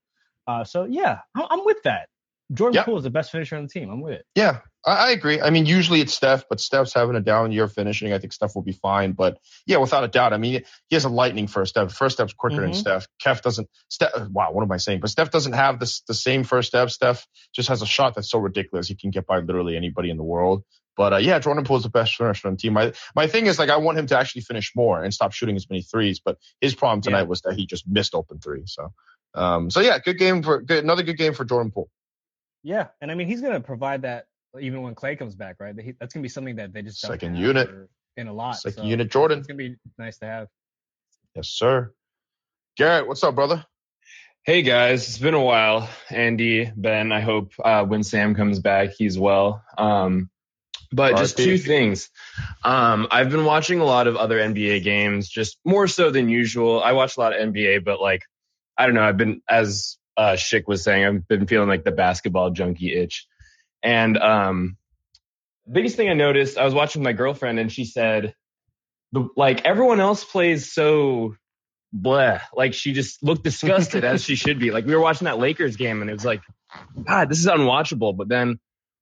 Uh, 0.47 0.63
so 0.63 0.85
yeah, 0.85 1.19
I'm 1.35 1.63
with 1.63 1.83
that. 1.83 2.09
Jordan 2.51 2.75
yep. 2.75 2.85
Poole 2.85 2.97
is 2.97 3.03
the 3.03 3.11
best 3.11 3.31
finisher 3.31 3.55
on 3.55 3.63
the 3.63 3.69
team. 3.69 3.91
I'm 3.91 4.01
with 4.01 4.13
it. 4.13 4.25
Yeah, 4.33 4.61
I, 4.85 5.11
agree. 5.11 5.39
I 5.39 5.49
mean, 5.49 5.65
usually 5.65 6.01
it's 6.01 6.13
Steph, 6.13 6.45
but 6.49 6.59
Steph's 6.59 6.93
having 6.93 7.15
a 7.15 7.21
down 7.21 7.51
year 7.51 7.67
finishing. 7.67 8.11
I 8.11 8.19
think 8.19 8.33
Steph 8.33 8.55
will 8.55 8.63
be 8.63 8.73
fine. 8.73 9.13
But 9.13 9.37
yeah, 9.65 9.77
without 9.77 10.03
a 10.03 10.07
doubt. 10.07 10.33
I 10.33 10.37
mean, 10.37 10.63
he 10.89 10.95
has 10.95 11.05
a 11.05 11.09
lightning 11.09 11.47
first 11.47 11.69
step. 11.69 11.91
First 11.91 12.17
step's 12.17 12.33
quicker 12.33 12.57
mm-hmm. 12.57 12.65
than 12.65 12.73
Steph. 12.73 13.07
Kef 13.23 13.41
doesn't. 13.41 13.69
Steph. 13.89 14.11
Wow, 14.29 14.51
what 14.51 14.63
am 14.63 14.71
I 14.71 14.77
saying? 14.77 14.99
But 14.99 15.09
Steph 15.09 15.31
doesn't 15.31 15.53
have 15.53 15.79
this 15.79 16.01
the 16.01 16.13
same 16.13 16.43
first 16.43 16.67
step. 16.67 16.89
Steph 16.89 17.25
just 17.53 17.69
has 17.69 17.81
a 17.81 17.85
shot 17.85 18.15
that's 18.15 18.29
so 18.29 18.39
ridiculous. 18.39 18.87
He 18.87 18.95
can 18.95 19.11
get 19.11 19.25
by 19.25 19.39
literally 19.39 19.77
anybody 19.77 20.09
in 20.09 20.17
the 20.17 20.23
world. 20.23 20.63
But 20.95 21.13
uh, 21.13 21.17
yeah, 21.17 21.39
Jordan 21.39 21.63
Poole 21.63 21.77
is 21.77 21.83
the 21.83 21.89
best 21.89 22.15
finisher 22.15 22.47
on 22.47 22.55
the 22.55 22.59
team. 22.59 22.73
My 22.73 22.93
my 23.15 23.27
thing 23.27 23.47
is 23.47 23.57
like 23.57 23.69
I 23.69 23.77
want 23.77 23.97
him 23.97 24.07
to 24.07 24.17
actually 24.17 24.41
finish 24.41 24.73
more 24.75 25.03
and 25.03 25.13
stop 25.13 25.31
shooting 25.31 25.55
as 25.55 25.69
many 25.69 25.81
threes. 25.81 26.19
But 26.19 26.37
his 26.61 26.75
problem 26.75 27.01
tonight 27.01 27.21
yeah. 27.21 27.27
was 27.27 27.41
that 27.41 27.55
he 27.55 27.65
just 27.65 27.87
missed 27.87 28.13
open 28.13 28.39
threes. 28.39 28.75
So 28.75 28.93
um, 29.33 29.69
so 29.69 29.79
yeah, 29.79 29.99
good 29.99 30.17
game 30.17 30.43
for 30.43 30.61
good, 30.61 30.83
another 30.83 31.03
good 31.03 31.17
game 31.17 31.33
for 31.33 31.45
Jordan 31.45 31.71
Poole. 31.71 31.89
Yeah, 32.61 32.87
and 33.01 33.11
I 33.11 33.15
mean 33.15 33.27
he's 33.27 33.41
going 33.41 33.53
to 33.53 33.59
provide 33.59 34.03
that 34.03 34.27
even 34.59 34.81
when 34.81 34.95
Klay 34.95 35.17
comes 35.17 35.35
back, 35.35 35.57
right? 35.59 35.75
That's 35.75 36.13
going 36.13 36.21
to 36.21 36.21
be 36.21 36.29
something 36.29 36.57
that 36.57 36.73
they 36.73 36.81
just 36.81 36.99
second 36.99 37.35
unit 37.35 37.69
in 38.17 38.27
a 38.27 38.33
lot. 38.33 38.57
Second 38.57 38.83
so 38.83 38.89
unit 38.89 39.11
Jordan. 39.11 39.39
It's 39.39 39.47
going 39.47 39.57
to 39.57 39.69
be 39.69 39.75
nice 39.97 40.17
to 40.19 40.25
have. 40.25 40.47
Yes, 41.35 41.49
sir. 41.49 41.91
Garrett, 42.77 43.07
what's 43.07 43.23
up, 43.23 43.35
brother? 43.35 43.65
Hey 44.45 44.61
guys, 44.61 45.07
it's 45.07 45.19
been 45.19 45.35
a 45.35 45.41
while. 45.41 45.89
Andy, 46.09 46.69
Ben, 46.75 47.13
I 47.13 47.21
hope 47.21 47.53
uh, 47.63 47.85
when 47.85 48.03
Sam 48.03 48.35
comes 48.35 48.59
back, 48.59 48.89
he's 48.97 49.17
well. 49.17 49.63
Um, 49.77 50.29
but 50.91 51.17
just 51.17 51.37
two 51.37 51.57
things. 51.57 52.09
Um, 52.63 53.07
I've 53.09 53.29
been 53.29 53.45
watching 53.45 53.79
a 53.79 53.85
lot 53.85 54.07
of 54.07 54.17
other 54.17 54.37
NBA 54.37 54.83
games, 54.83 55.29
just 55.29 55.57
more 55.63 55.87
so 55.87 56.11
than 56.11 56.29
usual. 56.29 56.83
I 56.83 56.91
watch 56.91 57.15
a 57.15 57.21
lot 57.21 57.33
of 57.33 57.39
NBA, 57.53 57.85
but 57.85 58.01
like, 58.01 58.23
I 58.77 58.85
don't 58.85 58.95
know. 58.95 59.03
I've 59.03 59.17
been, 59.17 59.41
as 59.49 59.97
uh, 60.17 60.33
Schick 60.33 60.67
was 60.67 60.83
saying, 60.83 61.05
I've 61.05 61.27
been 61.27 61.47
feeling 61.47 61.69
like 61.69 61.83
the 61.83 61.91
basketball 61.91 62.51
junkie 62.51 62.93
itch. 62.93 63.27
And 63.83 64.17
um, 64.17 64.77
biggest 65.69 65.97
thing 65.97 66.09
I 66.09 66.13
noticed, 66.13 66.57
I 66.57 66.65
was 66.65 66.73
watching 66.73 67.03
my 67.03 67.13
girlfriend, 67.13 67.59
and 67.59 67.71
she 67.71 67.85
said, 67.85 68.33
the, 69.11 69.27
like 69.35 69.65
everyone 69.65 69.99
else 69.99 70.23
plays 70.23 70.71
so 70.71 71.35
blah. 71.91 72.39
Like 72.55 72.73
she 72.73 72.93
just 72.93 73.21
looked 73.23 73.43
disgusted 73.43 74.03
as 74.03 74.23
she 74.23 74.35
should 74.35 74.59
be. 74.59 74.71
Like 74.71 74.85
we 74.85 74.95
were 74.95 75.01
watching 75.01 75.25
that 75.25 75.37
Lakers 75.37 75.75
game, 75.75 76.01
and 76.01 76.09
it 76.09 76.13
was 76.13 76.25
like, 76.25 76.41
God, 77.05 77.29
this 77.29 77.39
is 77.39 77.45
unwatchable. 77.45 78.17
But 78.17 78.27
then 78.27 78.59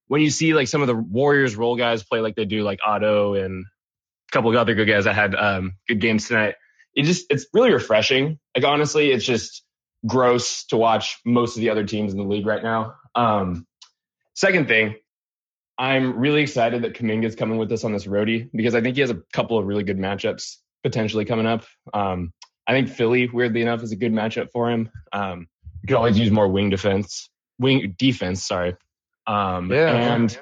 when 0.08 0.22
you 0.22 0.30
see 0.30 0.54
like 0.54 0.67
some 0.67 0.82
of 0.82 0.88
the 0.88 0.96
Warriors 0.96 1.56
role 1.56 1.78
guys 1.78 2.04
play 2.04 2.20
like 2.20 2.36
they 2.36 2.46
do, 2.46 2.63
like 2.63 2.80
Otto 2.86 3.36
and 3.36 3.65
a 3.65 4.32
couple 4.32 4.52
of 4.52 4.58
other 4.58 4.76
good 4.76 4.88
guys 4.88 5.06
that 5.06 5.15
had 5.15 5.36
um, 5.36 5.74
good 5.88 6.02
games 6.02 6.28
tonight, 6.28 6.56
it 6.94 7.04
just 7.04 7.28
it's 7.30 7.46
really 7.54 7.72
refreshing. 7.72 8.39
Like 8.56 8.65
honestly, 8.65 9.12
it's 9.12 9.26
just 9.26 9.63
gross 10.06 10.65
to 10.65 10.78
watch 10.78 11.20
most 11.26 11.56
of 11.56 11.62
the 11.62 11.70
other 11.70 11.86
teams 11.86 12.12
in 12.12 12.17
the 12.17 12.26
league 12.26 12.46
right 12.46 12.63
now. 12.63 12.96
Um, 13.15 13.65
second 14.34 14.67
thing, 14.67 14.96
I'm 15.78 16.20
really 16.20 16.41
excited 16.41 16.84
that 16.84 16.94
Kuminga 16.94 17.26
is 17.26 17.36
coming 17.36 17.58
with 17.58 17.72
us 17.72 17.84
on 17.84 17.94
this 17.94 18.06
roadie 18.06 18.50
because 18.54 18.76
I 18.76 18.82
think 18.82 18.96
he 18.96 19.02
has 19.02 19.10
a 19.10 19.22
couple 19.34 19.58
of 19.58 19.65
really 19.65 19.84
good 19.84 19.98
matchups 19.98 20.58
potentially 20.84 21.26
coming 21.26 21.48
up. 21.48 21.65
Um, 21.94 22.34
I 22.67 22.74
think 22.74 22.89
Philly, 22.89 23.28
weirdly 23.28 23.62
enough, 23.62 23.82
is 23.84 23.91
a 23.91 23.96
good 23.96 24.13
matchup 24.13 24.52
for 24.52 24.70
him. 24.70 24.91
Um, 25.12 25.48
you 25.82 25.88
could 25.88 25.98
always 25.98 26.20
use 26.20 26.32
more 26.32 26.48
wing 26.48 26.70
defense, 26.70 27.30
wing 27.58 27.96
defense. 27.98 28.46
Sorry, 28.46 28.76
um, 29.26 29.72
yeah, 29.72 30.13
and 30.13 30.32
yeah. 30.32 30.39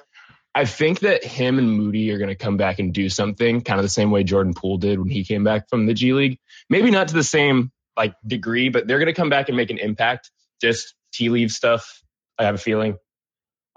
I 0.53 0.65
think 0.65 0.99
that 0.99 1.23
him 1.23 1.57
and 1.57 1.71
Moody 1.71 2.11
are 2.11 2.17
going 2.17 2.29
to 2.29 2.35
come 2.35 2.57
back 2.57 2.79
and 2.79 2.93
do 2.93 3.07
something 3.07 3.61
kind 3.61 3.79
of 3.79 3.83
the 3.83 3.89
same 3.89 4.11
way 4.11 4.23
Jordan 4.23 4.53
Poole 4.53 4.77
did 4.77 4.99
when 4.99 5.09
he 5.09 5.23
came 5.23 5.43
back 5.43 5.69
from 5.69 5.85
the 5.85 5.93
G 5.93 6.11
League. 6.13 6.39
Maybe 6.69 6.91
not 6.91 7.07
to 7.09 7.13
the 7.13 7.23
same 7.23 7.71
like 7.95 8.13
degree, 8.25 8.69
but 8.69 8.87
they're 8.87 8.99
going 8.99 9.07
to 9.07 9.13
come 9.13 9.29
back 9.29 9.47
and 9.47 9.55
make 9.55 9.69
an 9.69 9.77
impact. 9.77 10.31
Just 10.59 10.95
tea 11.13 11.29
leaf 11.29 11.51
stuff. 11.51 12.01
I 12.37 12.43
have 12.43 12.55
a 12.55 12.59
feeling. 12.59 12.97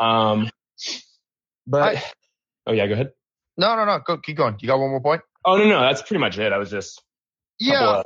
Um, 0.02 0.50
but 1.66 1.96
I, 1.96 2.02
oh 2.66 2.72
yeah, 2.72 2.86
go 2.86 2.94
ahead. 2.94 3.12
No, 3.56 3.76
no, 3.76 3.84
no. 3.84 4.00
Go, 4.04 4.18
keep 4.18 4.36
going. 4.36 4.56
You 4.60 4.68
got 4.68 4.78
one 4.78 4.90
more 4.90 5.00
point? 5.00 5.22
Oh 5.44 5.56
no, 5.56 5.64
no. 5.64 5.80
That's 5.80 6.02
pretty 6.02 6.20
much 6.20 6.38
it. 6.38 6.52
I 6.52 6.58
was 6.58 6.70
just 6.70 7.02
yeah. 7.58 8.02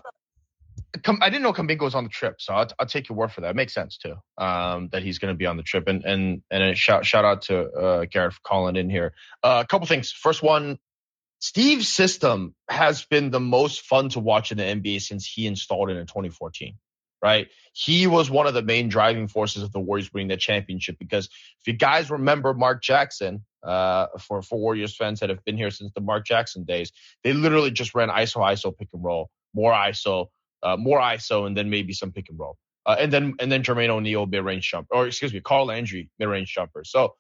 I 1.21 1.29
didn't 1.29 1.43
know 1.43 1.53
Kuminga 1.53 1.83
was 1.83 1.95
on 1.95 2.05
the 2.05 2.11
trip, 2.11 2.37
so 2.39 2.55
I'll, 2.55 2.69
I'll, 2.79 2.87
take 2.87 3.09
your 3.09 3.19
word 3.19 3.31
for 3.31 3.43
that. 3.43 3.51
It 3.51 3.57
makes 3.57 3.75
sense 3.75 3.99
too, 3.99 4.15
um, 4.39 4.89
that 4.93 5.03
he's 5.03 5.19
going 5.19 5.33
to 5.33 5.37
be 5.37 5.47
on 5.47 5.57
the 5.57 5.63
trip. 5.63 5.89
And 5.89 6.05
and 6.05 6.43
and 6.51 6.63
a 6.63 6.75
shout 6.75 7.05
shout 7.05 7.25
out 7.25 7.43
to 7.43 7.71
uh, 7.71 8.05
Garrett 8.11 8.35
for 8.35 8.41
calling 8.43 8.77
in 8.77 8.91
here. 8.91 9.13
Uh, 9.43 9.63
a 9.65 9.67
couple 9.67 9.87
things. 9.87 10.11
First 10.11 10.43
one, 10.43 10.79
Steve's 11.39 11.89
system 11.89 12.55
has 12.69 13.05
been 13.05 13.31
the 13.31 13.41
most 13.41 13.83
fun 13.83 14.09
to 14.11 14.21
watch 14.21 14.53
in 14.53 14.59
the 14.59 14.65
NBA 14.65 15.03
since 15.03 15.27
he 15.27 15.47
installed 15.47 15.91
it 15.91 15.97
in 15.97 16.07
2014. 16.07 16.77
Right, 17.23 17.49
he 17.73 18.07
was 18.07 18.31
one 18.31 18.47
of 18.47 18.55
the 18.55 18.63
main 18.63 18.89
driving 18.89 19.27
forces 19.27 19.63
of 19.63 19.73
the 19.73 19.81
Warriors 19.81 20.13
winning 20.13 20.29
the 20.29 20.37
championship. 20.37 20.97
Because 20.99 21.27
if 21.27 21.67
you 21.67 21.73
guys 21.73 22.11
remember 22.11 22.55
Mark 22.55 22.83
Jackson, 22.83 23.45
uh, 23.63 24.07
for 24.21 24.43
for 24.43 24.59
Warriors 24.59 24.97
fans 24.97 25.21
that 25.21 25.31
have 25.31 25.45
been 25.45 25.57
here 25.57 25.71
since 25.71 25.91
the 25.95 26.01
Mark 26.01 26.27
Jackson 26.27 26.65
days, 26.65 26.93
they 27.25 27.33
literally 27.33 27.71
just 27.71 27.95
ran 27.95 28.09
ISO 28.11 28.43
ISO 28.43 28.77
pick 28.77 28.89
and 28.93 29.03
roll, 29.03 29.31
more 29.55 29.73
ISO 29.73 30.29
uh, 30.63 30.77
more 30.77 31.01
ISO 31.01 31.47
and 31.47 31.57
then 31.57 31.71
maybe 31.71 31.93
some 31.93 32.13
pick 32.13 32.29
and 32.29 32.39
roll. 32.39 32.57
uh, 32.87 32.97
and 32.99 33.13
then 33.13 33.35
and 33.41 33.51
then 33.51 33.63
Jermaine 33.63 33.89
O'Neal 33.89 34.27
mid 34.27 34.45
range 34.45 34.71
jumper, 34.71 34.95
or 34.95 35.07
excuse 35.07 35.33
me, 35.35 35.41
Carl 35.41 35.67
Landry 35.67 36.09
mid 36.19 36.29
range 36.29 36.53
jumper. 36.53 36.85
So 36.85 37.15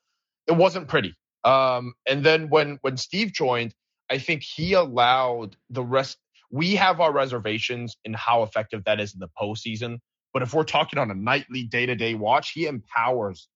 it 0.46 0.52
wasn't 0.52 0.88
pretty. 0.88 1.14
Um, 1.44 1.94
and 2.06 2.24
then 2.24 2.48
when 2.48 2.78
when 2.82 2.96
Steve 2.96 3.32
joined, 3.32 3.74
I 4.11 4.18
think 4.18 4.42
he 4.42 4.74
allowed 4.74 5.56
the 5.70 5.82
rest. 5.82 6.18
We 6.50 6.76
have 6.76 7.00
our 7.00 7.12
reservations 7.12 7.96
in 8.04 8.14
how 8.14 8.42
effective 8.42 8.85
that 8.85 9.00
is 9.00 9.14
in 9.14 9.20
the 9.20 9.28
postseason. 9.40 9.98
But 10.32 10.42
if 10.42 10.52
we're 10.52 10.64
talking 10.64 10.98
on 10.98 11.11
a 11.11 11.14
nightly, 11.14 11.64
day 11.64 11.87
to 11.87 11.94
day 11.94 12.14
watch, 12.14 12.52
he 12.52 12.66
empowers 12.66 13.48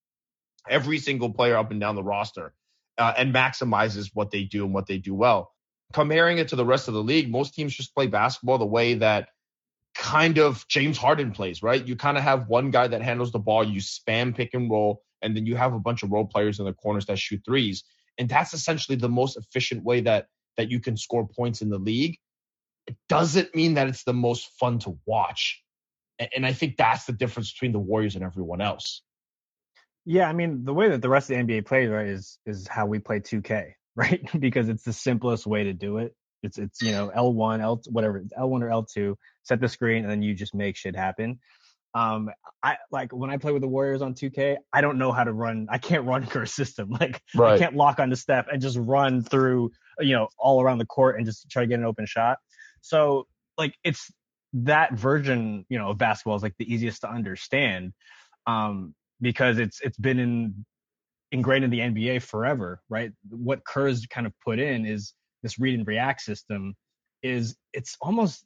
every 0.68 0.98
single 0.98 1.33
player 1.33 1.57
up 1.57 1.70
and 1.70 1.81
down 1.81 1.94
the 1.94 2.03
roster 2.03 2.55
uh, 2.98 3.14
and 3.16 3.35
maximizes 3.35 4.11
what 4.14 4.31
they 4.31 4.44
do 4.44 4.64
and 4.64 4.74
what 4.74 4.87
they 4.87 4.98
do 4.98 5.14
well. 5.14 5.53
Comparing 5.92 6.38
it 6.38 6.48
to 6.48 6.57
the 6.57 6.64
rest 6.64 6.88
of 6.88 6.94
the 6.94 7.03
league, 7.03 7.31
most 7.31 7.55
teams 7.55 7.74
just 7.74 7.94
play 7.94 8.07
basketball 8.07 8.59
the 8.59 8.66
way 8.66 8.94
that 8.94 9.29
kind 9.94 10.38
of 10.38 10.66
James 10.68 10.96
Harden 10.96 11.33
plays, 11.33 11.62
right? 11.62 11.85
You 11.85 11.96
kind 11.96 12.16
of 12.16 12.22
have 12.22 12.48
one 12.48 12.70
guy 12.70 12.87
that 12.88 13.03
handles 13.03 13.33
the 13.33 13.38
ball, 13.38 13.64
you 13.64 13.81
spam 13.81 14.35
pick 14.35 14.55
and 14.55 14.70
roll, 14.70 15.03
and 15.22 15.37
then 15.37 15.46
you 15.46 15.57
have 15.57 15.74
a 15.74 15.81
bunch 15.81 16.03
of 16.03 16.11
role 16.11 16.26
players 16.26 16.59
in 16.59 16.64
the 16.64 16.72
corners 16.72 17.07
that 17.07 17.18
shoot 17.18 17.42
threes. 17.44 17.85
And 18.18 18.29
that's 18.29 18.55
essentially 18.55 18.96
the 18.96 19.09
most 19.09 19.37
efficient 19.37 19.83
way 19.85 20.00
that 20.03 20.26
that 20.57 20.70
you 20.70 20.81
can 20.81 20.96
score 20.96 21.26
points 21.26 21.62
in 21.62 21.70
the 21.70 21.79
league. 21.79 22.18
It 22.90 22.96
doesn't 23.09 23.55
mean 23.55 23.74
that 23.74 23.87
it's 23.87 24.03
the 24.03 24.12
most 24.12 24.50
fun 24.59 24.81
to 24.81 24.98
watch. 25.07 25.62
And 26.35 26.44
I 26.44 26.53
think 26.53 26.76
that's 26.76 27.05
the 27.05 27.12
difference 27.12 27.53
between 27.53 27.72
the 27.72 27.79
Warriors 27.79 28.16
and 28.16 28.24
everyone 28.24 28.61
else. 28.61 29.03
Yeah, 30.05 30.29
I 30.29 30.33
mean, 30.33 30.64
the 30.64 30.74
way 30.74 30.88
that 30.88 31.00
the 31.00 31.09
rest 31.09 31.31
of 31.31 31.37
the 31.37 31.42
NBA 31.44 31.66
plays, 31.66 31.88
right, 31.88 32.09
is 32.09 32.38
is 32.44 32.66
how 32.66 32.87
we 32.87 32.98
play 32.98 33.20
2K, 33.20 33.72
right? 33.96 34.29
because 34.40 34.68
it's 34.68 34.83
the 34.83 34.92
simplest 34.92 35.46
way 35.46 35.64
to 35.64 35.72
do 35.72 35.98
it. 35.98 36.14
It's 36.42 36.59
it's 36.59 36.83
you 36.83 36.90
know 36.90 37.12
L1, 37.16 37.61
L 37.61 37.81
whatever, 37.88 38.24
L1 38.38 38.62
or 38.62 38.68
L2, 38.68 39.14
set 39.44 39.61
the 39.61 39.68
screen, 39.68 40.03
and 40.03 40.11
then 40.11 40.22
you 40.22 40.35
just 40.35 40.55
make 40.55 40.76
shit 40.76 40.96
happen. 40.96 41.38
Um, 41.94 42.31
I 42.62 42.76
like 42.90 43.12
when 43.12 43.31
I 43.31 43.37
play 43.37 43.53
with 43.53 43.62
the 43.62 43.68
Warriors 43.68 44.03
on 44.03 44.14
2K, 44.14 44.57
I 44.72 44.81
don't 44.81 44.98
know 44.98 45.12
how 45.12 45.24
to 45.24 45.33
run. 45.33 45.68
I 45.70 45.79
can't 45.79 46.07
run 46.07 46.26
Kerr's 46.29 46.53
system. 46.53 46.90
Like 46.90 47.22
right. 47.35 47.55
I 47.55 47.59
can't 47.59 47.76
lock 47.76 47.98
on 47.98 48.11
the 48.11 48.16
step 48.16 48.46
and 48.53 48.61
just 48.61 48.79
run 48.79 49.22
through, 49.22 49.70
you 50.00 50.14
know, 50.14 50.29
all 50.38 50.61
around 50.61 50.79
the 50.79 50.87
court 50.87 51.16
and 51.16 51.26
just 51.26 51.48
try 51.50 51.62
to 51.62 51.66
get 51.66 51.79
an 51.79 51.85
open 51.85 52.07
shot. 52.07 52.38
So 52.81 53.27
like 53.59 53.75
it's 53.85 54.11
that 54.53 54.93
version, 54.95 55.64
you 55.69 55.79
know, 55.79 55.90
of 55.90 55.99
basketball 55.99 56.37
is 56.37 56.43
like 56.43 56.57
the 56.59 56.73
easiest 56.73 57.03
to 57.03 57.11
understand, 57.11 57.93
um, 58.47 58.95
because 59.21 59.59
it's 59.59 59.81
it's 59.81 59.99
been 59.99 60.19
in 60.19 60.64
ingrained 61.33 61.64
in 61.64 61.71
the 61.71 61.81
NBA 61.81 62.23
forever, 62.23 62.81
right? 62.88 63.12
What 63.29 63.64
Kerr's 63.64 64.07
kind 64.07 64.27
of 64.27 64.33
put 64.45 64.59
in 64.59 64.87
is 64.87 65.14
this 65.43 65.59
read 65.59 65.79
and 65.79 65.87
react 65.87 66.23
system. 66.23 66.75
Is 67.23 67.57
it's 67.73 67.97
almost 68.01 68.45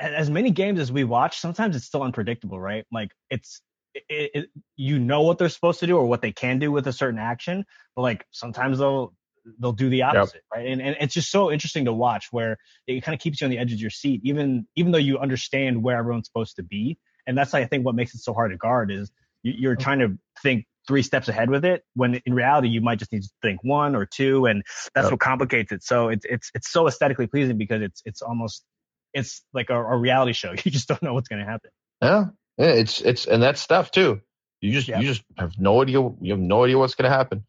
as 0.00 0.30
many 0.30 0.50
games 0.50 0.80
as 0.80 0.92
we 0.92 1.04
watch, 1.04 1.38
sometimes 1.38 1.76
it's 1.76 1.86
still 1.86 2.02
unpredictable, 2.02 2.60
right? 2.60 2.84
Like 2.92 3.10
it's 3.30 3.60
it, 3.94 4.30
it, 4.34 4.50
you 4.76 4.98
know 4.98 5.22
what 5.22 5.38
they're 5.38 5.48
supposed 5.48 5.80
to 5.80 5.86
do 5.86 5.96
or 5.96 6.06
what 6.06 6.22
they 6.22 6.32
can 6.32 6.58
do 6.58 6.70
with 6.70 6.86
a 6.86 6.92
certain 6.92 7.18
action, 7.18 7.64
but 7.94 8.02
like 8.02 8.26
sometimes 8.30 8.78
they'll 8.78 9.14
they'll 9.58 9.72
do 9.72 9.88
the 9.88 10.02
opposite, 10.02 10.34
yep. 10.34 10.42
right? 10.54 10.66
And 10.66 10.80
and 10.80 10.96
it's 11.00 11.14
just 11.14 11.30
so 11.30 11.50
interesting 11.50 11.84
to 11.86 11.92
watch 11.92 12.28
where 12.30 12.58
it 12.86 13.02
kind 13.02 13.14
of 13.14 13.20
keeps 13.20 13.40
you 13.40 13.46
on 13.46 13.50
the 13.50 13.58
edge 13.58 13.72
of 13.72 13.80
your 13.80 13.90
seat, 13.90 14.20
even 14.24 14.66
even 14.76 14.92
though 14.92 14.98
you 14.98 15.18
understand 15.18 15.82
where 15.82 15.96
everyone's 15.96 16.26
supposed 16.26 16.56
to 16.56 16.62
be. 16.62 16.98
And 17.26 17.36
that's 17.36 17.54
I 17.54 17.64
think 17.64 17.84
what 17.84 17.94
makes 17.94 18.14
it 18.14 18.20
so 18.20 18.32
hard 18.32 18.52
to 18.52 18.56
guard 18.56 18.90
is 18.90 19.10
you, 19.42 19.70
are 19.70 19.72
oh. 19.72 19.76
trying 19.76 19.98
to 20.00 20.18
think 20.42 20.66
three 20.86 21.02
steps 21.02 21.28
ahead 21.28 21.50
with 21.50 21.64
it 21.64 21.84
when 21.94 22.20
in 22.26 22.34
reality 22.34 22.68
you 22.68 22.80
might 22.80 22.98
just 22.98 23.12
need 23.12 23.22
to 23.22 23.30
think 23.42 23.60
one 23.62 23.96
or 23.96 24.06
two, 24.06 24.46
and 24.46 24.62
that's 24.94 25.06
yep. 25.06 25.12
what 25.12 25.20
complicates 25.20 25.72
it. 25.72 25.82
So 25.82 26.08
it's 26.08 26.24
it's 26.28 26.50
it's 26.54 26.70
so 26.70 26.86
aesthetically 26.86 27.26
pleasing 27.26 27.58
because 27.58 27.82
it's 27.82 28.02
it's 28.04 28.22
almost 28.22 28.64
it's 29.12 29.42
like 29.52 29.70
a, 29.70 29.76
a 29.76 29.96
reality 29.96 30.32
show. 30.32 30.54
You 30.64 30.70
just 30.70 30.88
don't 30.88 31.02
know 31.02 31.14
what's 31.14 31.28
going 31.28 31.44
to 31.44 31.50
happen. 31.50 31.70
Yeah. 32.02 32.24
yeah, 32.58 32.66
it's 32.66 33.00
it's 33.00 33.26
and 33.26 33.42
that's 33.42 33.60
stuff 33.60 33.90
too. 33.90 34.20
You 34.60 34.72
just 34.72 34.88
you 34.88 35.02
just 35.02 35.22
have 35.36 35.58
no 35.58 35.82
idea. 35.82 36.00
You 36.20 36.32
have 36.32 36.40
no 36.40 36.64
idea 36.64 36.78
what's 36.78 36.94
going 36.94 37.10
to 37.10 37.16
happen. 37.16 37.44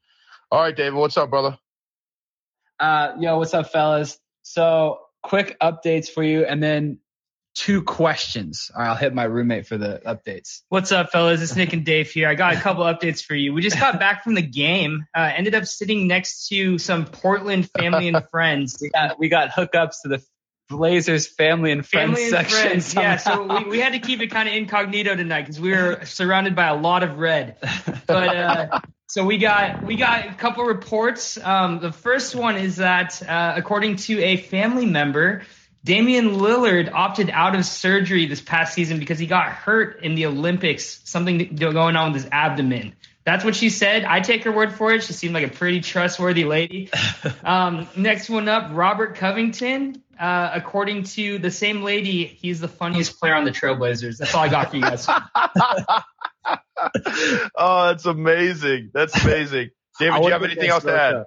All 0.51 0.61
right, 0.61 0.75
David, 0.75 0.93
what's 0.93 1.17
up, 1.17 1.29
brother? 1.29 1.57
Uh, 2.79 3.13
yo, 3.19 3.37
what's 3.37 3.53
up, 3.53 3.71
fellas? 3.71 4.17
So 4.43 4.99
quick 5.23 5.57
updates 5.59 6.09
for 6.09 6.23
you, 6.23 6.45
and 6.45 6.61
then 6.61 6.99
two 7.55 7.81
questions. 7.81 8.69
All 8.73 8.81
right, 8.81 8.89
I'll 8.89 8.95
hit 8.95 9.13
my 9.13 9.23
roommate 9.23 9.65
for 9.65 9.77
the 9.77 10.01
updates. 10.05 10.61
What's 10.69 10.91
up, 10.91 11.11
fellas? 11.11 11.41
It's 11.41 11.55
Nick 11.55 11.73
and 11.73 11.83
Dave 11.83 12.09
here. 12.11 12.29
I 12.29 12.35
got 12.35 12.53
a 12.53 12.59
couple 12.59 12.83
updates 12.83 13.23
for 13.23 13.33
you. 13.35 13.53
We 13.53 13.61
just 13.61 13.79
got 13.79 13.99
back 13.99 14.23
from 14.23 14.35
the 14.35 14.43
game. 14.43 15.05
Uh, 15.15 15.31
ended 15.35 15.55
up 15.55 15.65
sitting 15.65 16.07
next 16.07 16.47
to 16.49 16.77
some 16.77 17.05
Portland 17.05 17.69
family 17.71 18.07
and 18.07 18.23
friends. 18.31 18.77
we 18.79 18.89
got 18.89 19.19
we 19.19 19.29
got 19.29 19.49
hookups 19.49 20.01
to 20.03 20.09
the 20.09 20.23
Blazers 20.69 21.27
family 21.27 21.71
and 21.71 21.85
friends 21.85 22.09
family 22.09 22.23
and 22.23 22.31
section. 22.31 22.59
Friends. 22.69 22.93
Yeah, 22.93 23.17
so 23.17 23.43
we, 23.43 23.69
we 23.69 23.79
had 23.79 23.93
to 23.93 23.99
keep 23.99 24.21
it 24.21 24.27
kind 24.27 24.49
of 24.49 24.55
incognito 24.55 25.15
tonight 25.15 25.43
because 25.43 25.59
we 25.59 25.71
were 25.71 26.01
surrounded 26.03 26.55
by 26.55 26.67
a 26.67 26.75
lot 26.75 27.03
of 27.03 27.17
red. 27.17 27.57
But 28.05 28.35
uh, 28.37 28.79
so 29.07 29.25
we 29.25 29.37
got 29.37 29.83
we 29.83 29.95
got 29.95 30.27
a 30.27 30.33
couple 30.33 30.65
reports. 30.65 31.37
Um, 31.41 31.79
the 31.79 31.91
first 31.91 32.35
one 32.35 32.57
is 32.57 32.75
that 32.75 33.21
uh, 33.27 33.53
according 33.55 33.95
to 33.97 34.21
a 34.21 34.37
family 34.37 34.85
member, 34.85 35.43
Damian 35.83 36.31
Lillard 36.31 36.91
opted 36.91 37.29
out 37.29 37.55
of 37.55 37.65
surgery 37.65 38.25
this 38.25 38.41
past 38.41 38.73
season 38.73 38.99
because 38.99 39.17
he 39.17 39.25
got 39.25 39.47
hurt 39.47 40.03
in 40.03 40.15
the 40.15 40.25
Olympics. 40.25 40.99
Something 41.05 41.55
going 41.55 41.95
on 41.95 42.11
with 42.11 42.23
his 42.23 42.31
abdomen. 42.31 42.93
That's 43.23 43.43
what 43.43 43.55
she 43.55 43.69
said. 43.69 44.03
I 44.05 44.19
take 44.19 44.43
her 44.43 44.51
word 44.51 44.73
for 44.73 44.91
it. 44.93 45.03
She 45.03 45.13
seemed 45.13 45.33
like 45.33 45.45
a 45.45 45.53
pretty 45.53 45.81
trustworthy 45.81 46.43
lady. 46.45 46.89
Um, 47.43 47.87
next 47.95 48.29
one 48.29 48.49
up, 48.49 48.71
Robert 48.73 49.15
Covington. 49.15 50.03
Uh, 50.19 50.51
according 50.53 51.03
to 51.03 51.39
the 51.39 51.51
same 51.51 51.81
lady, 51.81 52.25
he's 52.25 52.59
the 52.59 52.67
funniest 52.67 53.19
player 53.19 53.35
on 53.35 53.45
the 53.45 53.51
Trailblazers. 53.51 54.17
That's 54.17 54.33
all 54.35 54.43
I 54.43 54.49
got 54.49 54.71
for 54.71 54.77
you 54.77 54.81
guys. 54.81 55.07
oh, 57.55 57.87
that's 57.87 58.05
amazing. 58.05 58.91
That's 58.93 59.23
amazing. 59.23 59.69
David, 59.99 60.21
do 60.21 60.27
you 60.27 60.31
have 60.33 60.43
anything 60.43 60.69
else 60.69 60.83
to 60.83 60.99
add? 60.99 61.23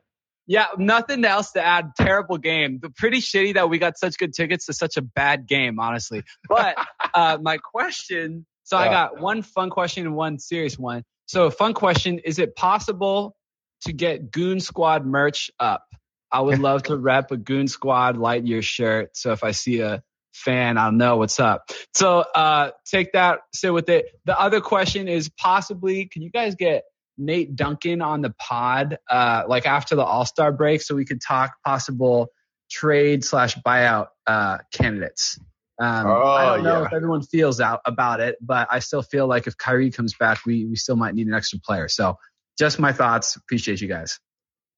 Yeah, 0.46 0.66
nothing 0.78 1.24
else 1.24 1.52
to 1.52 1.64
add. 1.64 1.92
Terrible 1.96 2.38
game. 2.38 2.80
Pretty 2.96 3.18
shitty 3.18 3.54
that 3.54 3.68
we 3.70 3.78
got 3.78 3.98
such 3.98 4.18
good 4.18 4.32
tickets 4.34 4.66
to 4.66 4.72
such 4.72 4.96
a 4.96 5.02
bad 5.02 5.46
game, 5.46 5.78
honestly. 5.78 6.22
But 6.48 6.76
uh, 7.14 7.38
my 7.40 7.58
question. 7.58 8.46
So 8.64 8.76
I 8.76 8.88
got 8.88 9.20
one 9.20 9.42
fun 9.42 9.70
question 9.70 10.06
and 10.06 10.14
one 10.14 10.38
serious 10.38 10.78
one. 10.78 11.02
So 11.26 11.50
fun 11.50 11.74
question: 11.74 12.18
Is 12.20 12.38
it 12.38 12.56
possible 12.56 13.36
to 13.82 13.92
get 13.92 14.30
Goon 14.30 14.60
Squad 14.60 15.04
merch 15.04 15.50
up? 15.58 15.84
I 16.32 16.40
would 16.40 16.58
love 16.58 16.84
to 16.84 16.96
rep 16.98 17.30
a 17.30 17.36
Goon 17.36 17.68
Squad 17.68 18.16
Lightyear 18.16 18.62
shirt. 18.62 19.16
So 19.16 19.32
if 19.32 19.42
I 19.42 19.50
see 19.50 19.80
a 19.80 20.02
fan, 20.32 20.78
I'll 20.78 20.92
know 20.92 21.16
what's 21.16 21.40
up. 21.40 21.70
So 21.94 22.20
uh, 22.20 22.70
take 22.84 23.12
that, 23.12 23.40
sit 23.52 23.72
with 23.72 23.88
it. 23.88 24.06
The 24.24 24.38
other 24.38 24.60
question 24.60 25.08
is 25.08 25.28
possibly, 25.28 26.06
can 26.06 26.22
you 26.22 26.30
guys 26.30 26.54
get 26.54 26.84
Nate 27.18 27.54
Duncan 27.54 28.00
on 28.00 28.22
the 28.22 28.30
pod, 28.30 28.98
uh, 29.08 29.44
like 29.46 29.66
after 29.66 29.94
the 29.94 30.04
All 30.04 30.24
Star 30.24 30.52
break, 30.52 30.80
so 30.82 30.94
we 30.94 31.04
could 31.04 31.20
talk 31.20 31.52
possible 31.64 32.28
trade 32.70 33.24
slash 33.24 33.56
buyout 33.56 34.08
uh, 34.26 34.58
candidates. 34.72 35.38
Um, 35.80 36.06
oh, 36.06 36.22
I 36.22 36.44
don't 36.44 36.64
know 36.64 36.80
yeah. 36.80 36.86
if 36.86 36.92
everyone 36.92 37.22
feels 37.22 37.60
out 37.60 37.80
about 37.86 38.20
it, 38.20 38.36
but 38.40 38.68
I 38.70 38.80
still 38.80 39.02
feel 39.02 39.26
like 39.26 39.46
if 39.46 39.56
Kyrie 39.56 39.90
comes 39.90 40.14
back, 40.14 40.44
we 40.44 40.66
we 40.66 40.76
still 40.76 40.96
might 40.96 41.14
need 41.14 41.26
an 41.26 41.34
extra 41.34 41.58
player. 41.58 41.88
So 41.88 42.16
just 42.58 42.78
my 42.78 42.92
thoughts. 42.92 43.36
Appreciate 43.36 43.80
you 43.80 43.88
guys. 43.88 44.18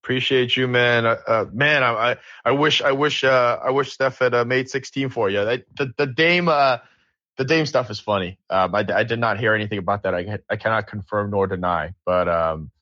Appreciate 0.02 0.56
you, 0.56 0.66
man. 0.66 1.06
Uh, 1.06 1.16
uh, 1.26 1.44
man, 1.52 1.84
I, 1.84 2.16
I 2.44 2.50
wish 2.50 2.82
I 2.82 2.90
wish 2.90 3.22
uh, 3.22 3.58
I 3.64 3.70
wish 3.70 3.92
Steph 3.92 4.18
had 4.18 4.34
uh, 4.34 4.44
made 4.44 4.68
16 4.68 5.10
for 5.10 5.30
you. 5.30 5.42
I, 5.42 5.62
the 5.76 5.92
the 5.96 6.06
Dame 6.06 6.48
uh, 6.48 6.78
the 7.36 7.44
Dame 7.44 7.66
stuff 7.66 7.88
is 7.88 8.00
funny. 8.00 8.38
Um, 8.50 8.74
I, 8.74 8.84
I 8.92 9.04
did 9.04 9.20
not 9.20 9.38
hear 9.38 9.54
anything 9.54 9.78
about 9.78 10.02
that. 10.02 10.12
I 10.12 10.38
I 10.50 10.56
cannot 10.56 10.88
confirm 10.88 11.30
nor 11.30 11.46
deny. 11.46 11.94
But 12.04 12.28
um, 12.28 12.72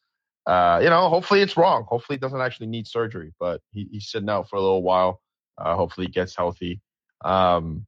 uh, 0.46 0.80
you 0.82 0.88
know, 0.88 1.10
hopefully 1.10 1.42
it's 1.42 1.58
wrong. 1.58 1.84
Hopefully 1.86 2.16
he 2.16 2.20
doesn't 2.20 2.40
actually 2.40 2.68
need 2.68 2.86
surgery. 2.86 3.34
But 3.38 3.60
he, 3.70 3.86
he's 3.92 4.08
sitting 4.08 4.30
out 4.30 4.48
for 4.48 4.56
a 4.56 4.62
little 4.62 4.82
while. 4.82 5.20
Uh, 5.58 5.76
hopefully 5.76 6.06
he 6.06 6.12
gets 6.12 6.34
healthy. 6.34 6.80
Um, 7.22 7.86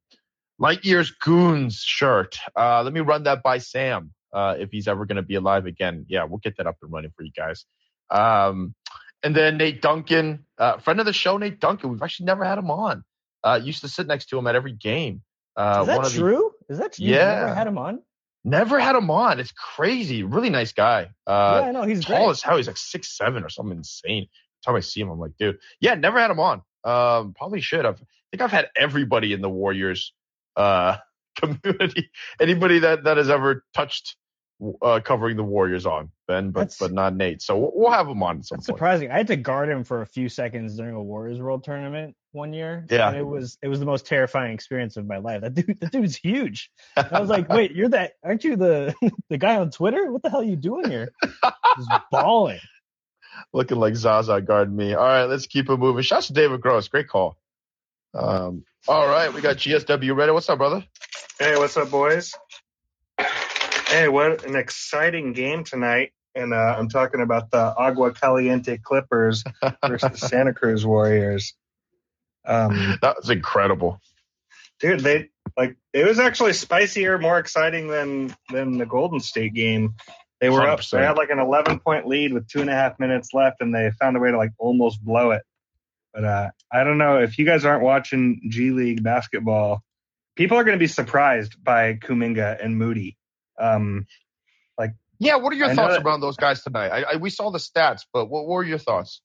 Lightyear's 0.61 1.11
Goons 1.11 1.79
shirt. 1.79 2.37
Uh, 2.55 2.83
let 2.83 2.93
me 2.93 3.01
run 3.01 3.23
that 3.23 3.43
by 3.43 3.59
Sam. 3.59 4.13
Uh, 4.31 4.57
if 4.59 4.71
he's 4.71 4.89
ever 4.89 5.07
going 5.07 5.17
to 5.17 5.23
be 5.23 5.37
alive 5.37 5.65
again, 5.65 6.05
yeah, 6.09 6.25
we'll 6.25 6.39
get 6.39 6.59
that 6.59 6.67
up 6.67 6.77
and 6.83 6.93
running 6.93 7.13
for 7.17 7.23
you 7.23 7.33
guys. 7.35 7.65
Um, 8.11 8.75
and 9.23 9.35
then 9.35 9.57
Nate 9.57 9.81
Duncan, 9.83 10.45
uh, 10.59 10.79
friend 10.79 11.01
of 11.01 11.07
the 11.07 11.13
show, 11.13 11.37
Nate 11.37 11.61
Duncan. 11.61 11.91
We've 11.91 12.03
actually 12.03 12.27
never 12.27 12.45
had 12.45 12.59
him 12.59 12.71
on. 12.71 13.05
Uh, 13.45 13.61
used 13.63 13.81
to 13.81 13.89
sit 13.89 14.07
next 14.07 14.27
to 14.27 14.39
him 14.39 14.47
at 14.47 14.55
every 14.55 14.73
game. 14.73 15.23
Uh, 15.57 15.81
Is 15.81 15.87
that 15.89 16.19
true? 16.19 16.53
The, 16.69 16.75
Is 16.75 16.79
that 16.79 16.93
true? 16.95 17.07
Yeah. 17.07 17.41
Never 17.41 17.55
had 17.55 17.67
him 17.67 17.79
on? 17.79 18.03
Never 18.45 18.79
had 18.81 18.97
him 18.97 19.11
on. 19.11 19.39
It's 19.39 19.53
crazy. 19.53 20.23
Really 20.25 20.51
nice 20.51 20.73
guy. 20.73 21.11
Uh, 21.27 21.61
yeah, 21.63 21.69
I 21.69 21.73
know. 21.73 21.83
He's 21.83 22.05
tall 22.05 22.17
great. 22.19 22.31
as 22.31 22.43
hell. 22.43 22.57
He's 22.57 22.67
like 22.67 22.77
six 22.77 23.17
seven 23.17 23.45
or 23.45 23.49
something 23.49 23.77
insane. 23.77 24.27
Every 24.27 24.65
time 24.65 24.75
I 24.77 24.81
see 24.81 25.01
him, 25.01 25.11
I'm 25.11 25.19
like, 25.19 25.33
dude. 25.39 25.59
Yeah, 25.81 25.95
never 25.95 26.19
had 26.19 26.31
him 26.31 26.41
on. 26.41 26.63
Um, 26.85 27.35
probably 27.37 27.61
should. 27.61 27.87
I've, 27.87 28.01
I 28.01 28.07
think 28.33 28.43
I've 28.43 28.51
had 28.51 28.69
everybody 28.77 29.33
in 29.33 29.43
the 29.43 29.49
Warriors 29.49 30.13
uh, 30.57 30.97
community. 31.37 32.11
Anybody 32.41 32.81
that 32.81 33.05
that 33.05 33.17
has 33.17 33.31
ever 33.31 33.65
touched 33.75 34.17
uh, 34.81 35.01
covering 35.01 35.37
the 35.37 35.43
Warriors 35.43 35.87
on 35.87 36.11
Ben, 36.29 36.51
but 36.51 36.61
That's- 36.61 36.79
but 36.79 36.93
not 36.93 37.15
Nate. 37.17 37.43
So 37.43 37.57
we'll, 37.59 37.73
we'll 37.75 37.91
have 37.93 38.07
him 38.09 38.23
on 38.23 38.39
at 38.39 38.45
some 38.47 38.57
That's 38.59 38.67
point. 38.69 38.77
surprising. 38.79 39.11
I 39.11 39.17
had 39.17 39.27
to 39.29 39.37
guard 39.37 39.69
him 39.69 39.85
for 39.85 40.03
a 40.03 40.07
few 40.07 40.29
seconds 40.29 40.77
during 40.77 40.95
a 40.95 41.03
Warriors 41.03 41.41
World 41.41 41.65
Tournament 41.65 42.15
one 42.33 42.53
year. 42.53 42.87
Yeah. 42.91 43.09
and 43.09 43.17
it 43.19 43.27
was 43.27 43.59
it 43.63 43.69
was 43.69 43.81
the 43.81 43.87
most 43.87 44.07
terrifying 44.07 44.53
experience 44.55 44.97
of 44.97 45.07
my 45.07 45.19
life. 45.19 45.41
That 45.43 45.55
dude, 45.55 45.81
that 45.81 45.91
dude's 45.93 46.17
huge. 46.17 46.71
I 46.97 47.21
was 47.21 47.29
like, 47.29 47.49
wait, 47.51 47.73
you're 47.73 47.89
that? 47.91 48.13
Aren't 48.23 48.45
you 48.45 48.57
the 48.57 48.95
the 49.29 49.39
guy 49.39 49.57
on 49.57 49.71
Twitter? 49.71 50.11
What 50.13 50.23
the 50.23 50.31
hell 50.31 50.41
are 50.41 50.45
you 50.45 50.57
doing 50.57 50.89
here? 50.91 51.13
Just 51.77 51.91
balling. 52.11 52.61
looking 53.53 53.79
like 53.79 53.97
Zaza 53.97 54.41
guarding 54.41 54.77
me. 54.77 54.95
All 54.95 55.03
right, 55.05 55.25
let's 55.25 55.47
keep 55.47 55.69
it 55.71 55.77
moving. 55.79 56.03
Shouts 56.03 56.29
to 56.29 56.33
David 56.35 56.61
Gross. 56.61 56.89
Great 56.89 57.09
call. 57.09 57.37
Um, 58.15 58.65
all 58.87 59.09
right, 59.09 59.33
we 59.33 59.41
got 59.41 59.57
GSW 59.57 60.15
ready. 60.15 60.33
What's 60.33 60.49
up, 60.51 60.59
brother? 60.59 60.85
Hey, 61.39 61.57
what's 61.57 61.77
up, 61.77 61.91
boys? 61.91 62.35
Hey, 63.93 64.09
what 64.09 64.47
an 64.47 64.57
exciting 64.57 65.35
game 65.35 65.65
tonight. 65.65 66.13
And 66.35 66.55
uh, 66.55 66.77
I'm 66.79 66.89
talking 66.89 67.21
about 67.21 67.51
the 67.51 67.59
Agua 67.59 68.15
Caliente 68.15 68.79
Clippers 68.79 69.45
versus 69.87 70.13
the 70.13 70.29
Santa 70.29 70.55
Cruz 70.55 70.87
Warriors. 70.87 71.53
Um, 72.47 72.97
That 73.03 73.17
was 73.19 73.29
incredible. 73.29 74.01
dude, 74.81 75.01
they 75.01 75.29
like 75.59 75.77
it 75.93 76.07
was 76.07 76.19
actually 76.19 76.55
spicier, 76.55 77.19
more 77.19 77.39
exciting 77.39 77.89
than 77.89 78.35
than 78.51 78.79
the 78.79 78.87
Golden 78.87 79.21
State 79.21 79.53
game. 79.53 79.95
They 80.41 80.49
were 80.49 80.67
up. 80.67 80.81
100%. 80.81 80.91
They 80.93 81.05
had 81.05 81.19
like 81.19 81.29
an 81.29 81.39
11 81.39 81.81
point 81.81 82.07
lead 82.07 82.33
with 82.33 82.49
two 82.49 82.63
and 82.63 82.71
a 82.71 82.75
half 82.75 82.99
minutes 82.99 83.35
left, 83.35 83.61
and 83.61 83.75
they 83.75 83.91
found 84.01 84.17
a 84.17 84.21
way 84.21 84.31
to 84.31 84.39
like 84.39 84.53
almost 84.59 85.05
blow 85.05 85.33
it. 85.33 85.43
But 86.15 86.25
uh, 86.25 86.51
I 86.73 86.85
don't 86.85 86.97
know 86.97 87.19
if 87.19 87.39
you 87.39 87.45
guys 87.45 87.67
aren't 87.67 87.83
watching 87.83 88.41
G 88.49 88.71
League 88.71 89.03
basketball. 89.03 89.83
People 90.35 90.57
are 90.57 90.65
going 90.65 90.79
to 90.79 90.83
be 90.83 90.87
surprised 90.87 91.63
by 91.63 91.93
Kuminga 91.93 92.65
and 92.65 92.79
Moody. 92.79 93.19
Um, 93.63 94.07
Yeah, 95.19 95.37
what 95.37 95.53
are 95.53 95.57
your 95.57 95.71
I 95.71 95.75
thoughts 95.77 95.95
that- 95.95 96.05
around 96.05 96.21
those 96.21 96.37
guys 96.37 96.65
tonight? 96.65 96.89
I, 96.89 97.03
I, 97.13 97.17
we 97.17 97.31
saw 97.31 97.51
the 97.51 97.59
stats, 97.61 98.01
but 98.13 98.27
what, 98.27 98.45
what 98.47 98.57
were 98.57 98.65
your 98.65 98.79
thoughts? 98.79 99.23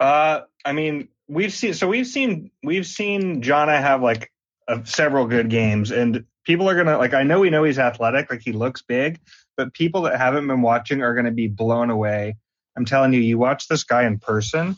Uh, 0.00 0.40
I 0.64 0.72
mean, 0.72 1.08
we've 1.28 1.52
seen 1.52 1.74
so 1.74 1.86
we've 1.86 2.06
seen 2.08 2.50
we've 2.64 2.86
seen 2.86 3.40
Jana 3.42 3.80
have 3.80 4.02
like 4.02 4.32
uh, 4.66 4.82
several 4.84 5.26
good 5.26 5.48
games, 5.48 5.92
and 5.92 6.24
people 6.44 6.68
are 6.68 6.74
gonna 6.76 6.98
like. 6.98 7.14
I 7.14 7.22
know 7.22 7.40
we 7.40 7.50
know 7.50 7.62
he's 7.64 7.78
athletic, 7.78 8.30
like 8.30 8.40
he 8.42 8.52
looks 8.52 8.82
big, 8.82 9.20
but 9.56 9.72
people 9.74 10.02
that 10.02 10.18
haven't 10.18 10.46
been 10.48 10.62
watching 10.62 11.02
are 11.02 11.14
gonna 11.14 11.30
be 11.30 11.46
blown 11.48 11.90
away. 11.90 12.36
I'm 12.76 12.84
telling 12.84 13.12
you, 13.12 13.20
you 13.20 13.38
watch 13.38 13.68
this 13.68 13.84
guy 13.84 14.04
in 14.04 14.18
person, 14.18 14.76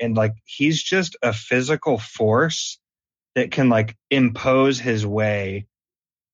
and 0.00 0.14
like 0.16 0.34
he's 0.44 0.82
just 0.82 1.16
a 1.22 1.32
physical 1.32 1.96
force 1.98 2.78
that 3.34 3.50
can 3.50 3.68
like 3.70 3.96
impose 4.10 4.78
his 4.78 5.06
way 5.06 5.66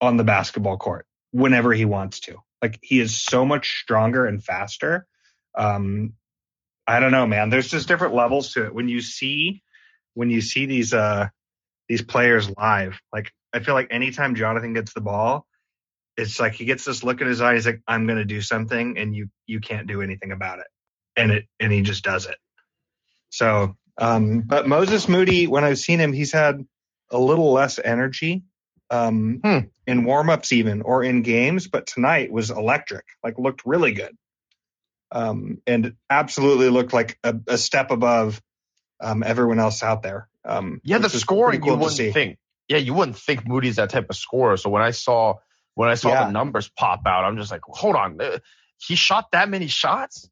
on 0.00 0.16
the 0.16 0.24
basketball 0.24 0.76
court 0.78 1.07
whenever 1.33 1.73
he 1.73 1.85
wants 1.85 2.21
to. 2.21 2.37
Like 2.62 2.79
he 2.83 3.01
is 3.01 3.21
so 3.21 3.45
much 3.45 3.81
stronger 3.81 4.27
and 4.27 4.43
faster. 4.43 5.07
Um, 5.57 6.14
I 6.87 7.01
don't 7.01 7.12
know, 7.12 7.27
man. 7.27 7.51
There's 7.51 7.69
just 7.69 7.88
different 7.88 8.14
levels 8.14 8.55
to 8.55 8.64
it. 8.67 8.75
When 8.75 8.88
you 8.88 9.01
see 9.01 9.62
when 10.14 10.31
you 10.31 10.41
see 10.41 10.67
these 10.67 10.95
uh 10.95 11.29
these 11.88 12.03
players 12.03 12.51
live, 12.51 13.01
like 13.12 13.33
I 13.53 13.61
feel 13.61 13.75
like 13.75 13.88
anytime 13.91 14.35
Jonathan 14.35 14.73
gets 14.73 14.93
the 14.93 15.01
ball, 15.01 15.47
it's 16.17 16.41
like 16.41 16.55
he 16.55 16.64
gets 16.64 16.85
this 16.85 17.05
look 17.05 17.21
in 17.21 17.29
his 17.29 17.41
eye. 17.41 17.55
He's 17.55 17.67
like, 17.67 17.83
I'm 17.87 18.07
gonna 18.07 18.25
do 18.25 18.41
something, 18.41 18.99
and 18.99 19.14
you 19.14 19.29
you 19.47 19.61
can't 19.61 19.87
do 19.87 20.03
anything 20.03 20.33
about 20.33 20.59
it, 20.59 20.67
and 21.17 21.31
it 21.31 21.47
and 21.61 21.73
he 21.73 21.83
just 21.83 22.05
does 22.05 22.27
it. 22.27 22.37
So, 23.31 23.77
um, 23.99 24.41
but 24.41 24.67
Moses 24.67 25.09
Moody, 25.09 25.47
when 25.47 25.64
I've 25.64 25.79
seen 25.79 26.01
him, 26.01 26.12
he's 26.12 26.33
had 26.33 26.67
a 27.11 27.19
little 27.19 27.53
less 27.53 27.79
energy 27.83 28.43
um, 28.90 29.40
Hmm. 29.44 29.59
in 29.87 30.05
warmups 30.05 30.53
even 30.53 30.83
or 30.83 31.03
in 31.05 31.22
games, 31.22 31.68
but 31.68 31.87
tonight 31.87 32.33
was 32.33 32.51
electric. 32.51 33.05
Like 33.22 33.38
looked 33.38 33.62
really 33.66 33.92
good, 33.92 34.16
um, 35.11 35.61
and 35.66 35.94
absolutely 36.11 36.68
looked 36.70 36.92
like 36.92 37.18
a, 37.24 37.35
a 37.46 37.59
step 37.59 37.90
above 37.90 38.40
um, 39.01 39.22
everyone 39.22 39.59
else 39.59 39.83
out 39.83 40.03
there. 40.03 40.29
Um, 40.44 40.81
Yeah, 40.85 40.98
the 40.98 41.09
scoring 41.11 41.61
cool 41.61 41.72
you 41.72 41.79
wouldn't 41.79 42.14
think. 42.14 42.38
Yeah, 42.68 42.79
you 42.79 42.92
wouldn't 42.94 43.16
think 43.16 43.46
Moody's 43.46 43.77
that 43.77 43.90
type 43.90 44.07
of 44.11 44.16
scorer. 44.16 44.57
So 44.57 44.70
when 44.70 44.83
I 44.83 44.90
saw 44.90 45.35
when 45.74 45.88
I 45.88 45.94
saw 45.94 46.11
Yeah. 46.11 46.24
the 46.27 46.33
numbers 46.33 46.68
pop 46.68 47.03
out, 47.07 47.24
I'm 47.24 47.37
just 47.37 47.51
like, 47.53 47.61
hold 47.64 47.94
on, 47.96 48.20
uh, 48.20 48.38
he 48.79 48.96
shot 48.96 49.31
that 49.33 49.48
many 49.48 49.68
shots. 49.68 50.29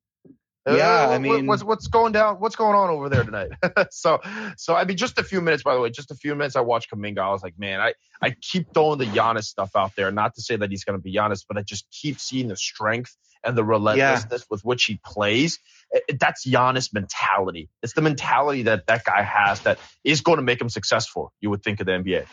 Uh, 0.67 0.75
Yeah, 0.77 1.09
I 1.09 1.19
mean- 1.19 1.47
what's 1.47 1.63
what's 1.63 1.87
going 1.87 2.13
down? 2.13 2.37
What's 2.37 2.57
going 2.57 2.75
on 2.75 2.91
over 2.91 3.09
there 3.09 3.23
tonight? 3.25 3.51
so, 3.91 4.21
so 4.57 4.75
I 4.75 4.85
mean, 4.85 4.97
just 4.97 5.19
a 5.19 5.23
few 5.25 5.41
minutes. 5.41 5.63
By 5.63 5.75
the 5.75 5.81
way, 5.81 5.91
just 5.91 6.11
a 6.11 6.15
few 6.17 6.35
minutes. 6.35 6.57
I 6.57 6.61
watched 6.61 6.91
Kuminga. 6.91 7.19
I 7.19 7.31
was 7.31 7.43
like, 7.43 7.59
man, 7.59 7.81
I 7.81 7.95
I 8.21 8.31
keep 8.41 8.75
throwing 8.75 8.99
the 8.99 9.05
Giannis 9.07 9.45
stuff 9.45 9.71
out 9.77 9.93
there. 9.97 10.11
Not 10.11 10.35
to 10.35 10.43
say 10.43 10.57
that 10.57 10.71
he's 10.71 10.85
going 10.85 10.99
to 10.99 11.03
be 11.03 11.15
Giannis, 11.15 11.45
but 11.49 11.57
I 11.57 11.63
just 11.63 11.87
keep 11.91 12.19
seeing 12.19 12.49
the 12.49 12.57
strength 12.57 13.17
and 13.45 13.57
the 13.57 13.63
relentlessness 13.65 14.45
with 14.51 14.65
which 14.65 14.85
he 14.85 14.99
plays. 15.05 15.59
Uh, 15.95 16.01
That's 16.19 16.47
Giannis 16.47 16.93
mentality. 16.93 17.69
It's 17.83 17.93
the 17.93 18.03
mentality 18.03 18.63
that 18.65 18.87
that 18.89 19.05
guy 19.05 19.23
has 19.23 19.61
that 19.61 19.79
is 20.03 20.23
going 20.23 20.37
to 20.39 20.43
make 20.43 20.61
him 20.61 20.69
successful. 20.69 21.33
You 21.41 21.51
would 21.51 21.63
think 21.63 21.79
of 21.81 21.87
the 21.87 21.93
NBA. 21.93 22.27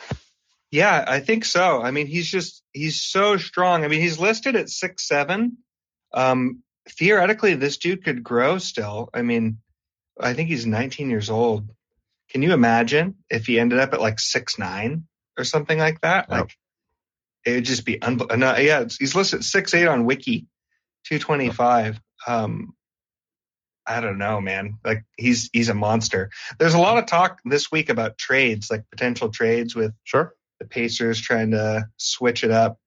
Yeah, 0.72 1.06
I 1.08 1.19
think 1.19 1.46
so. 1.46 1.84
I 1.84 1.91
mean, 1.91 2.08
he's 2.08 2.28
just 2.28 2.63
he's 2.72 3.00
so 3.00 3.38
strong. 3.38 3.84
I 3.84 3.88
mean, 3.89 4.02
he's 4.02 4.17
listed 4.17 4.56
at 4.56 4.69
six 4.69 5.08
seven. 5.08 5.58
Um, 6.12 6.63
theoretically, 6.89 7.56
this 7.56 7.78
dude 7.78 8.04
could 8.04 8.24
grow 8.24 8.58
still. 8.58 9.10
I 9.13 9.22
mean, 9.22 9.60
I 10.19 10.34
think 10.34 10.50
he's 10.50 10.65
19 10.65 11.10
years 11.10 11.30
old. 11.30 11.69
Can 12.30 12.41
you 12.41 12.54
imagine 12.54 13.15
if 13.30 13.46
he 13.46 13.60
ended 13.60 13.80
up 13.80 13.93
at 13.93 14.02
like 14.02 14.19
six 14.19 14.58
nine 14.58 15.06
or 15.38 15.43
something 15.43 15.78
like 15.78 16.02
that? 16.02 16.30
Like, 16.30 16.58
it 17.46 17.54
would 17.54 17.65
just 17.65 17.86
be 17.86 18.02
unbelievable. 18.02 18.38
No, 18.38 18.58
yeah, 18.58 18.86
he's 19.00 19.15
listed 19.15 19.43
six 19.43 19.74
eight 19.74 19.88
on 19.88 20.06
Wiki, 20.06 20.48
225. 21.06 22.00
Um, 22.26 22.74
I 23.86 24.00
don't 24.00 24.17
know, 24.17 24.39
man. 24.39 24.80
Like 24.84 25.04
he's 25.17 25.50
he's 25.52 25.69
a 25.69 25.74
monster. 25.74 26.30
There's 26.58 26.74
a 26.74 26.80
lot 26.80 26.98
of 26.98 27.06
talk 27.06 27.39
this 27.43 27.72
week 27.72 27.89
about 27.89 28.17
trades, 28.17 28.72
like 28.72 28.86
potential 28.89 29.30
trades 29.30 29.76
with 29.76 29.93
Sure. 30.06 30.34
the 30.60 30.65
Pacers 30.65 31.19
trying 31.22 31.52
to 31.52 31.88
switch 31.98 32.43
it 32.43 32.52
up. 32.52 32.78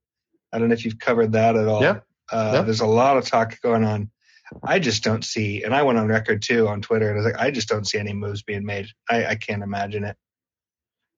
I 0.53 0.59
don't 0.59 0.69
know 0.69 0.75
if 0.75 0.85
you've 0.87 0.99
covered 0.99 1.33
that 1.33 1.55
at 1.57 1.69
all. 1.69 1.83
Yeah. 1.83 2.01
Uh, 2.31 2.51
Yeah. 2.55 2.63
There's 2.63 2.81
a 2.81 2.87
lot 2.87 3.17
of 3.17 3.25
talk 3.27 3.61
going 3.61 3.85
on. 3.85 4.11
I 4.63 4.79
just 4.79 5.03
don't 5.03 5.25
see, 5.25 5.65
and 5.65 5.75
I 5.75 5.83
went 5.83 5.99
on 5.99 6.07
record 6.07 6.41
too 6.43 6.69
on 6.69 6.81
Twitter, 6.81 7.09
and 7.11 7.19
I 7.19 7.23
was 7.23 7.33
like, 7.33 7.41
I 7.41 7.51
just 7.51 7.69
don't 7.69 7.85
see 7.87 7.99
any 7.99 8.13
moves 8.13 8.43
being 8.43 8.65
made. 8.65 8.87
I, 9.11 9.27
I 9.27 9.35
can't 9.35 9.63
imagine 9.63 10.05
it. 10.05 10.17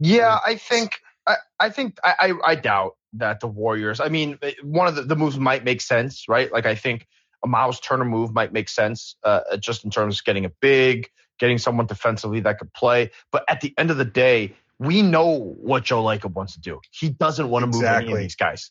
Yeah, 0.00 0.38
I 0.46 0.54
think 0.56 0.92
I, 1.26 1.36
I 1.60 1.70
think 1.70 1.98
I, 2.02 2.32
I 2.44 2.54
doubt 2.54 2.96
that 3.14 3.40
the 3.40 3.46
Warriors. 3.48 4.00
I 4.00 4.08
mean, 4.08 4.38
one 4.62 4.86
of 4.88 4.94
the, 4.94 5.02
the 5.02 5.16
moves 5.16 5.38
might 5.38 5.62
make 5.64 5.80
sense, 5.82 6.24
right? 6.28 6.50
Like 6.50 6.64
I 6.66 6.74
think 6.74 7.06
a 7.44 7.48
Miles 7.48 7.80
Turner 7.80 8.04
move 8.04 8.32
might 8.32 8.52
make 8.52 8.68
sense, 8.68 9.16
uh, 9.24 9.56
just 9.58 9.84
in 9.84 9.90
terms 9.90 10.20
of 10.20 10.24
getting 10.24 10.44
a 10.46 10.50
big, 10.60 11.08
getting 11.38 11.58
someone 11.58 11.86
defensively 11.86 12.40
that 12.40 12.58
could 12.58 12.72
play. 12.72 13.10
But 13.30 13.44
at 13.48 13.60
the 13.60 13.74
end 13.76 13.90
of 13.90 13.98
the 13.98 14.04
day, 14.06 14.54
we 14.78 15.02
know 15.02 15.54
what 15.60 15.84
Joe 15.84 16.02
Lacob 16.02 16.32
wants 16.32 16.54
to 16.54 16.60
do. 16.60 16.80
He 16.92 17.10
doesn't 17.10 17.48
want 17.48 17.64
to 17.64 17.66
move 17.66 17.84
any 17.84 18.12
of 18.12 18.18
these 18.18 18.36
guys. 18.36 18.70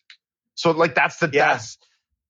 So 0.55 0.71
like 0.71 0.95
that's 0.95 1.17
the 1.17 1.29
Yeah. 1.31 1.53
that's 1.53 1.77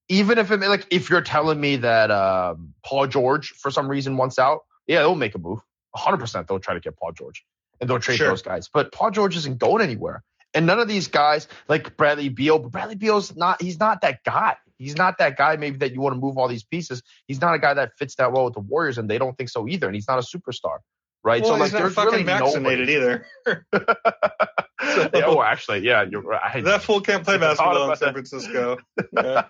even 0.09 0.37
if 0.37 0.51
it 0.51 0.59
like 0.61 0.87
if 0.91 1.09
you're 1.09 1.21
telling 1.21 1.59
me 1.59 1.77
that 1.77 2.11
um, 2.11 2.73
Paul 2.85 3.07
George 3.07 3.49
for 3.51 3.71
some 3.71 3.87
reason 3.87 4.17
wants 4.17 4.39
out, 4.39 4.61
yeah, 4.87 4.99
they'll 4.99 5.15
make 5.15 5.35
a 5.35 5.39
move. 5.39 5.59
100 5.91 6.17
percent 6.17 6.47
they'll 6.47 6.59
try 6.59 6.73
to 6.73 6.79
get 6.79 6.95
Paul 6.97 7.11
George 7.11 7.43
and 7.81 7.89
they'll 7.89 7.99
trade 7.99 8.17
Sure. 8.17 8.27
those 8.29 8.41
guys. 8.41 8.69
But 8.71 8.91
Paul 8.91 9.11
George 9.11 9.35
isn't 9.37 9.57
going 9.57 9.81
anywhere. 9.81 10.23
And 10.53 10.65
none 10.65 10.79
of 10.79 10.87
these 10.87 11.07
guys 11.07 11.47
like 11.67 11.97
Bradley 11.97 12.29
Beal, 12.29 12.57
but 12.59 12.71
Bradley 12.71 12.95
Beal's 12.95 13.35
not 13.35 13.61
he's 13.61 13.79
not 13.79 14.01
that 14.01 14.23
guy. 14.23 14.55
He's 14.77 14.95
not 14.95 15.17
that 15.17 15.37
guy 15.37 15.55
maybe 15.57 15.77
that 15.79 15.91
you 15.91 16.01
want 16.01 16.13
to 16.15 16.19
move 16.19 16.37
all 16.37 16.47
these 16.47 16.63
pieces. 16.63 17.01
He's 17.27 17.41
not 17.41 17.53
a 17.55 17.59
guy 17.59 17.73
that 17.73 17.97
fits 17.97 18.15
that 18.15 18.31
well 18.31 18.45
with 18.45 18.53
the 18.53 18.59
Warriors 18.59 18.97
and 18.97 19.09
they 19.09 19.17
don't 19.17 19.35
think 19.37 19.49
so 19.49 19.67
either. 19.67 19.87
And 19.87 19.95
he's 19.95 20.07
not 20.07 20.19
a 20.19 20.21
superstar. 20.21 20.77
Right. 21.23 21.41
Well, 21.41 21.53
so 21.53 21.57
like 21.57 21.63
he's 21.63 21.73
not 21.73 21.79
there's 21.79 21.93
fucking 21.95 22.11
really 22.11 22.23
vaccinated 22.23 22.87
nobody. 22.87 22.93
either. 22.93 23.67
yeah, 25.13 25.25
oh, 25.25 25.41
actually, 25.41 25.79
yeah, 25.79 26.03
you're 26.09 26.21
right. 26.21 26.63
that 26.63 26.83
fool 26.83 27.01
can't 27.01 27.23
play 27.23 27.37
basketball 27.37 27.91
in 27.91 27.97
San. 27.97 28.13
Francisco. 28.13 28.77
Yeah. 29.13 29.45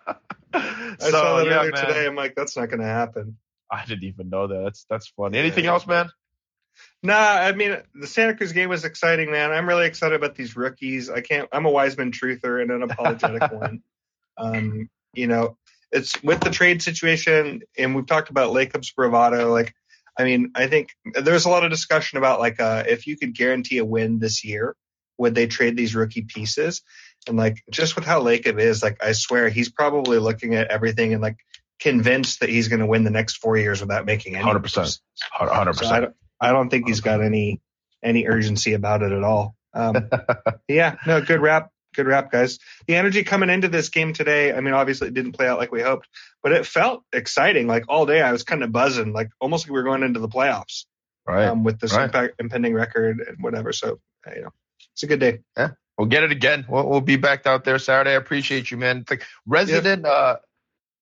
I 0.53 0.95
so, 0.99 1.11
saw 1.11 1.37
that 1.37 1.45
yeah, 1.45 1.59
earlier 1.59 1.71
man. 1.71 1.85
today. 1.85 2.05
I'm 2.05 2.15
like, 2.15 2.33
that's 2.35 2.55
not 2.55 2.69
going 2.69 2.79
to 2.79 2.85
happen. 2.85 3.37
I 3.69 3.85
didn't 3.85 4.05
even 4.05 4.29
know 4.29 4.47
that. 4.47 4.61
That's 4.63 4.85
that's 4.89 5.07
funny. 5.09 5.37
Anything 5.37 5.65
else, 5.65 5.85
man? 5.85 6.09
Nah, 7.03 7.15
I 7.15 7.51
mean 7.51 7.77
the 7.93 8.07
Santa 8.07 8.35
Cruz 8.35 8.53
game 8.53 8.69
was 8.69 8.85
exciting, 8.85 9.31
man. 9.31 9.51
I'm 9.51 9.67
really 9.67 9.87
excited 9.87 10.15
about 10.15 10.35
these 10.35 10.55
rookies. 10.55 11.09
I 11.09 11.21
can't. 11.21 11.49
I'm 11.51 11.65
a 11.65 11.69
Wiseman 11.69 12.11
truther 12.11 12.61
and 12.61 12.71
an 12.71 12.83
apologetic 12.83 13.51
one. 13.51 13.81
Um, 14.37 14.89
you 15.13 15.27
know, 15.27 15.57
it's 15.91 16.21
with 16.23 16.39
the 16.41 16.49
trade 16.49 16.81
situation, 16.81 17.61
and 17.77 17.95
we've 17.95 18.05
talked 18.05 18.29
about 18.29 18.51
Lacob's 18.51 18.91
bravado. 18.91 19.51
Like, 19.51 19.73
I 20.17 20.23
mean, 20.23 20.51
I 20.55 20.67
think 20.67 20.89
there's 21.13 21.45
a 21.45 21.49
lot 21.49 21.63
of 21.63 21.71
discussion 21.71 22.17
about 22.17 22.39
like 22.39 22.59
uh, 22.59 22.83
if 22.87 23.07
you 23.07 23.17
could 23.17 23.35
guarantee 23.35 23.77
a 23.77 23.85
win 23.85 24.19
this 24.19 24.43
year, 24.43 24.75
would 25.17 25.35
they 25.35 25.47
trade 25.47 25.75
these 25.75 25.95
rookie 25.95 26.21
pieces? 26.21 26.81
And 27.27 27.37
like, 27.37 27.63
just 27.69 27.95
with 27.95 28.05
how 28.05 28.21
Lacob 28.23 28.59
is, 28.59 28.81
like, 28.81 29.03
I 29.03 29.11
swear 29.11 29.49
he's 29.49 29.69
probably 29.69 30.19
looking 30.19 30.55
at 30.55 30.67
everything 30.67 31.13
and 31.13 31.21
like 31.21 31.37
convinced 31.79 32.39
that 32.39 32.49
he's 32.49 32.67
going 32.67 32.79
to 32.79 32.85
win 32.85 33.03
the 33.03 33.11
next 33.11 33.37
four 33.37 33.57
years 33.57 33.81
without 33.81 34.05
making 34.05 34.35
any. 34.35 34.43
Hundred 34.43 34.63
percent, 34.63 34.99
Hundred 35.31 35.73
percent. 35.77 36.01
don't, 36.01 36.15
I 36.39 36.51
don't 36.51 36.69
think 36.69 36.87
he's 36.87 37.01
got 37.01 37.21
any 37.21 37.61
any 38.03 38.27
urgency 38.27 38.73
about 38.73 39.01
it 39.01 39.11
at 39.11 39.23
all. 39.23 39.55
Um, 39.73 40.09
yeah, 40.67 40.95
no, 41.05 41.21
good 41.21 41.41
wrap, 41.41 41.71
good 41.95 42.07
wrap, 42.07 42.31
guys. 42.31 42.59
The 42.87 42.95
energy 42.95 43.23
coming 43.23 43.49
into 43.49 43.67
this 43.67 43.89
game 43.89 44.13
today, 44.13 44.53
I 44.53 44.61
mean, 44.61 44.73
obviously 44.73 45.07
it 45.07 45.13
didn't 45.13 45.33
play 45.33 45.47
out 45.47 45.59
like 45.59 45.71
we 45.71 45.81
hoped, 45.81 46.07
but 46.41 46.51
it 46.51 46.65
felt 46.65 47.03
exciting. 47.11 47.67
Like 47.67 47.85
all 47.89 48.05
day 48.05 48.21
I 48.21 48.31
was 48.31 48.43
kind 48.43 48.63
of 48.63 48.71
buzzing, 48.71 49.13
like 49.13 49.29
almost 49.39 49.65
like 49.65 49.71
we 49.71 49.79
were 49.79 49.83
going 49.83 50.03
into 50.03 50.19
the 50.19 50.29
playoffs. 50.29 50.85
Right. 51.25 51.47
Um, 51.47 51.65
with 51.65 51.79
this 51.79 51.93
right. 51.93 52.31
impending 52.39 52.73
record 52.73 53.19
and 53.19 53.37
whatever. 53.41 53.73
So, 53.73 53.99
you 54.33 54.43
know, 54.43 54.53
it's 54.97 55.03
a 55.03 55.07
good 55.07 55.19
day. 55.19 55.41
Yeah. 55.55 55.69
We'll 55.95 56.07
get 56.07 56.23
it 56.23 56.31
again. 56.31 56.65
We'll, 56.67 56.89
we'll 56.89 57.01
be 57.01 57.17
back 57.17 57.45
out 57.45 57.63
there 57.63 57.77
Saturday. 57.77 58.11
I 58.11 58.13
appreciate 58.13 58.71
you, 58.71 58.77
man. 58.77 58.97
It's 58.97 59.11
like 59.11 59.23
resident, 59.45 60.05
yeah. 60.05 60.11
uh, 60.11 60.35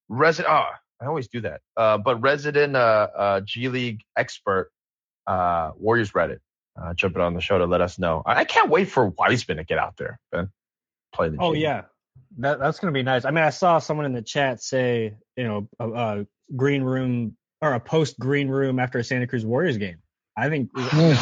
resident, 0.09 0.53
oh, 0.53 0.67
I 1.01 1.05
always 1.05 1.29
do 1.29 1.39
that. 1.41 1.61
Uh, 1.77 1.97
but 1.97 2.17
resident, 2.21 2.75
uh, 2.75 3.07
uh, 3.15 3.39
G 3.39 3.69
League 3.69 4.01
expert, 4.17 4.69
uh, 5.27 5.71
Warriors 5.77 6.11
Reddit, 6.11 6.39
uh, 6.77 6.93
jumping 6.93 7.21
on 7.21 7.35
the 7.35 7.39
show 7.39 7.57
to 7.57 7.65
let 7.65 7.79
us 7.79 7.97
know. 7.97 8.21
I, 8.25 8.41
I 8.41 8.43
can't 8.43 8.69
wait 8.69 8.89
for 8.89 9.07
Wiseman 9.07 9.57
to 9.57 9.63
get 9.63 9.77
out 9.77 9.95
there, 9.95 10.19
Ben. 10.29 10.49
Play 11.13 11.29
the 11.29 11.37
game. 11.37 11.41
Oh, 11.41 11.53
G 11.53 11.61
yeah. 11.61 11.83
That, 12.39 12.59
that's 12.59 12.79
going 12.79 12.93
to 12.93 12.97
be 12.97 13.03
nice. 13.03 13.23
I 13.23 13.31
mean, 13.31 13.45
I 13.45 13.49
saw 13.51 13.79
someone 13.79 14.05
in 14.05 14.11
the 14.11 14.21
chat 14.21 14.61
say, 14.61 15.13
you 15.37 15.43
know, 15.45 15.69
a, 15.79 15.89
a 15.89 16.27
green 16.53 16.83
room 16.83 17.37
or 17.61 17.73
a 17.73 17.79
post 17.79 18.19
green 18.19 18.49
room 18.49 18.79
after 18.79 18.99
a 18.99 19.05
Santa 19.05 19.25
Cruz 19.25 19.45
Warriors 19.45 19.77
game. 19.77 19.99
I 20.37 20.49
think 20.49 20.69
you 20.75 20.83
know, 20.83 21.17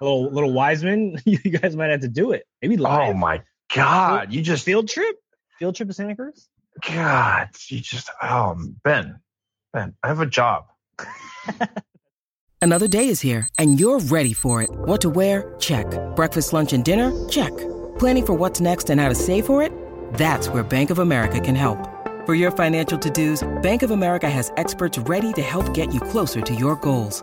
a 0.00 0.04
little 0.04 0.30
little 0.32 0.52
Wiseman, 0.52 1.20
you 1.24 1.38
guys 1.38 1.76
might 1.76 1.90
have 1.90 2.00
to 2.00 2.08
do 2.08 2.32
it. 2.32 2.46
Maybe 2.62 2.76
oh 2.78 2.82
live. 2.82 3.10
Oh 3.10 3.14
my 3.14 3.42
God! 3.74 4.32
You 4.32 4.42
just 4.42 4.64
field 4.64 4.88
trip, 4.88 5.16
field 5.58 5.74
trip 5.74 5.88
to 5.88 5.94
Santa 5.94 6.16
Cruz. 6.16 6.48
God, 6.86 7.48
you 7.68 7.80
just 7.80 8.10
oh 8.22 8.56
Ben, 8.84 9.20
Ben, 9.72 9.94
I 10.02 10.08
have 10.08 10.20
a 10.20 10.26
job. 10.26 10.64
Another 12.62 12.88
day 12.88 13.08
is 13.08 13.20
here, 13.20 13.48
and 13.58 13.78
you're 13.78 14.00
ready 14.00 14.32
for 14.32 14.62
it. 14.62 14.70
What 14.70 15.00
to 15.02 15.10
wear? 15.10 15.54
Check. 15.60 15.86
Breakfast, 16.16 16.52
lunch, 16.52 16.72
and 16.72 16.84
dinner? 16.84 17.12
Check. 17.28 17.56
Planning 17.98 18.26
for 18.26 18.34
what's 18.34 18.60
next 18.60 18.90
and 18.90 19.00
how 19.00 19.08
to 19.08 19.14
save 19.14 19.46
for 19.46 19.62
it? 19.62 19.70
That's 20.14 20.48
where 20.48 20.64
Bank 20.64 20.90
of 20.90 20.98
America 20.98 21.38
can 21.38 21.54
help. 21.54 21.78
For 22.26 22.34
your 22.34 22.50
financial 22.50 22.98
to-dos, 22.98 23.46
Bank 23.62 23.82
of 23.84 23.92
America 23.92 24.28
has 24.28 24.50
experts 24.56 24.98
ready 24.98 25.32
to 25.34 25.42
help 25.42 25.72
get 25.74 25.94
you 25.94 26.00
closer 26.00 26.40
to 26.40 26.54
your 26.54 26.74
goals. 26.76 27.22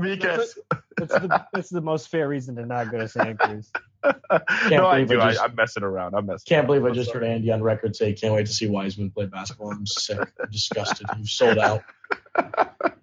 Because 0.00 0.58
That's 0.96 1.12
the, 1.12 1.46
that's 1.52 1.68
the 1.70 1.80
most 1.80 2.08
fair 2.08 2.28
reason 2.28 2.56
to 2.56 2.66
not 2.66 2.90
go 2.90 2.98
to 2.98 3.08
Santa 3.08 3.34
Cruz. 3.34 3.70
no, 4.04 4.86
I 4.86 5.04
believe 5.04 5.08
do. 5.08 5.20
I 5.20 5.26
I, 5.26 5.32
just- 5.32 5.42
I'm 5.42 5.54
messing 5.54 5.82
around. 5.82 6.14
I'm 6.14 6.26
messing. 6.26 6.44
Can't 6.48 6.66
believe 6.66 6.82
I 6.82 6.86
around. 6.86 6.94
just 6.94 7.10
heard 7.12 7.24
Andy 7.24 7.50
on 7.52 7.62
record 7.62 7.94
say, 7.94 8.12
"Can't 8.12 8.34
wait 8.34 8.46
to 8.46 8.52
see 8.52 8.66
Wiseman 8.68 9.10
play 9.10 9.26
basketball." 9.26 9.70
I'm 9.70 9.86
sick. 9.86 10.18
I'm 10.18 10.50
disgusted. 10.50 11.06
You've 11.18 11.28
sold 11.28 11.58
out. 11.58 11.82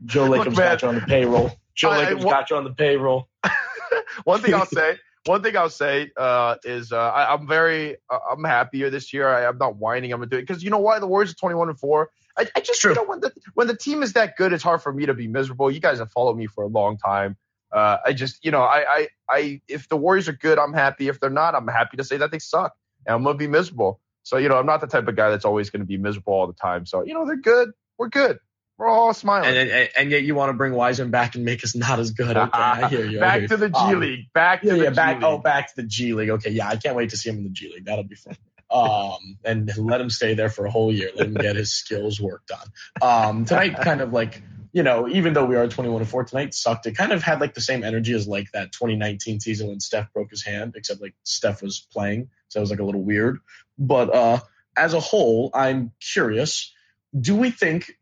Joe 0.06 0.26
Look, 0.26 0.40
Lacob's 0.40 0.58
got 0.58 0.82
you 0.82 0.88
on 0.88 0.96
the 0.96 1.02
payroll. 1.02 1.52
Joe 1.76 1.90
I- 1.92 1.96
I 1.96 2.00
Lacob's 2.06 2.26
got 2.26 2.50
you 2.50 2.56
on 2.58 2.64
the 2.64 2.74
payroll. 2.74 3.28
one 4.24 4.42
thing 4.42 4.54
I'll 4.54 4.66
say. 4.66 4.98
One 5.26 5.44
thing 5.44 5.56
I'll 5.58 5.70
say 5.70 6.12
uh, 6.18 6.56
is 6.64 6.92
uh, 6.92 6.98
I, 6.98 7.34
I'm 7.34 7.46
very 7.48 7.98
uh, 8.10 8.20
I'm 8.32 8.44
happier 8.44 8.90
this 8.90 9.14
year. 9.14 9.28
I, 9.28 9.48
I'm 9.48 9.58
not 9.58 9.76
whining. 9.76 10.12
I'm 10.14 10.20
gonna 10.20 10.30
do 10.30 10.38
it 10.38 10.42
because 10.48 10.64
you 10.64 10.70
know 10.70 10.80
why 10.80 11.00
the 11.00 11.08
Warriors 11.08 11.32
are 11.32 11.36
21 11.36 11.70
and 11.70 11.80
four. 11.80 12.10
I, 12.38 12.48
I 12.56 12.60
just 12.62 12.84
you 12.84 12.94
know 12.94 13.04
when 13.04 13.20
the 13.20 13.32
when 13.54 13.68
the 13.68 13.76
team 13.76 14.04
is 14.04 14.14
that 14.14 14.38
good, 14.38 14.54
it's 14.54 14.64
hard 14.64 14.82
for 14.82 14.94
me 14.94 15.06
to 15.08 15.14
be 15.14 15.28
miserable. 15.28 15.70
You 15.72 15.80
guys 15.80 16.00
have 16.00 16.12
followed 16.12 16.38
me 16.38 16.48
for 16.48 16.64
a 16.64 16.68
long 16.68 16.98
time. 16.98 17.38
Uh, 17.72 17.98
I 18.06 18.14
just 18.14 18.44
you 18.44 18.52
know 18.52 18.62
I, 18.62 18.86
I 18.88 19.08
I 19.30 19.62
if 19.68 19.90
the 19.90 19.98
Warriors 19.98 20.28
are 20.30 20.34
good, 20.34 20.58
I'm 20.58 20.74
happy. 20.74 21.08
If 21.08 21.20
they're 21.20 21.30
not, 21.30 21.56
I'm 21.56 21.68
happy 21.68 21.98
to 21.98 22.04
say 22.04 22.18
that 22.18 22.32
they 22.32 22.40
suck, 22.40 22.74
and 23.06 23.16
I'm 23.16 23.24
gonna 23.24 23.38
be 23.38 23.48
miserable. 23.48 24.00
So 24.24 24.38
you 24.38 24.50
know 24.50 24.58
I'm 24.58 24.66
not 24.66 24.82
the 24.82 24.88
type 24.88 25.08
of 25.08 25.16
guy 25.16 25.30
that's 25.30 25.46
always 25.46 25.70
gonna 25.70 25.86
be 25.86 25.98
miserable 25.98 26.34
all 26.34 26.48
the 26.48 26.54
time. 26.54 26.86
So 26.86 27.04
you 27.04 27.14
know 27.14 27.26
they're 27.26 27.36
good. 27.36 27.72
We're 27.98 28.10
good. 28.10 28.40
We're 28.78 28.88
all 28.88 29.14
smiling. 29.14 29.50
And, 29.50 29.70
and, 29.70 29.90
and 29.98 30.10
yet 30.12 30.24
you 30.24 30.36
want 30.36 30.52
to 30.52 30.54
bring 30.54 30.72
Wiseman 30.72 31.12
back 31.12 31.36
and 31.36 31.44
make 31.44 31.66
us 31.66 31.76
not 31.76 32.00
as 32.00 32.12
good. 32.12 32.38
Okay, 32.38 32.50
I 32.54 32.88
hear 32.88 33.06
you. 33.06 33.20
Back 33.20 33.48
to 33.48 33.58
the 33.58 33.68
G 33.68 33.76
Um, 33.76 34.00
League. 34.00 34.32
Back 34.34 34.62
to 34.62 34.68
Yeah, 34.68 34.74
the 34.76 34.84
yeah, 34.86 34.90
G. 34.92 35.16
League. 35.16 35.24
Oh, 35.26 35.38
back 35.38 35.68
to 35.76 35.82
the 35.82 35.84
G 35.88 36.14
League. 36.14 36.30
Okay, 36.30 36.52
yeah, 36.52 36.70
I 36.70 36.78
can't 36.78 36.96
wait 36.96 37.10
to 37.10 37.18
see 37.18 37.30
him 37.30 37.40
in 37.40 37.44
the 37.44 37.50
G 37.50 37.70
League. 37.74 37.84
That'll 37.84 38.06
be 38.06 38.16
fun. 38.16 38.38
Um, 38.72 39.38
and 39.44 39.72
let 39.78 40.00
him 40.00 40.10
stay 40.10 40.36
there 40.36 40.50
for 40.50 40.66
a 40.66 40.72
whole 40.72 40.94
year. 40.94 41.10
Let 41.16 41.28
him 41.28 41.34
get 41.34 41.56
his 41.56 41.74
skills 41.74 42.22
worked 42.22 42.52
on. 42.52 42.68
Um, 43.02 43.46
tonight, 43.46 43.76
kind 43.82 44.02
of 44.02 44.14
like 44.14 44.44
you 44.72 44.84
know, 44.84 45.08
even 45.08 45.34
though 45.34 45.46
we 45.46 45.56
are 45.56 45.68
21 45.68 46.02
and 46.02 46.10
four 46.10 46.24
tonight, 46.24 46.54
sucked. 46.54 46.86
It 46.86 46.96
kind 46.96 47.12
of 47.12 47.24
had 47.24 47.42
like 47.42 47.56
the 47.56 47.62
same 47.62 47.84
energy 47.84 48.14
as 48.14 48.28
like 48.28 48.52
that 48.52 48.72
2019 48.72 49.40
season 49.40 49.70
when 49.70 49.80
Steph 49.80 50.14
broke 50.14 50.30
his 50.30 50.44
hand, 50.44 50.74
except 50.76 51.02
like 51.02 51.16
Steph 51.24 51.62
was 51.62 51.88
playing, 51.92 52.30
so 52.50 52.60
it 52.60 52.62
was 52.62 52.70
like 52.70 52.80
a 52.80 52.84
little 52.84 53.02
weird. 53.02 53.40
But 53.78 54.14
uh, 54.14 54.40
as 54.78 54.94
a 54.94 55.00
whole, 55.00 55.50
I'm 55.54 55.92
curious. 56.00 56.72
Do 57.20 57.36
we 57.36 57.50
think 57.50 57.98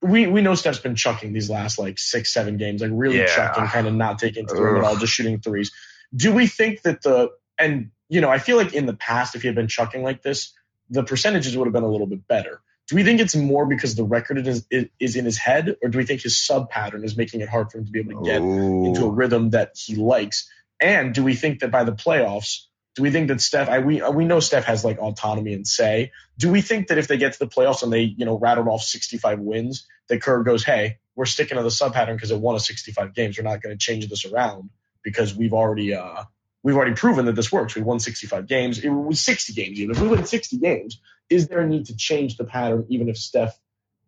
we 0.00 0.26
we 0.26 0.42
know 0.42 0.54
Steph's 0.54 0.78
been 0.78 0.94
chucking 0.94 1.32
these 1.32 1.50
last 1.50 1.78
like 1.78 1.98
six 1.98 2.32
seven 2.32 2.58
games, 2.58 2.82
like 2.82 2.90
really 2.92 3.18
Yeah. 3.18 3.34
chucking, 3.34 3.66
kind 3.66 3.88
of 3.88 3.94
not 3.94 4.18
taking 4.18 4.46
through 4.46 4.78
at 4.78 4.84
all, 4.84 4.96
just 4.96 5.12
shooting 5.12 5.40
threes. 5.40 5.72
Do 6.14 6.32
we 6.32 6.46
think 6.46 6.82
that 6.82 7.02
the 7.02 7.30
and 7.58 7.90
you 8.08 8.20
know 8.20 8.30
I 8.30 8.38
feel 8.38 8.56
like 8.56 8.72
in 8.74 8.86
the 8.86 8.94
past 8.94 9.34
if 9.34 9.42
he 9.42 9.48
had 9.48 9.54
been 9.54 9.68
chucking 9.68 10.02
like 10.02 10.22
this, 10.22 10.52
the 10.90 11.04
percentages 11.04 11.56
would 11.56 11.66
have 11.66 11.72
been 11.72 11.84
a 11.84 11.90
little 11.90 12.06
bit 12.06 12.26
better. 12.26 12.60
Do 12.86 12.96
we 12.96 13.04
think 13.04 13.20
it's 13.20 13.34
more 13.34 13.64
because 13.66 13.94
the 13.94 14.04
record 14.04 14.46
is 14.46 14.66
is, 14.70 15.16
in 15.16 15.24
his 15.24 15.38
head, 15.38 15.76
or 15.82 15.88
do 15.88 15.98
we 15.98 16.04
think 16.04 16.22
his 16.22 16.36
sub 16.36 16.68
pattern 16.68 17.02
is 17.02 17.16
making 17.16 17.40
it 17.40 17.48
hard 17.48 17.70
for 17.70 17.78
him 17.78 17.86
to 17.86 17.90
be 17.90 18.00
able 18.00 18.22
to 18.22 18.30
get 18.30 18.42
into 18.42 19.06
a 19.06 19.10
rhythm 19.10 19.50
that 19.50 19.72
he 19.76 19.96
likes? 19.96 20.50
And 20.80 21.14
do 21.14 21.24
we 21.24 21.34
think 21.34 21.60
that 21.60 21.70
by 21.70 21.84
the 21.84 21.92
playoffs, 21.92 22.66
do 22.94 23.02
we 23.02 23.10
think 23.10 23.28
that 23.28 23.40
Steph? 23.40 23.70
I, 23.70 23.78
we 23.78 24.02
we 24.10 24.26
know 24.26 24.40
Steph 24.40 24.64
has 24.64 24.84
like 24.84 24.98
autonomy 24.98 25.54
and 25.54 25.66
say. 25.66 26.12
Do 26.36 26.50
we 26.50 26.60
think 26.60 26.88
that 26.88 26.98
if 26.98 27.08
they 27.08 27.16
get 27.16 27.32
to 27.32 27.38
the 27.38 27.46
playoffs 27.46 27.82
and 27.82 27.92
they 27.92 28.02
you 28.02 28.26
know 28.26 28.38
rattled 28.38 28.68
off 28.68 28.82
65 28.82 29.40
wins, 29.40 29.86
that 30.08 30.20
Kerr 30.20 30.42
goes, 30.42 30.62
hey, 30.62 30.98
we're 31.16 31.24
sticking 31.24 31.56
to 31.56 31.62
the 31.62 31.70
sub 31.70 31.94
pattern 31.94 32.16
because 32.16 32.30
it 32.30 32.38
won 32.38 32.54
us 32.54 32.66
65 32.66 33.14
games. 33.14 33.38
We're 33.38 33.44
not 33.44 33.62
going 33.62 33.76
to 33.76 33.78
change 33.78 34.08
this 34.08 34.24
around 34.24 34.70
because 35.02 35.34
we've 35.34 35.54
already 35.54 35.94
uh 35.94 36.24
we've 36.64 36.74
already 36.74 36.94
proven 36.94 37.26
that 37.26 37.36
this 37.36 37.52
works. 37.52 37.76
We 37.76 37.82
won 37.82 38.00
65 38.00 38.48
games. 38.48 38.82
It 38.82 38.88
was 38.88 39.20
60 39.20 39.52
games 39.52 39.78
even. 39.78 39.94
If 39.94 40.02
we 40.02 40.08
win 40.08 40.24
60 40.24 40.56
games, 40.56 41.00
is 41.30 41.46
there 41.46 41.60
a 41.60 41.66
need 41.68 41.86
to 41.86 41.96
change 41.96 42.36
the 42.36 42.44
pattern 42.44 42.86
even 42.88 43.08
if 43.08 43.16
Steph 43.16 43.56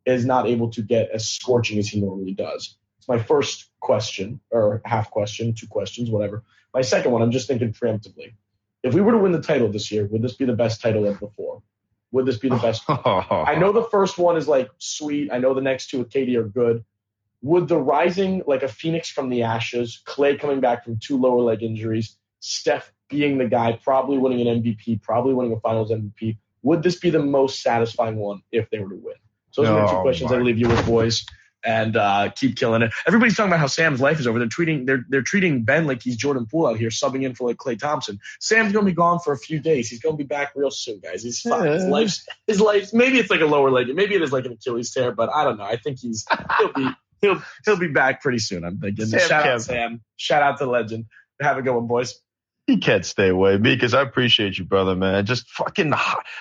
is 0.05 0.25
not 0.25 0.49
able 0.49 0.71
to 0.71 0.83
get 0.83 1.11
as 1.11 1.29
scorching 1.29 1.79
as 1.79 1.87
he 1.87 2.01
normally 2.01 2.33
does? 2.33 2.77
It's 2.99 3.07
my 3.07 3.19
first 3.19 3.71
question 3.79 4.41
or 4.51 4.81
half 4.85 5.11
question, 5.11 5.55
two 5.55 5.69
questions, 5.69 6.11
whatever. 6.11 6.43
My 6.75 6.81
second 6.81 7.13
one, 7.13 7.23
I'm 7.23 7.31
just 7.31 7.47
thinking 7.47 7.73
preemptively. 7.73 8.35
If 8.83 8.95
we 8.95 9.01
were 9.01 9.13
to 9.13 9.19
win 9.19 9.33
the 9.33 9.43
title 9.43 9.71
this 9.71 9.93
year, 9.93 10.07
would 10.07 10.23
this 10.23 10.35
be 10.35 10.45
the 10.47 10.55
best 10.55 10.81
title 10.81 11.07
of 11.07 11.21
the 11.21 11.29
four? 11.29 11.63
Would 12.13 12.25
this 12.25 12.39
be 12.39 12.49
the 12.49 12.57
best? 12.57 12.85
I 12.89 13.57
know 13.57 13.73
the 13.73 13.85
first 13.91 14.17
one 14.17 14.37
is 14.37 14.49
like 14.49 14.71
sweet. 14.79 15.31
I 15.33 15.39
know 15.39 15.55
the 15.55 15.61
next 15.61 15.91
two 15.91 15.99
with 15.99 16.11
KD 16.11 16.37
are 16.37 16.45
good. 16.45 16.85
Would 17.43 17.69
the 17.69 17.77
rising 17.77 18.43
like 18.47 18.63
a 18.63 18.69
phoenix 18.69 19.11
from 19.11 19.29
the 19.29 19.43
ashes, 19.43 20.01
Klay 20.07 20.41
coming 20.41 20.61
back 20.61 20.85
from 20.85 20.99
two 20.99 21.19
lower 21.19 21.43
leg 21.43 21.63
injuries, 21.63 22.17
Steph 22.41 22.93
being 23.09 23.39
the 23.39 23.47
guy, 23.47 23.79
probably 23.83 24.19
winning 24.19 24.47
an 24.47 24.63
MVP, 24.63 25.03
probably 25.03 25.35
winning 25.35 25.53
a 25.53 25.61
Finals 25.61 25.91
MVP, 25.91 26.39
would 26.63 26.83
this 26.83 26.99
be 26.99 27.11
the 27.11 27.21
most 27.23 27.63
satisfying 27.63 28.17
one 28.17 28.43
if 28.51 28.69
they 28.71 28.79
were 28.79 28.89
to 28.89 28.97
win? 28.97 29.15
So 29.53 29.63
those 29.63 29.71
are 29.71 29.81
the 29.83 29.87
two 29.93 29.97
Oh, 29.99 30.03
questions 30.03 30.33
I 30.33 30.37
my 30.39 30.43
leave 30.43 30.59
you 30.59 30.69
with, 30.69 30.85
boys, 30.85 31.25
and 31.65 31.97
uh, 31.97 32.31
keep 32.37 32.57
killing 32.57 32.83
it. 32.83 32.93
Everybody's 33.07 33.37
talking 33.37 33.51
about 33.51 33.61
how 33.61 33.69
Sam's 33.69 34.01
life 34.01 34.21
is 34.21 34.27
over. 34.27 34.39
They're 34.39 34.49
treating 34.49 34.85
they're 34.85 35.05
they're 35.09 35.23
treating 35.23 35.63
Ben 35.65 35.87
like 35.87 36.03
he's 36.03 36.17
Jordan 36.17 36.47
Poole 36.47 36.67
out 36.67 36.77
here, 36.77 36.91
subbing 36.91 37.23
in 37.25 37.35
for 37.35 37.49
like 37.49 37.57
Klay 37.57 37.79
Thompson. 37.79 38.19
Sam's 38.41 38.73
gonna 38.73 38.85
be 38.85 38.93
gone 38.93 39.19
for 39.21 39.33
a 39.33 39.39
few 39.39 39.59
days. 39.61 39.89
He's 39.89 40.01
gonna 40.01 40.17
be 40.17 40.25
back 40.25 40.53
real 40.55 40.71
soon, 40.71 41.01
guys. 41.01 41.23
He's 41.23 41.41
fine. 41.41 41.67
His 41.73 41.85
life's 41.85 42.27
his 42.47 42.61
life's 42.61 42.93
maybe 42.93 43.19
it's 43.19 43.31
like 43.31 43.41
a 43.41 43.47
lower 43.47 43.71
leg, 43.71 43.87
maybe 43.95 44.15
it 44.15 44.23
is 44.23 44.33
like 44.33 44.45
an 44.45 44.53
Achilles 44.53 44.93
tear, 44.93 45.13
but 45.13 45.31
I 45.35 45.45
don't 45.45 45.57
know. 45.57 45.65
I 45.65 45.77
think 45.77 45.99
he's 46.01 46.27
he'll 46.59 46.73
be 46.73 46.89
he'll 47.23 47.43
he'll 47.65 47.79
be 47.79 47.89
back 47.89 48.21
pretty 48.23 48.39
soon. 48.39 48.65
I'm 48.65 48.79
thinking. 48.79 49.07
Sam 49.07 49.21
Shout 49.21 49.43
Kemp. 49.45 49.47
out 49.55 49.63
Sam. 49.63 50.01
Shout 50.17 50.43
out 50.43 50.59
to 50.59 50.65
the 50.67 50.71
legend. 50.71 51.07
Have 51.41 51.57
a 51.59 51.63
good 51.63 51.75
one, 51.75 51.87
boys. 51.87 52.19
He 52.67 52.79
can't 52.79 53.07
stay 53.07 53.29
away 53.29 53.59
because 53.59 53.95
I 53.95 54.03
appreciate 54.03 54.59
you, 54.59 54.65
brother, 54.65 54.97
man. 54.97 55.25
Just 55.25 55.49
fucking, 55.51 55.93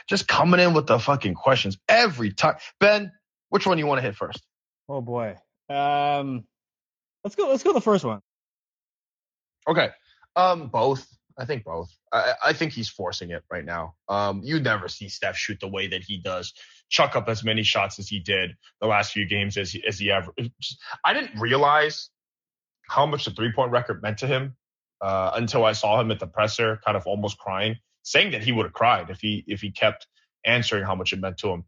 just 0.08 0.28
coming 0.28 0.60
in 0.60 0.74
with 0.74 0.88
the 0.88 0.98
fucking 0.98 1.36
questions 1.36 1.78
every 1.88 2.32
time. 2.32 2.56
Ben, 2.80 3.12
which 3.50 3.68
one 3.68 3.78
you 3.78 3.86
want 3.86 4.00
to 4.00 4.02
hit 4.02 4.16
first? 4.16 4.42
Oh 4.90 5.02
boy. 5.02 5.36
Um, 5.70 6.46
let's 7.24 7.36
go. 7.36 7.48
Let's 7.48 7.64
go 7.64 7.74
the 7.74 7.82
first 7.82 8.04
one. 8.04 8.22
Okay. 9.68 9.90
Um, 10.36 10.68
both. 10.68 11.08
I 11.38 11.46
think 11.46 11.64
both. 11.64 11.90
I, 12.14 12.34
I 12.46 12.54
think 12.54 12.72
he's 12.72 12.90
forcing 12.90 13.32
it 13.32 13.44
right 13.52 13.66
now. 13.66 13.96
Um, 14.08 14.42
you 14.44 14.60
never 14.60 14.88
see 14.88 15.10
Steph 15.10 15.38
shoot 15.38 15.60
the 15.60 15.68
way 15.68 15.88
that 15.88 16.02
he 16.02 16.18
does, 16.18 16.54
chuck 16.90 17.16
up 17.16 17.28
as 17.28 17.44
many 17.44 17.64
shots 17.64 18.00
as 18.00 18.08
he 18.08 18.20
did 18.20 18.56
the 18.80 18.88
last 18.88 19.12
few 19.12 19.28
games 19.28 19.58
as 19.58 19.72
he, 19.72 19.84
as 19.86 20.00
he 20.00 20.12
ever. 20.12 20.32
I 21.04 21.14
didn't 21.14 21.40
realize 21.40 22.10
how 22.88 23.06
much 23.06 23.26
the 23.26 23.32
three 23.32 23.52
point 23.54 23.72
record 23.72 24.02
meant 24.02 24.20
to 24.20 24.28
him 24.28 24.56
uh, 25.06 25.32
until 25.36 25.64
I 25.64 25.74
saw 25.74 26.02
him 26.02 26.10
at 26.10 26.20
the 26.20 26.26
presser, 26.26 26.80
kind 26.84 26.98
of 26.98 27.06
almost 27.06 27.38
crying, 27.38 27.78
saying 28.02 28.32
that 28.32 28.44
he 28.44 28.52
would 28.52 28.66
have 28.66 28.74
cried 28.74 29.12
if 29.12 29.20
he 29.20 29.44
if 29.46 29.62
he 29.62 29.70
kept 29.70 30.08
answering 30.44 30.84
how 30.84 30.96
much 30.96 31.14
it 31.14 31.20
meant 31.20 31.38
to 31.40 31.50
him. 31.50 31.64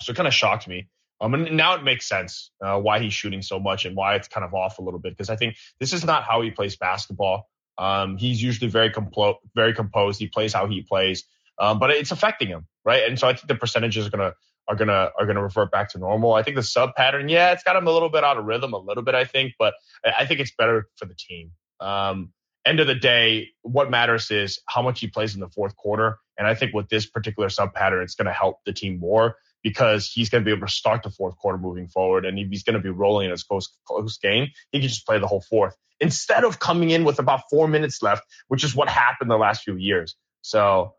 So 0.00 0.12
it 0.12 0.16
kind 0.16 0.28
of 0.28 0.34
shocked 0.34 0.68
me. 0.68 0.88
Um, 1.20 1.34
and 1.34 1.56
now 1.56 1.74
it 1.74 1.82
makes 1.82 2.08
sense 2.08 2.52
uh, 2.64 2.78
why 2.78 3.00
he's 3.00 3.14
shooting 3.14 3.42
so 3.42 3.58
much 3.58 3.84
and 3.84 3.96
why 3.96 4.14
it's 4.14 4.28
kind 4.28 4.44
of 4.44 4.54
off 4.54 4.78
a 4.78 4.82
little 4.82 5.00
bit 5.00 5.12
because 5.12 5.28
I 5.28 5.34
think 5.34 5.56
this 5.80 5.92
is 5.92 6.04
not 6.04 6.22
how 6.22 6.40
he 6.40 6.52
plays 6.52 6.76
basketball. 6.76 7.48
Um, 7.78 8.16
he's 8.16 8.40
usually 8.40 8.70
very 8.70 8.90
complo- 8.90 9.38
very 9.56 9.74
composed. 9.74 10.20
He 10.20 10.28
plays 10.28 10.52
how 10.52 10.68
he 10.68 10.82
plays, 10.82 11.24
um, 11.58 11.80
but 11.80 11.90
it's 11.90 12.12
affecting 12.12 12.48
him, 12.48 12.68
right? 12.84 13.08
And 13.08 13.18
so 13.18 13.26
I 13.26 13.32
think 13.32 13.48
the 13.48 13.56
percentages 13.56 14.06
are 14.06 14.10
gonna 14.10 14.34
are 14.68 14.76
gonna 14.76 15.10
are 15.18 15.26
gonna 15.26 15.42
revert 15.42 15.72
back 15.72 15.90
to 15.90 15.98
normal. 15.98 16.32
I 16.32 16.44
think 16.44 16.56
the 16.56 16.62
sub 16.62 16.94
pattern, 16.94 17.28
yeah, 17.28 17.50
it's 17.52 17.64
got 17.64 17.74
him 17.74 17.88
a 17.88 17.92
little 17.92 18.08
bit 18.08 18.22
out 18.22 18.36
of 18.36 18.44
rhythm, 18.44 18.72
a 18.72 18.78
little 18.78 19.02
bit, 19.02 19.16
I 19.16 19.24
think, 19.24 19.54
but 19.58 19.74
I 20.04 20.26
think 20.26 20.38
it's 20.38 20.54
better 20.54 20.86
for 20.96 21.06
the 21.06 21.14
team. 21.14 21.50
Um, 21.80 22.32
end 22.64 22.80
of 22.80 22.86
the 22.86 22.94
day, 22.94 23.48
what 23.62 23.90
matters 23.90 24.30
is 24.30 24.60
how 24.66 24.82
much 24.82 25.00
he 25.00 25.08
plays 25.08 25.34
in 25.34 25.40
the 25.40 25.48
fourth 25.48 25.76
quarter, 25.76 26.18
and 26.38 26.46
I 26.46 26.54
think 26.54 26.74
with 26.74 26.88
this 26.88 27.06
particular 27.06 27.48
sub 27.48 27.74
pattern, 27.74 28.02
it's 28.02 28.14
gonna 28.14 28.32
help 28.32 28.58
the 28.64 28.72
team 28.72 28.98
more 28.98 29.36
because 29.62 30.10
he's 30.10 30.28
going 30.28 30.42
to 30.42 30.44
be 30.44 30.50
able 30.50 30.66
to 30.66 30.72
start 30.72 31.02
the 31.02 31.10
fourth 31.10 31.36
quarter 31.36 31.58
moving 31.58 31.88
forward. 31.88 32.24
And 32.24 32.38
if 32.38 32.48
he's 32.48 32.64
going 32.64 32.74
to 32.74 32.82
be 32.82 32.90
rolling 32.90 33.26
in 33.26 33.30
his 33.30 33.44
close, 33.44 33.68
close 33.86 34.18
game, 34.18 34.48
he 34.70 34.80
can 34.80 34.88
just 34.88 35.06
play 35.06 35.18
the 35.18 35.26
whole 35.26 35.40
fourth 35.40 35.76
instead 36.00 36.44
of 36.44 36.58
coming 36.58 36.90
in 36.90 37.04
with 37.04 37.18
about 37.18 37.42
four 37.48 37.68
minutes 37.68 38.02
left, 38.02 38.24
which 38.48 38.64
is 38.64 38.74
what 38.74 38.88
happened 38.88 39.30
the 39.30 39.36
last 39.36 39.62
few 39.62 39.76
years. 39.76 40.16
So, 40.42 40.94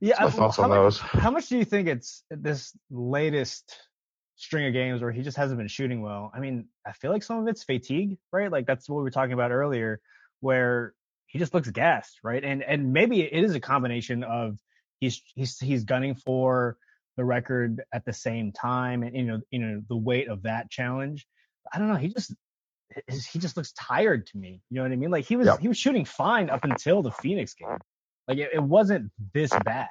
yeah, 0.00 0.16
my 0.20 0.30
thoughts 0.30 0.56
how 0.56 0.64
on 0.64 0.70
those. 0.70 0.98
How 0.98 1.30
much 1.30 1.48
do 1.48 1.58
you 1.58 1.64
think 1.64 1.88
it's 1.88 2.22
this 2.30 2.76
latest 2.90 3.76
string 4.36 4.66
of 4.66 4.72
games 4.72 5.02
where 5.02 5.10
he 5.10 5.22
just 5.22 5.36
hasn't 5.36 5.58
been 5.58 5.68
shooting 5.68 6.00
well? 6.00 6.30
I 6.34 6.38
mean, 6.38 6.68
I 6.86 6.92
feel 6.92 7.10
like 7.10 7.24
some 7.24 7.40
of 7.40 7.48
it's 7.48 7.64
fatigue, 7.64 8.18
right? 8.32 8.50
Like 8.50 8.66
that's 8.66 8.88
what 8.88 8.96
we 8.96 9.02
were 9.02 9.10
talking 9.10 9.32
about 9.32 9.50
earlier, 9.50 10.00
where 10.42 10.94
he 11.26 11.38
just 11.38 11.54
looks 11.54 11.70
gassed, 11.70 12.18
right? 12.22 12.44
And 12.44 12.62
and 12.62 12.92
maybe 12.92 13.22
it 13.22 13.44
is 13.44 13.54
a 13.54 13.60
combination 13.60 14.22
of 14.22 14.58
he's 15.00 15.22
he's 15.34 15.58
he's 15.58 15.84
gunning 15.84 16.14
for 16.14 16.76
the 17.16 17.24
record 17.24 17.82
at 17.92 18.04
the 18.04 18.12
same 18.12 18.52
time 18.52 19.02
and 19.02 19.16
you 19.16 19.22
know 19.24 19.40
you 19.50 19.58
know 19.58 19.82
the 19.88 19.96
weight 19.96 20.28
of 20.28 20.42
that 20.42 20.70
challenge. 20.70 21.26
I 21.72 21.78
don't 21.78 21.88
know 21.88 21.96
he 21.96 22.08
just 22.08 22.34
he 23.08 23.38
just 23.38 23.56
looks 23.56 23.72
tired 23.72 24.26
to 24.26 24.36
me 24.36 24.60
you 24.68 24.76
know 24.76 24.82
what 24.82 24.92
i 24.92 24.96
mean? 24.96 25.10
Like 25.10 25.24
he 25.24 25.36
was 25.36 25.46
yep. 25.46 25.60
he 25.60 25.68
was 25.68 25.78
shooting 25.78 26.04
fine 26.04 26.50
up 26.50 26.64
until 26.64 27.02
the 27.02 27.10
phoenix 27.10 27.54
game. 27.54 27.78
Like 28.28 28.38
it, 28.38 28.50
it, 28.54 28.62
wasn't 28.62 29.10
this 29.32 29.50
bad. 29.64 29.88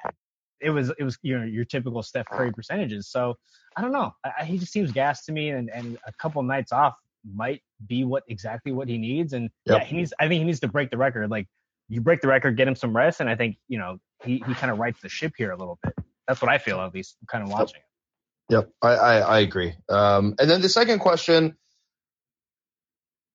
It 0.60 0.70
was 0.70 0.90
it 0.96 1.02
was 1.02 1.18
you 1.22 1.38
know 1.38 1.44
your 1.44 1.64
typical 1.64 2.02
steph 2.02 2.26
curry 2.26 2.52
percentages. 2.52 3.08
So 3.08 3.34
i 3.76 3.82
don't 3.82 3.92
know. 3.92 4.12
I, 4.24 4.44
he 4.44 4.58
just 4.58 4.72
seems 4.72 4.92
gassed 4.92 5.26
to 5.26 5.32
me 5.32 5.50
and 5.50 5.70
and 5.70 5.98
a 6.06 6.12
couple 6.12 6.42
nights 6.44 6.72
off 6.72 6.94
might 7.34 7.62
be 7.86 8.04
what 8.04 8.22
exactly 8.28 8.72
what 8.72 8.88
he 8.88 8.98
needs 8.98 9.32
and 9.32 9.50
yep. 9.66 9.80
yeah 9.80 9.84
he 9.84 9.96
needs 9.96 10.12
i 10.18 10.28
think 10.28 10.38
he 10.38 10.44
needs 10.44 10.60
to 10.60 10.68
break 10.68 10.90
the 10.90 10.96
record 10.96 11.30
like 11.30 11.46
you 11.88 12.00
break 12.00 12.20
the 12.20 12.28
record 12.28 12.56
get 12.56 12.66
him 12.66 12.74
some 12.74 12.96
rest 12.96 13.20
and 13.20 13.28
i 13.28 13.36
think 13.36 13.56
you 13.68 13.78
know 13.78 13.98
he 14.24 14.42
he 14.46 14.54
kind 14.54 14.72
of 14.72 14.78
rights 14.78 15.00
the 15.02 15.08
ship 15.08 15.32
here 15.36 15.52
a 15.52 15.56
little 15.56 15.78
bit 15.82 15.94
that's 16.26 16.40
what 16.40 16.50
I 16.50 16.58
feel 16.58 16.80
at 16.80 16.94
least. 16.94 17.16
Kind 17.26 17.44
of 17.44 17.50
watching 17.50 17.76
it. 17.76 18.54
Yep, 18.54 18.70
I, 18.82 18.88
I, 18.88 19.18
I 19.18 19.40
agree. 19.40 19.74
Um, 19.88 20.34
and 20.38 20.48
then 20.48 20.60
the 20.60 20.68
second 20.68 20.98
question, 20.98 21.56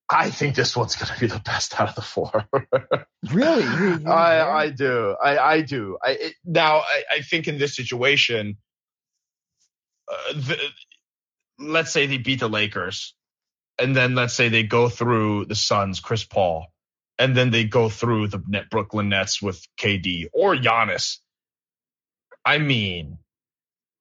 I 0.08 0.30
think 0.30 0.54
this 0.54 0.76
one's 0.76 0.96
going 0.96 1.12
to 1.12 1.20
be 1.20 1.26
the 1.26 1.40
best 1.40 1.78
out 1.80 1.88
of 1.88 1.94
the 1.94 2.02
four. 2.02 2.48
really? 3.32 4.04
I, 4.06 4.40
I 4.42 4.70
do. 4.70 5.16
I, 5.22 5.38
I 5.38 5.60
do. 5.62 5.98
I, 6.02 6.10
it, 6.12 6.34
now, 6.44 6.78
I, 6.78 7.02
I 7.16 7.20
think 7.22 7.48
in 7.48 7.58
this 7.58 7.74
situation, 7.76 8.56
uh, 10.10 10.32
the, 10.34 10.58
let's 11.58 11.92
say 11.92 12.06
they 12.06 12.18
beat 12.18 12.40
the 12.40 12.48
Lakers, 12.48 13.14
and 13.78 13.96
then 13.96 14.14
let's 14.14 14.34
say 14.34 14.48
they 14.48 14.64
go 14.64 14.88
through 14.88 15.46
the 15.46 15.54
Suns, 15.54 16.00
Chris 16.00 16.24
Paul, 16.24 16.66
and 17.18 17.36
then 17.36 17.50
they 17.50 17.64
go 17.64 17.88
through 17.88 18.28
the 18.28 18.38
Brooklyn 18.70 19.08
Nets 19.08 19.40
with 19.42 19.64
KD 19.80 20.26
or 20.32 20.56
Giannis 20.56 21.18
I 22.48 22.56
mean, 22.56 23.18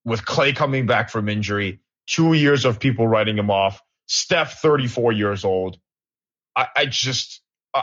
with 0.06 0.24
Klay 0.24 0.56
coming 0.56 0.86
back 0.86 1.10
from 1.10 1.28
injury, 1.28 1.82
two 2.08 2.32
years 2.32 2.64
of 2.64 2.80
people 2.80 3.06
writing 3.06 3.38
him 3.38 3.52
off, 3.52 3.82
Steph, 4.08 4.62
34 4.62 5.12
years 5.12 5.44
old. 5.44 5.78
I, 6.56 6.68
I 6.74 6.86
just, 6.86 7.42
uh, 7.74 7.82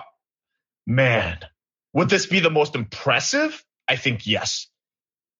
man, 0.86 1.38
would 1.92 2.08
this 2.08 2.24
be 2.24 2.40
the 2.40 2.48
most 2.48 2.74
impressive? 2.74 3.62
I 3.86 3.96
think 3.96 4.26
yes. 4.26 4.68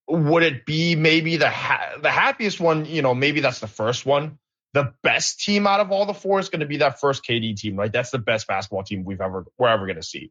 Would 0.09 0.43
it 0.43 0.67
be 0.67 0.95
maybe 0.95 1.39
the 1.39 1.49
ha- 1.49 1.95
the 2.03 2.11
happiest 2.11 2.61
one? 2.61 2.85
You 2.85 3.01
know, 3.01 3.15
maybe 3.15 3.41
that's 3.41 3.61
the 3.61 3.67
first 3.67 4.05
one. 4.05 4.39
The 4.75 4.93
best 5.03 5.41
team 5.41 5.67
out 5.67 5.81
of 5.81 5.91
all 5.91 6.05
the 6.05 6.15
four 6.15 6.41
is 6.41 6.51
going 6.51 6.61
to 6.61 6.67
be 6.67 6.79
that 6.79 7.01
first 7.01 7.25
KD 7.25 7.57
team, 7.57 7.77
right? 7.77 7.93
That's 7.93 8.11
the 8.11 8.19
best 8.19 8.47
basketball 8.47 8.83
team 8.83 9.05
we've 9.05 9.21
ever 9.21 9.47
we're 9.59 9.69
ever 9.69 9.87
going 9.87 9.97
to 9.97 10.03
see. 10.03 10.31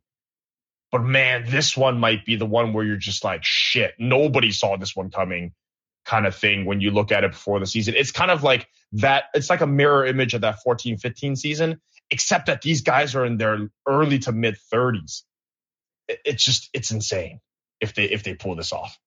But 0.91 1.03
man, 1.03 1.45
this 1.47 1.75
one 1.75 1.99
might 1.99 2.23
be 2.23 2.35
the 2.35 2.45
one 2.45 2.73
where 2.73 2.85
you're 2.85 2.97
just 2.97 3.23
like, 3.23 3.43
shit, 3.43 3.95
nobody 3.97 4.51
saw 4.51 4.77
this 4.77 4.95
one 4.95 5.09
coming 5.09 5.53
kind 6.05 6.27
of 6.27 6.35
thing 6.35 6.65
when 6.65 6.81
you 6.81 6.91
look 6.91 7.11
at 7.11 7.23
it 7.23 7.31
before 7.31 7.59
the 7.59 7.65
season. 7.65 7.95
It's 7.97 8.11
kind 8.11 8.29
of 8.29 8.43
like 8.43 8.67
that. 8.93 9.23
It's 9.33 9.49
like 9.49 9.61
a 9.61 9.67
mirror 9.67 10.05
image 10.05 10.35
of 10.35 10.41
that 10.41 10.61
14 10.61 10.97
15 10.97 11.35
season, 11.35 11.81
except 12.11 12.45
that 12.45 12.61
these 12.61 12.81
guys 12.81 13.15
are 13.15 13.25
in 13.25 13.37
their 13.37 13.69
early 13.87 14.19
to 14.19 14.31
mid 14.31 14.57
30s. 14.71 15.23
It's 16.07 16.43
just, 16.43 16.69
it's 16.73 16.91
insane 16.91 17.39
if 17.79 17.95
they, 17.95 18.05
if 18.05 18.23
they 18.23 18.35
pull 18.35 18.55
this 18.55 18.71
off. 18.71 18.97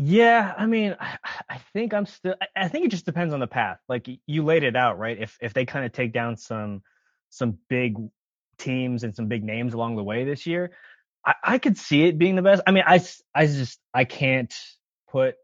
Yeah, 0.00 0.54
I 0.56 0.66
mean, 0.66 0.96
I 1.00 1.58
think 1.72 1.92
I'm 1.92 2.06
still. 2.06 2.36
I 2.56 2.68
think 2.68 2.86
it 2.86 2.90
just 2.90 3.04
depends 3.04 3.34
on 3.34 3.40
the 3.40 3.48
path. 3.48 3.80
Like 3.88 4.08
you 4.26 4.44
laid 4.44 4.62
it 4.62 4.76
out, 4.76 4.98
right? 4.98 5.18
If 5.18 5.36
if 5.40 5.52
they 5.52 5.66
kind 5.66 5.84
of 5.84 5.92
take 5.92 6.12
down 6.12 6.36
some 6.36 6.82
some 7.30 7.58
big 7.68 7.96
teams 8.58 9.04
and 9.04 9.14
some 9.14 9.26
big 9.26 9.44
names 9.44 9.74
along 9.74 9.96
the 9.96 10.04
way 10.04 10.24
this 10.24 10.46
year, 10.46 10.72
I, 11.24 11.34
I 11.42 11.58
could 11.58 11.78
see 11.78 12.04
it 12.04 12.18
being 12.18 12.36
the 12.36 12.42
best. 12.42 12.62
I 12.66 12.72
mean, 12.72 12.84
I, 12.86 13.02
I 13.34 13.46
just, 13.46 13.78
I 13.94 14.04
can't 14.04 14.54
put 15.10 15.36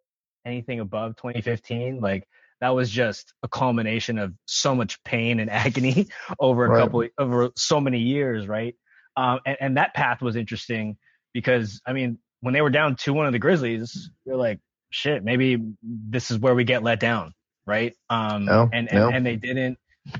anything 0.44 0.80
above 0.80 1.16
2015. 1.16 2.00
Like 2.00 2.26
that 2.60 2.70
was 2.70 2.90
just 2.90 3.32
a 3.42 3.48
culmination 3.48 4.18
of 4.18 4.34
so 4.46 4.74
much 4.74 5.02
pain 5.04 5.40
and 5.40 5.50
agony 5.50 6.08
over 6.38 6.66
a 6.66 6.68
right. 6.68 6.82
couple, 6.82 7.06
over 7.18 7.50
so 7.56 7.80
many 7.80 8.00
years. 8.00 8.46
Right. 8.46 8.74
Um, 9.16 9.40
and, 9.46 9.56
and 9.60 9.76
that 9.76 9.94
path 9.94 10.20
was 10.22 10.36
interesting 10.36 10.96
because, 11.32 11.80
I 11.86 11.92
mean, 11.92 12.18
when 12.44 12.52
they 12.52 12.60
were 12.60 12.70
down 12.70 12.94
2 12.94 13.14
1 13.14 13.26
of 13.26 13.32
the 13.32 13.38
Grizzlies, 13.38 14.10
you're 14.26 14.36
like, 14.36 14.60
shit, 14.90 15.24
maybe 15.24 15.58
this 15.82 16.30
is 16.30 16.38
where 16.38 16.54
we 16.54 16.64
get 16.64 16.82
let 16.82 17.00
down. 17.00 17.32
Right. 17.66 17.96
Um, 18.10 18.44
no, 18.44 18.68
and, 18.70 18.90
and, 18.90 19.00
no. 19.00 19.08
and 19.08 19.24
they 19.24 19.36
didn't. 19.36 19.78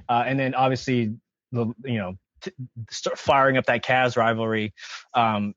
Uh, 0.08 0.24
and 0.26 0.40
then 0.40 0.54
obviously 0.54 1.14
the, 1.52 1.66
you 1.84 1.98
know, 1.98 2.16
start 2.90 3.18
firing 3.18 3.58
up 3.58 3.66
that 3.66 3.84
Cavs 3.84 4.16
rivalry. 4.16 4.72
Um, 5.12 5.54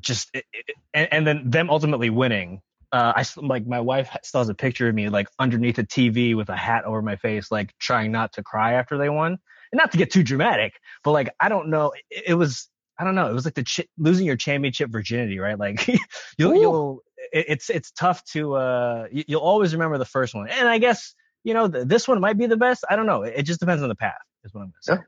just 0.00 0.30
it, 0.32 0.46
it, 0.52 0.76
and, 0.94 1.08
and, 1.12 1.26
then 1.26 1.50
them 1.50 1.68
ultimately 1.68 2.08
winning. 2.08 2.62
Uh, 2.90 3.12
I 3.16 3.24
like 3.36 3.66
my 3.66 3.80
wife 3.80 4.16
still 4.22 4.40
has 4.40 4.48
a 4.48 4.54
picture 4.54 4.88
of 4.88 4.94
me 4.94 5.10
like 5.10 5.28
underneath 5.38 5.78
a 5.78 5.84
TV 5.84 6.34
with 6.34 6.48
a 6.48 6.56
hat 6.56 6.86
over 6.86 7.02
my 7.02 7.16
face, 7.16 7.50
like 7.50 7.74
trying 7.78 8.12
not 8.12 8.32
to 8.34 8.42
cry 8.42 8.74
after 8.74 8.96
they 8.96 9.10
won, 9.10 9.32
and 9.32 9.78
not 9.78 9.92
to 9.92 9.98
get 9.98 10.10
too 10.10 10.22
dramatic, 10.22 10.72
but 11.04 11.10
like 11.10 11.34
I 11.38 11.50
don't 11.50 11.68
know, 11.68 11.92
it, 12.10 12.24
it 12.28 12.34
was 12.34 12.70
I 12.98 13.04
don't 13.04 13.14
know, 13.14 13.28
it 13.30 13.34
was 13.34 13.44
like 13.44 13.54
the 13.54 13.64
ch- 13.64 13.86
losing 13.96 14.26
your 14.26 14.36
championship 14.36 14.90
virginity, 14.90 15.38
right? 15.38 15.58
Like 15.58 15.86
you'll, 16.38 16.54
you'll 16.54 17.02
it's 17.32 17.70
it's 17.70 17.90
tough 17.92 18.24
to 18.24 18.54
uh 18.54 19.06
you'll 19.10 19.40
always 19.40 19.72
remember 19.74 19.98
the 19.98 20.04
first 20.04 20.34
one, 20.34 20.48
and 20.48 20.68
I 20.68 20.78
guess 20.78 21.14
you 21.44 21.54
know 21.54 21.68
this 21.68 22.08
one 22.08 22.20
might 22.20 22.38
be 22.38 22.46
the 22.46 22.56
best. 22.56 22.84
I 22.88 22.96
don't 22.96 23.06
know, 23.06 23.22
it, 23.22 23.42
just 23.42 23.60
depends 23.60 23.82
on 23.82 23.88
the 23.88 23.94
path, 23.94 24.14
is 24.44 24.52
what 24.52 24.62
I'm 24.62 24.68
gonna 24.68 24.74
say. 24.80 24.92
Yeah. 24.94 25.00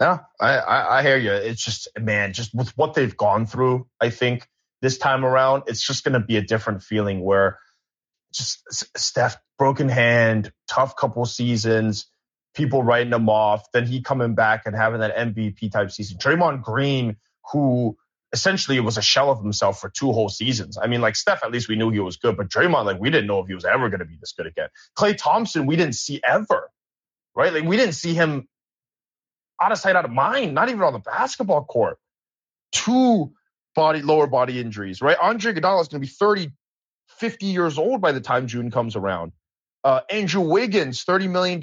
Yeah, 0.00 0.18
I, 0.40 0.56
I, 0.56 0.98
I 0.98 1.02
hear 1.02 1.16
you. 1.16 1.30
It's 1.30 1.64
just, 1.64 1.86
man, 1.96 2.32
just 2.32 2.52
with 2.52 2.76
what 2.76 2.94
they've 2.94 3.16
gone 3.16 3.46
through, 3.46 3.86
I 4.00 4.10
think 4.10 4.48
this 4.80 4.98
time 4.98 5.24
around, 5.24 5.64
it's 5.68 5.86
just 5.86 6.02
going 6.02 6.14
to 6.14 6.26
be 6.26 6.38
a 6.38 6.42
different 6.42 6.82
feeling 6.82 7.20
where 7.20 7.60
just 8.32 8.64
Steph, 8.96 9.36
broken 9.58 9.88
hand, 9.88 10.52
tough 10.66 10.96
couple 10.96 11.24
seasons, 11.24 12.06
people 12.54 12.82
writing 12.82 13.12
him 13.12 13.28
off, 13.28 13.70
then 13.72 13.86
he 13.86 14.02
coming 14.02 14.34
back 14.34 14.62
and 14.66 14.76
having 14.76 15.00
that 15.00 15.16
MVP 15.16 15.70
type 15.72 15.90
season. 15.90 16.18
Draymond 16.18 16.62
Green, 16.62 17.16
who 17.52 17.96
essentially 18.32 18.80
was 18.80 18.96
a 18.96 19.02
shell 19.02 19.30
of 19.30 19.40
himself 19.40 19.80
for 19.80 19.90
two 19.90 20.12
whole 20.12 20.28
seasons. 20.28 20.78
I 20.80 20.86
mean, 20.86 21.00
like 21.00 21.16
Steph, 21.16 21.44
at 21.44 21.50
least 21.50 21.68
we 21.68 21.76
knew 21.76 21.90
he 21.90 22.00
was 22.00 22.16
good, 22.16 22.36
but 22.36 22.48
Draymond, 22.48 22.84
like 22.84 22.98
we 22.98 23.10
didn't 23.10 23.26
know 23.26 23.40
if 23.40 23.46
he 23.46 23.54
was 23.54 23.64
ever 23.64 23.88
going 23.88 24.00
to 24.00 24.06
be 24.06 24.16
this 24.20 24.32
good 24.32 24.46
again. 24.46 24.68
Klay 24.98 25.16
Thompson, 25.16 25.66
we 25.66 25.76
didn't 25.76 25.94
see 25.94 26.20
ever, 26.26 26.70
right? 27.34 27.52
Like 27.52 27.64
we 27.64 27.76
didn't 27.76 27.94
see 27.94 28.14
him 28.14 28.48
out 29.60 29.72
of 29.72 29.78
sight, 29.78 29.96
out 29.96 30.04
of 30.04 30.10
mind, 30.10 30.54
not 30.54 30.68
even 30.68 30.82
on 30.82 30.92
the 30.92 30.98
basketball 30.98 31.64
court. 31.64 31.98
Two 32.72 33.32
body, 33.74 34.02
lower 34.02 34.26
body 34.26 34.60
injuries, 34.60 35.02
right? 35.02 35.16
Andre 35.20 35.52
Iguodala 35.52 35.82
is 35.82 35.88
going 35.88 36.00
to 36.02 36.06
be 36.06 36.12
30, 36.12 36.52
50 37.18 37.46
years 37.46 37.78
old 37.78 38.00
by 38.00 38.12
the 38.12 38.20
time 38.20 38.46
June 38.46 38.70
comes 38.70 38.96
around. 38.96 39.32
Uh, 39.84 40.00
Andrew 40.10 40.42
Wiggins, 40.42 41.04
$30 41.04 41.30
million, 41.30 41.60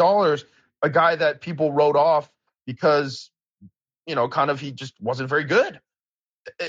a 0.82 0.90
guy 0.90 1.16
that 1.16 1.42
people 1.42 1.72
wrote 1.72 1.96
off 1.96 2.30
because, 2.66 3.32
you 4.06 4.16
know, 4.16 4.28
kind 4.28 4.50
of 4.50 4.60
he 4.60 4.72
just 4.72 4.94
wasn't 5.02 5.30
very 5.30 5.44
good. 5.44 5.80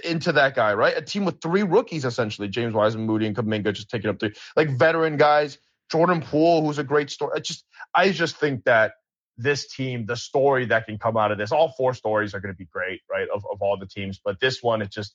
into 0.04 0.32
that 0.32 0.54
guy, 0.54 0.74
right? 0.74 0.96
A 0.96 1.02
team 1.02 1.24
with 1.24 1.40
three 1.40 1.62
rookies 1.62 2.04
essentially, 2.04 2.48
James 2.48 2.74
Wiseman, 2.74 3.06
Moody, 3.06 3.26
and 3.26 3.36
Kuminga 3.36 3.72
just 3.72 3.90
taking 3.90 4.10
up 4.10 4.20
three, 4.20 4.34
like 4.56 4.70
veteran 4.70 5.16
guys. 5.16 5.58
Jordan 5.90 6.20
Poole, 6.20 6.64
who's 6.64 6.78
a 6.78 6.84
great 6.84 7.10
story. 7.10 7.32
I 7.34 7.40
just, 7.40 7.64
I 7.94 8.12
just 8.12 8.36
think 8.36 8.64
that 8.64 8.92
this 9.36 9.66
team, 9.66 10.06
the 10.06 10.16
story 10.16 10.66
that 10.66 10.86
can 10.86 10.98
come 10.98 11.16
out 11.16 11.32
of 11.32 11.38
this, 11.38 11.50
all 11.50 11.74
four 11.76 11.94
stories 11.94 12.34
are 12.34 12.40
going 12.40 12.54
to 12.54 12.56
be 12.58 12.66
great, 12.66 13.00
right? 13.10 13.26
Of, 13.34 13.44
of 13.50 13.60
all 13.60 13.76
the 13.76 13.86
teams, 13.86 14.20
but 14.24 14.38
this 14.38 14.62
one, 14.62 14.82
it 14.82 14.92
just, 14.92 15.14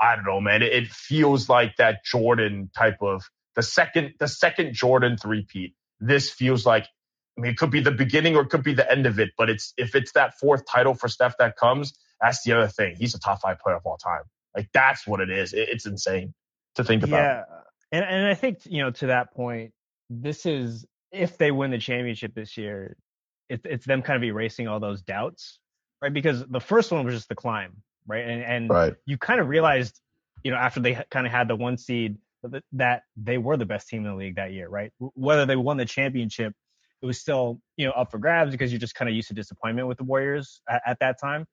I 0.00 0.14
don't 0.14 0.24
know, 0.24 0.40
man. 0.40 0.62
It, 0.62 0.72
it 0.72 0.88
feels 0.88 1.48
like 1.48 1.76
that 1.76 2.04
Jordan 2.04 2.70
type 2.76 2.98
of 3.00 3.24
the 3.56 3.62
second, 3.62 4.14
the 4.20 4.28
second 4.28 4.74
Jordan 4.74 5.16
three-peat. 5.16 5.74
This 6.00 6.30
feels 6.30 6.64
like, 6.66 6.86
I 7.36 7.40
mean, 7.40 7.50
it 7.50 7.56
could 7.56 7.70
be 7.70 7.80
the 7.80 7.90
beginning 7.90 8.36
or 8.36 8.42
it 8.42 8.50
could 8.50 8.62
be 8.62 8.74
the 8.74 8.90
end 8.90 9.06
of 9.06 9.18
it, 9.18 9.30
but 9.36 9.50
it's 9.50 9.74
if 9.76 9.94
it's 9.94 10.12
that 10.12 10.38
fourth 10.38 10.64
title 10.66 10.94
for 10.94 11.08
Steph 11.08 11.36
that 11.38 11.56
comes, 11.56 11.94
that's 12.20 12.42
the 12.44 12.52
other 12.52 12.68
thing. 12.68 12.96
He's 12.96 13.14
a 13.14 13.18
top 13.18 13.40
five 13.40 13.58
player 13.58 13.76
of 13.76 13.82
all 13.84 13.96
time. 13.96 14.22
Like 14.54 14.68
that's 14.72 15.06
what 15.06 15.20
it 15.20 15.30
is. 15.30 15.52
It, 15.52 15.68
it's 15.68 15.86
insane 15.86 16.32
to 16.76 16.84
think 16.84 17.02
about. 17.02 17.16
Yeah, 17.16 17.44
and 17.90 18.04
and 18.04 18.26
I 18.26 18.34
think 18.34 18.60
you 18.66 18.82
know 18.82 18.90
to 18.92 19.08
that 19.08 19.34
point, 19.34 19.72
this 20.08 20.46
is 20.46 20.86
if 21.10 21.38
they 21.38 21.50
win 21.50 21.70
the 21.70 21.78
championship 21.78 22.34
this 22.34 22.56
year, 22.56 22.96
it's 23.48 23.64
it's 23.64 23.86
them 23.86 24.02
kind 24.02 24.16
of 24.16 24.24
erasing 24.24 24.68
all 24.68 24.78
those 24.78 25.02
doubts, 25.02 25.58
right? 26.00 26.12
Because 26.12 26.46
the 26.46 26.60
first 26.60 26.92
one 26.92 27.04
was 27.04 27.14
just 27.14 27.28
the 27.28 27.34
climb, 27.34 27.82
right? 28.06 28.24
And 28.24 28.42
and 28.42 28.70
right. 28.70 28.94
you 29.06 29.18
kind 29.18 29.40
of 29.40 29.48
realized, 29.48 30.00
you 30.44 30.52
know, 30.52 30.56
after 30.56 30.78
they 30.80 31.02
kind 31.10 31.26
of 31.26 31.32
had 31.32 31.48
the 31.48 31.56
one 31.56 31.78
seed 31.78 32.16
that 32.72 33.02
they 33.16 33.38
were 33.38 33.56
the 33.56 33.64
best 33.64 33.88
team 33.88 34.04
in 34.04 34.10
the 34.10 34.16
league 34.16 34.36
that 34.36 34.52
year, 34.52 34.68
right? 34.68 34.92
Whether 34.98 35.46
they 35.46 35.56
won 35.56 35.78
the 35.78 35.86
championship, 35.86 36.54
it 37.04 37.06
was 37.06 37.20
still 37.20 37.60
you 37.76 37.86
know 37.86 37.92
up 37.92 38.10
for 38.10 38.18
grabs 38.18 38.50
because 38.50 38.72
you're 38.72 38.80
just 38.80 38.94
kind 38.94 39.10
of 39.10 39.14
used 39.14 39.28
to 39.28 39.34
disappointment 39.34 39.86
with 39.86 39.98
the 39.98 40.04
Warriors 40.04 40.62
at, 40.68 40.80
at 40.86 40.98
that 41.00 41.20
time. 41.20 41.46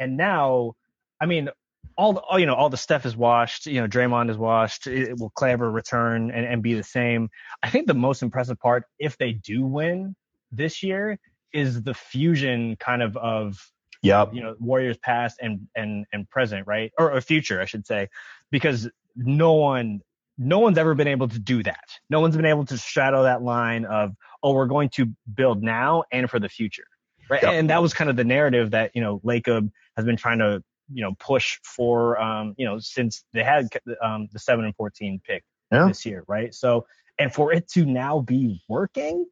And 0.00 0.16
now, 0.16 0.74
I 1.20 1.26
mean, 1.26 1.50
all, 1.96 2.14
the, 2.14 2.20
all 2.20 2.38
you 2.38 2.46
know, 2.46 2.54
all 2.54 2.68
the 2.68 2.76
stuff 2.76 3.06
is 3.06 3.16
washed. 3.16 3.66
You 3.66 3.80
know, 3.80 3.86
Draymond 3.86 4.28
is 4.28 4.36
washed. 4.36 4.88
It, 4.88 5.18
will 5.18 5.30
Kleber 5.30 5.70
return 5.70 6.32
and, 6.32 6.44
and 6.44 6.62
be 6.62 6.74
the 6.74 6.82
same? 6.82 7.28
I 7.62 7.70
think 7.70 7.86
the 7.86 7.94
most 7.94 8.22
impressive 8.22 8.58
part, 8.58 8.84
if 8.98 9.16
they 9.18 9.32
do 9.32 9.64
win 9.64 10.16
this 10.50 10.82
year, 10.82 11.18
is 11.52 11.80
the 11.82 11.94
fusion 11.94 12.76
kind 12.76 13.02
of 13.02 13.16
of 13.16 13.56
yeah 14.02 14.26
you 14.32 14.42
know 14.42 14.54
Warriors 14.58 14.98
past 14.98 15.38
and 15.40 15.68
and 15.76 16.06
and 16.12 16.28
present, 16.28 16.66
right? 16.66 16.92
Or, 16.98 17.12
or 17.12 17.20
future, 17.20 17.60
I 17.60 17.66
should 17.66 17.86
say, 17.86 18.08
because 18.50 18.90
no 19.14 19.52
one 19.52 20.00
no 20.38 20.60
one's 20.60 20.78
ever 20.78 20.94
been 20.94 21.08
able 21.08 21.28
to 21.28 21.38
do 21.38 21.62
that. 21.64 21.84
No 22.08 22.20
one's 22.20 22.36
been 22.36 22.46
able 22.46 22.64
to 22.66 22.76
shadow 22.76 23.24
that 23.24 23.42
line 23.42 23.84
of, 23.84 24.14
oh, 24.42 24.52
we're 24.52 24.66
going 24.66 24.88
to 24.90 25.12
build 25.34 25.62
now 25.62 26.04
and 26.12 26.30
for 26.30 26.38
the 26.38 26.48
future. 26.48 26.86
Right. 27.28 27.42
Yep. 27.42 27.52
And 27.52 27.70
that 27.70 27.82
was 27.82 27.92
kind 27.92 28.08
of 28.08 28.16
the 28.16 28.24
narrative 28.24 28.70
that, 28.70 28.92
you 28.94 29.02
know, 29.02 29.20
Lacob 29.20 29.70
has 29.96 30.06
been 30.06 30.16
trying 30.16 30.38
to, 30.38 30.62
you 30.90 31.02
know, 31.02 31.14
push 31.18 31.58
for, 31.64 32.18
um, 32.20 32.54
you 32.56 32.64
know, 32.64 32.78
since 32.78 33.24
they 33.34 33.42
had 33.42 33.68
um, 34.02 34.28
the 34.32 34.38
7 34.38 34.64
and 34.64 34.74
14 34.76 35.20
pick 35.26 35.44
yeah. 35.72 35.88
this 35.88 36.06
year. 36.06 36.24
Right. 36.26 36.54
So, 36.54 36.86
and 37.18 37.34
for 37.34 37.52
it 37.52 37.68
to 37.72 37.84
now 37.84 38.20
be 38.20 38.62
working, 38.68 39.26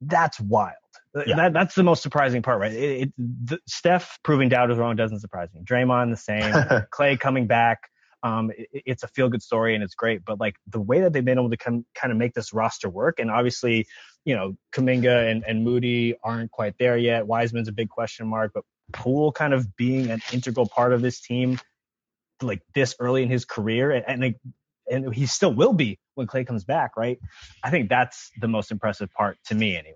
that's 0.00 0.40
wild. 0.40 0.74
Yeah. 1.14 1.36
That, 1.36 1.52
that's 1.52 1.74
the 1.74 1.82
most 1.82 2.02
surprising 2.02 2.42
part, 2.42 2.58
right? 2.58 2.72
It, 2.72 3.02
it, 3.02 3.12
the, 3.18 3.58
Steph 3.68 4.18
proving 4.24 4.48
doubt 4.48 4.70
is 4.70 4.78
wrong 4.78 4.96
doesn't 4.96 5.20
surprise 5.20 5.50
me. 5.54 5.60
Draymond 5.62 6.10
the 6.10 6.16
same. 6.16 6.52
Klay 6.92 7.20
coming 7.20 7.46
back. 7.46 7.90
Um, 8.22 8.50
it, 8.56 8.68
it's 8.72 9.02
a 9.02 9.08
feel 9.08 9.28
good 9.28 9.42
story 9.42 9.74
and 9.74 9.82
it's 9.82 9.94
great. 9.94 10.24
But 10.24 10.40
like 10.40 10.56
the 10.66 10.80
way 10.80 11.00
that 11.00 11.12
they've 11.12 11.24
been 11.24 11.38
able 11.38 11.50
to 11.50 11.56
come, 11.56 11.84
kind 11.94 12.12
of 12.12 12.18
make 12.18 12.34
this 12.34 12.52
roster 12.52 12.88
work, 12.88 13.18
and 13.18 13.30
obviously, 13.30 13.86
you 14.24 14.34
know, 14.34 14.56
Kuminga 14.74 15.30
and, 15.30 15.44
and 15.46 15.64
Moody 15.64 16.16
aren't 16.22 16.50
quite 16.50 16.74
there 16.78 16.96
yet. 16.96 17.26
Wiseman's 17.26 17.68
a 17.68 17.72
big 17.72 17.88
question 17.88 18.28
mark, 18.28 18.52
but 18.54 18.64
Poole 18.92 19.32
kind 19.32 19.52
of 19.52 19.76
being 19.76 20.10
an 20.10 20.20
integral 20.32 20.68
part 20.68 20.92
of 20.92 21.02
this 21.02 21.20
team, 21.20 21.58
like 22.40 22.62
this 22.74 22.94
early 23.00 23.22
in 23.22 23.30
his 23.30 23.44
career, 23.44 23.90
and, 23.90 24.04
and 24.06 24.20
like, 24.20 24.36
and 24.90 25.14
he 25.14 25.26
still 25.26 25.54
will 25.54 25.72
be 25.72 25.98
when 26.14 26.26
Klay 26.26 26.46
comes 26.46 26.64
back, 26.64 26.96
right? 26.96 27.18
I 27.62 27.70
think 27.70 27.88
that's 27.88 28.30
the 28.40 28.48
most 28.48 28.70
impressive 28.70 29.10
part 29.12 29.38
to 29.46 29.54
me, 29.54 29.76
anyway. 29.76 29.94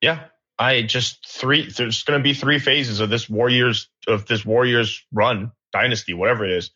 Yeah, 0.00 0.24
I 0.58 0.82
just 0.82 1.26
three. 1.28 1.70
There's 1.70 2.02
going 2.02 2.18
to 2.18 2.22
be 2.22 2.34
three 2.34 2.58
phases 2.58 3.00
of 3.00 3.08
this 3.08 3.28
Warriors 3.30 3.88
of 4.08 4.26
this 4.26 4.44
Warriors 4.44 5.04
run 5.12 5.52
dynasty, 5.72 6.12
whatever 6.12 6.44
it 6.44 6.52
is 6.52 6.70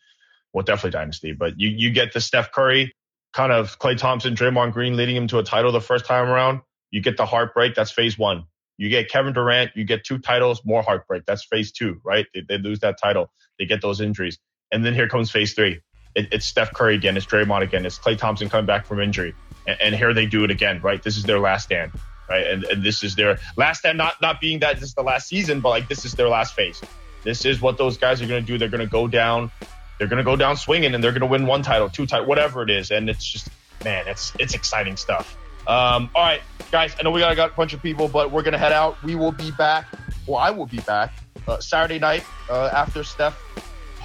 well, 0.56 0.62
definitely 0.62 0.92
dynasty, 0.92 1.32
but 1.34 1.60
you, 1.60 1.68
you 1.68 1.90
get 1.90 2.14
the 2.14 2.20
Steph 2.22 2.50
Curry, 2.50 2.94
kind 3.34 3.52
of 3.52 3.78
Klay 3.78 3.94
Thompson, 3.94 4.34
Draymond 4.34 4.72
Green 4.72 4.96
leading 4.96 5.14
him 5.14 5.28
to 5.28 5.38
a 5.38 5.42
title 5.42 5.70
the 5.70 5.82
first 5.82 6.06
time 6.06 6.30
around. 6.30 6.62
You 6.90 7.02
get 7.02 7.18
the 7.18 7.26
heartbreak. 7.26 7.74
That's 7.74 7.90
phase 7.90 8.16
one. 8.16 8.44
You 8.78 8.88
get 8.88 9.10
Kevin 9.10 9.34
Durant. 9.34 9.72
You 9.74 9.84
get 9.84 10.04
two 10.04 10.16
titles, 10.16 10.62
more 10.64 10.80
heartbreak. 10.80 11.24
That's 11.26 11.44
phase 11.44 11.72
two, 11.72 12.00
right? 12.02 12.24
They, 12.32 12.40
they 12.48 12.56
lose 12.56 12.80
that 12.80 12.96
title. 12.96 13.30
They 13.58 13.66
get 13.66 13.82
those 13.82 14.00
injuries. 14.00 14.38
And 14.72 14.82
then 14.82 14.94
here 14.94 15.10
comes 15.10 15.30
phase 15.30 15.52
three. 15.52 15.82
It, 16.14 16.28
it's 16.32 16.46
Steph 16.46 16.72
Curry 16.72 16.94
again. 16.94 17.18
It's 17.18 17.26
Draymond 17.26 17.60
again. 17.60 17.84
It's 17.84 17.98
Klay 17.98 18.16
Thompson 18.16 18.48
coming 18.48 18.64
back 18.64 18.86
from 18.86 18.98
injury. 18.98 19.34
And, 19.66 19.78
and 19.78 19.94
here 19.94 20.14
they 20.14 20.24
do 20.24 20.42
it 20.44 20.50
again, 20.50 20.80
right? 20.80 21.02
This 21.02 21.18
is 21.18 21.24
their 21.24 21.38
last 21.38 21.64
stand, 21.64 21.92
right? 22.30 22.46
And, 22.46 22.64
and 22.64 22.82
this 22.82 23.04
is 23.04 23.14
their 23.14 23.38
last 23.58 23.80
stand, 23.80 23.98
not, 23.98 24.22
not 24.22 24.40
being 24.40 24.60
that 24.60 24.76
this 24.76 24.88
is 24.88 24.94
the 24.94 25.02
last 25.02 25.28
season, 25.28 25.60
but 25.60 25.68
like 25.68 25.86
this 25.86 26.06
is 26.06 26.14
their 26.14 26.30
last 26.30 26.54
phase. 26.54 26.80
This 27.24 27.44
is 27.44 27.60
what 27.60 27.76
those 27.76 27.98
guys 27.98 28.22
are 28.22 28.26
going 28.26 28.40
to 28.40 28.46
do. 28.46 28.56
They're 28.56 28.70
going 28.70 28.80
to 28.80 28.90
go 28.90 29.06
down 29.06 29.50
they're 29.98 30.08
going 30.08 30.18
to 30.18 30.24
go 30.24 30.36
down 30.36 30.56
swinging 30.56 30.94
and 30.94 31.02
they're 31.02 31.12
going 31.12 31.20
to 31.20 31.26
win 31.26 31.46
one 31.46 31.62
title, 31.62 31.88
two 31.88 32.06
title, 32.06 32.26
whatever 32.26 32.62
it 32.62 32.70
is. 32.70 32.90
And 32.90 33.08
it's 33.08 33.24
just, 33.24 33.48
man, 33.84 34.06
it's 34.06 34.32
it's 34.38 34.54
exciting 34.54 34.96
stuff. 34.96 35.36
Um, 35.66 36.10
all 36.14 36.22
right, 36.22 36.42
guys, 36.70 36.94
I 36.98 37.02
know 37.02 37.10
we 37.10 37.20
got, 37.20 37.34
got 37.36 37.50
a 37.50 37.54
bunch 37.54 37.72
of 37.72 37.82
people, 37.82 38.08
but 38.08 38.30
we're 38.30 38.42
going 38.42 38.52
to 38.52 38.58
head 38.58 38.72
out. 38.72 39.02
We 39.02 39.14
will 39.16 39.32
be 39.32 39.50
back. 39.50 39.86
Well, 40.26 40.38
I 40.38 40.50
will 40.50 40.66
be 40.66 40.78
back 40.80 41.12
uh, 41.48 41.58
Saturday 41.58 41.98
night 41.98 42.24
uh, 42.48 42.70
after 42.72 43.02
Steph 43.02 43.36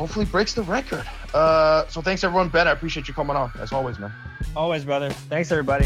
hopefully 0.01 0.25
breaks 0.25 0.55
the 0.55 0.63
record. 0.63 1.05
Uh, 1.33 1.87
so 1.87 2.01
thanks, 2.01 2.23
everyone. 2.23 2.49
Ben, 2.49 2.67
I 2.67 2.71
appreciate 2.71 3.07
you 3.07 3.13
coming 3.13 3.35
on, 3.35 3.51
as 3.59 3.71
always, 3.71 3.99
man. 3.99 4.11
Always, 4.55 4.83
brother. 4.83 5.11
Thanks, 5.11 5.51
everybody. 5.51 5.85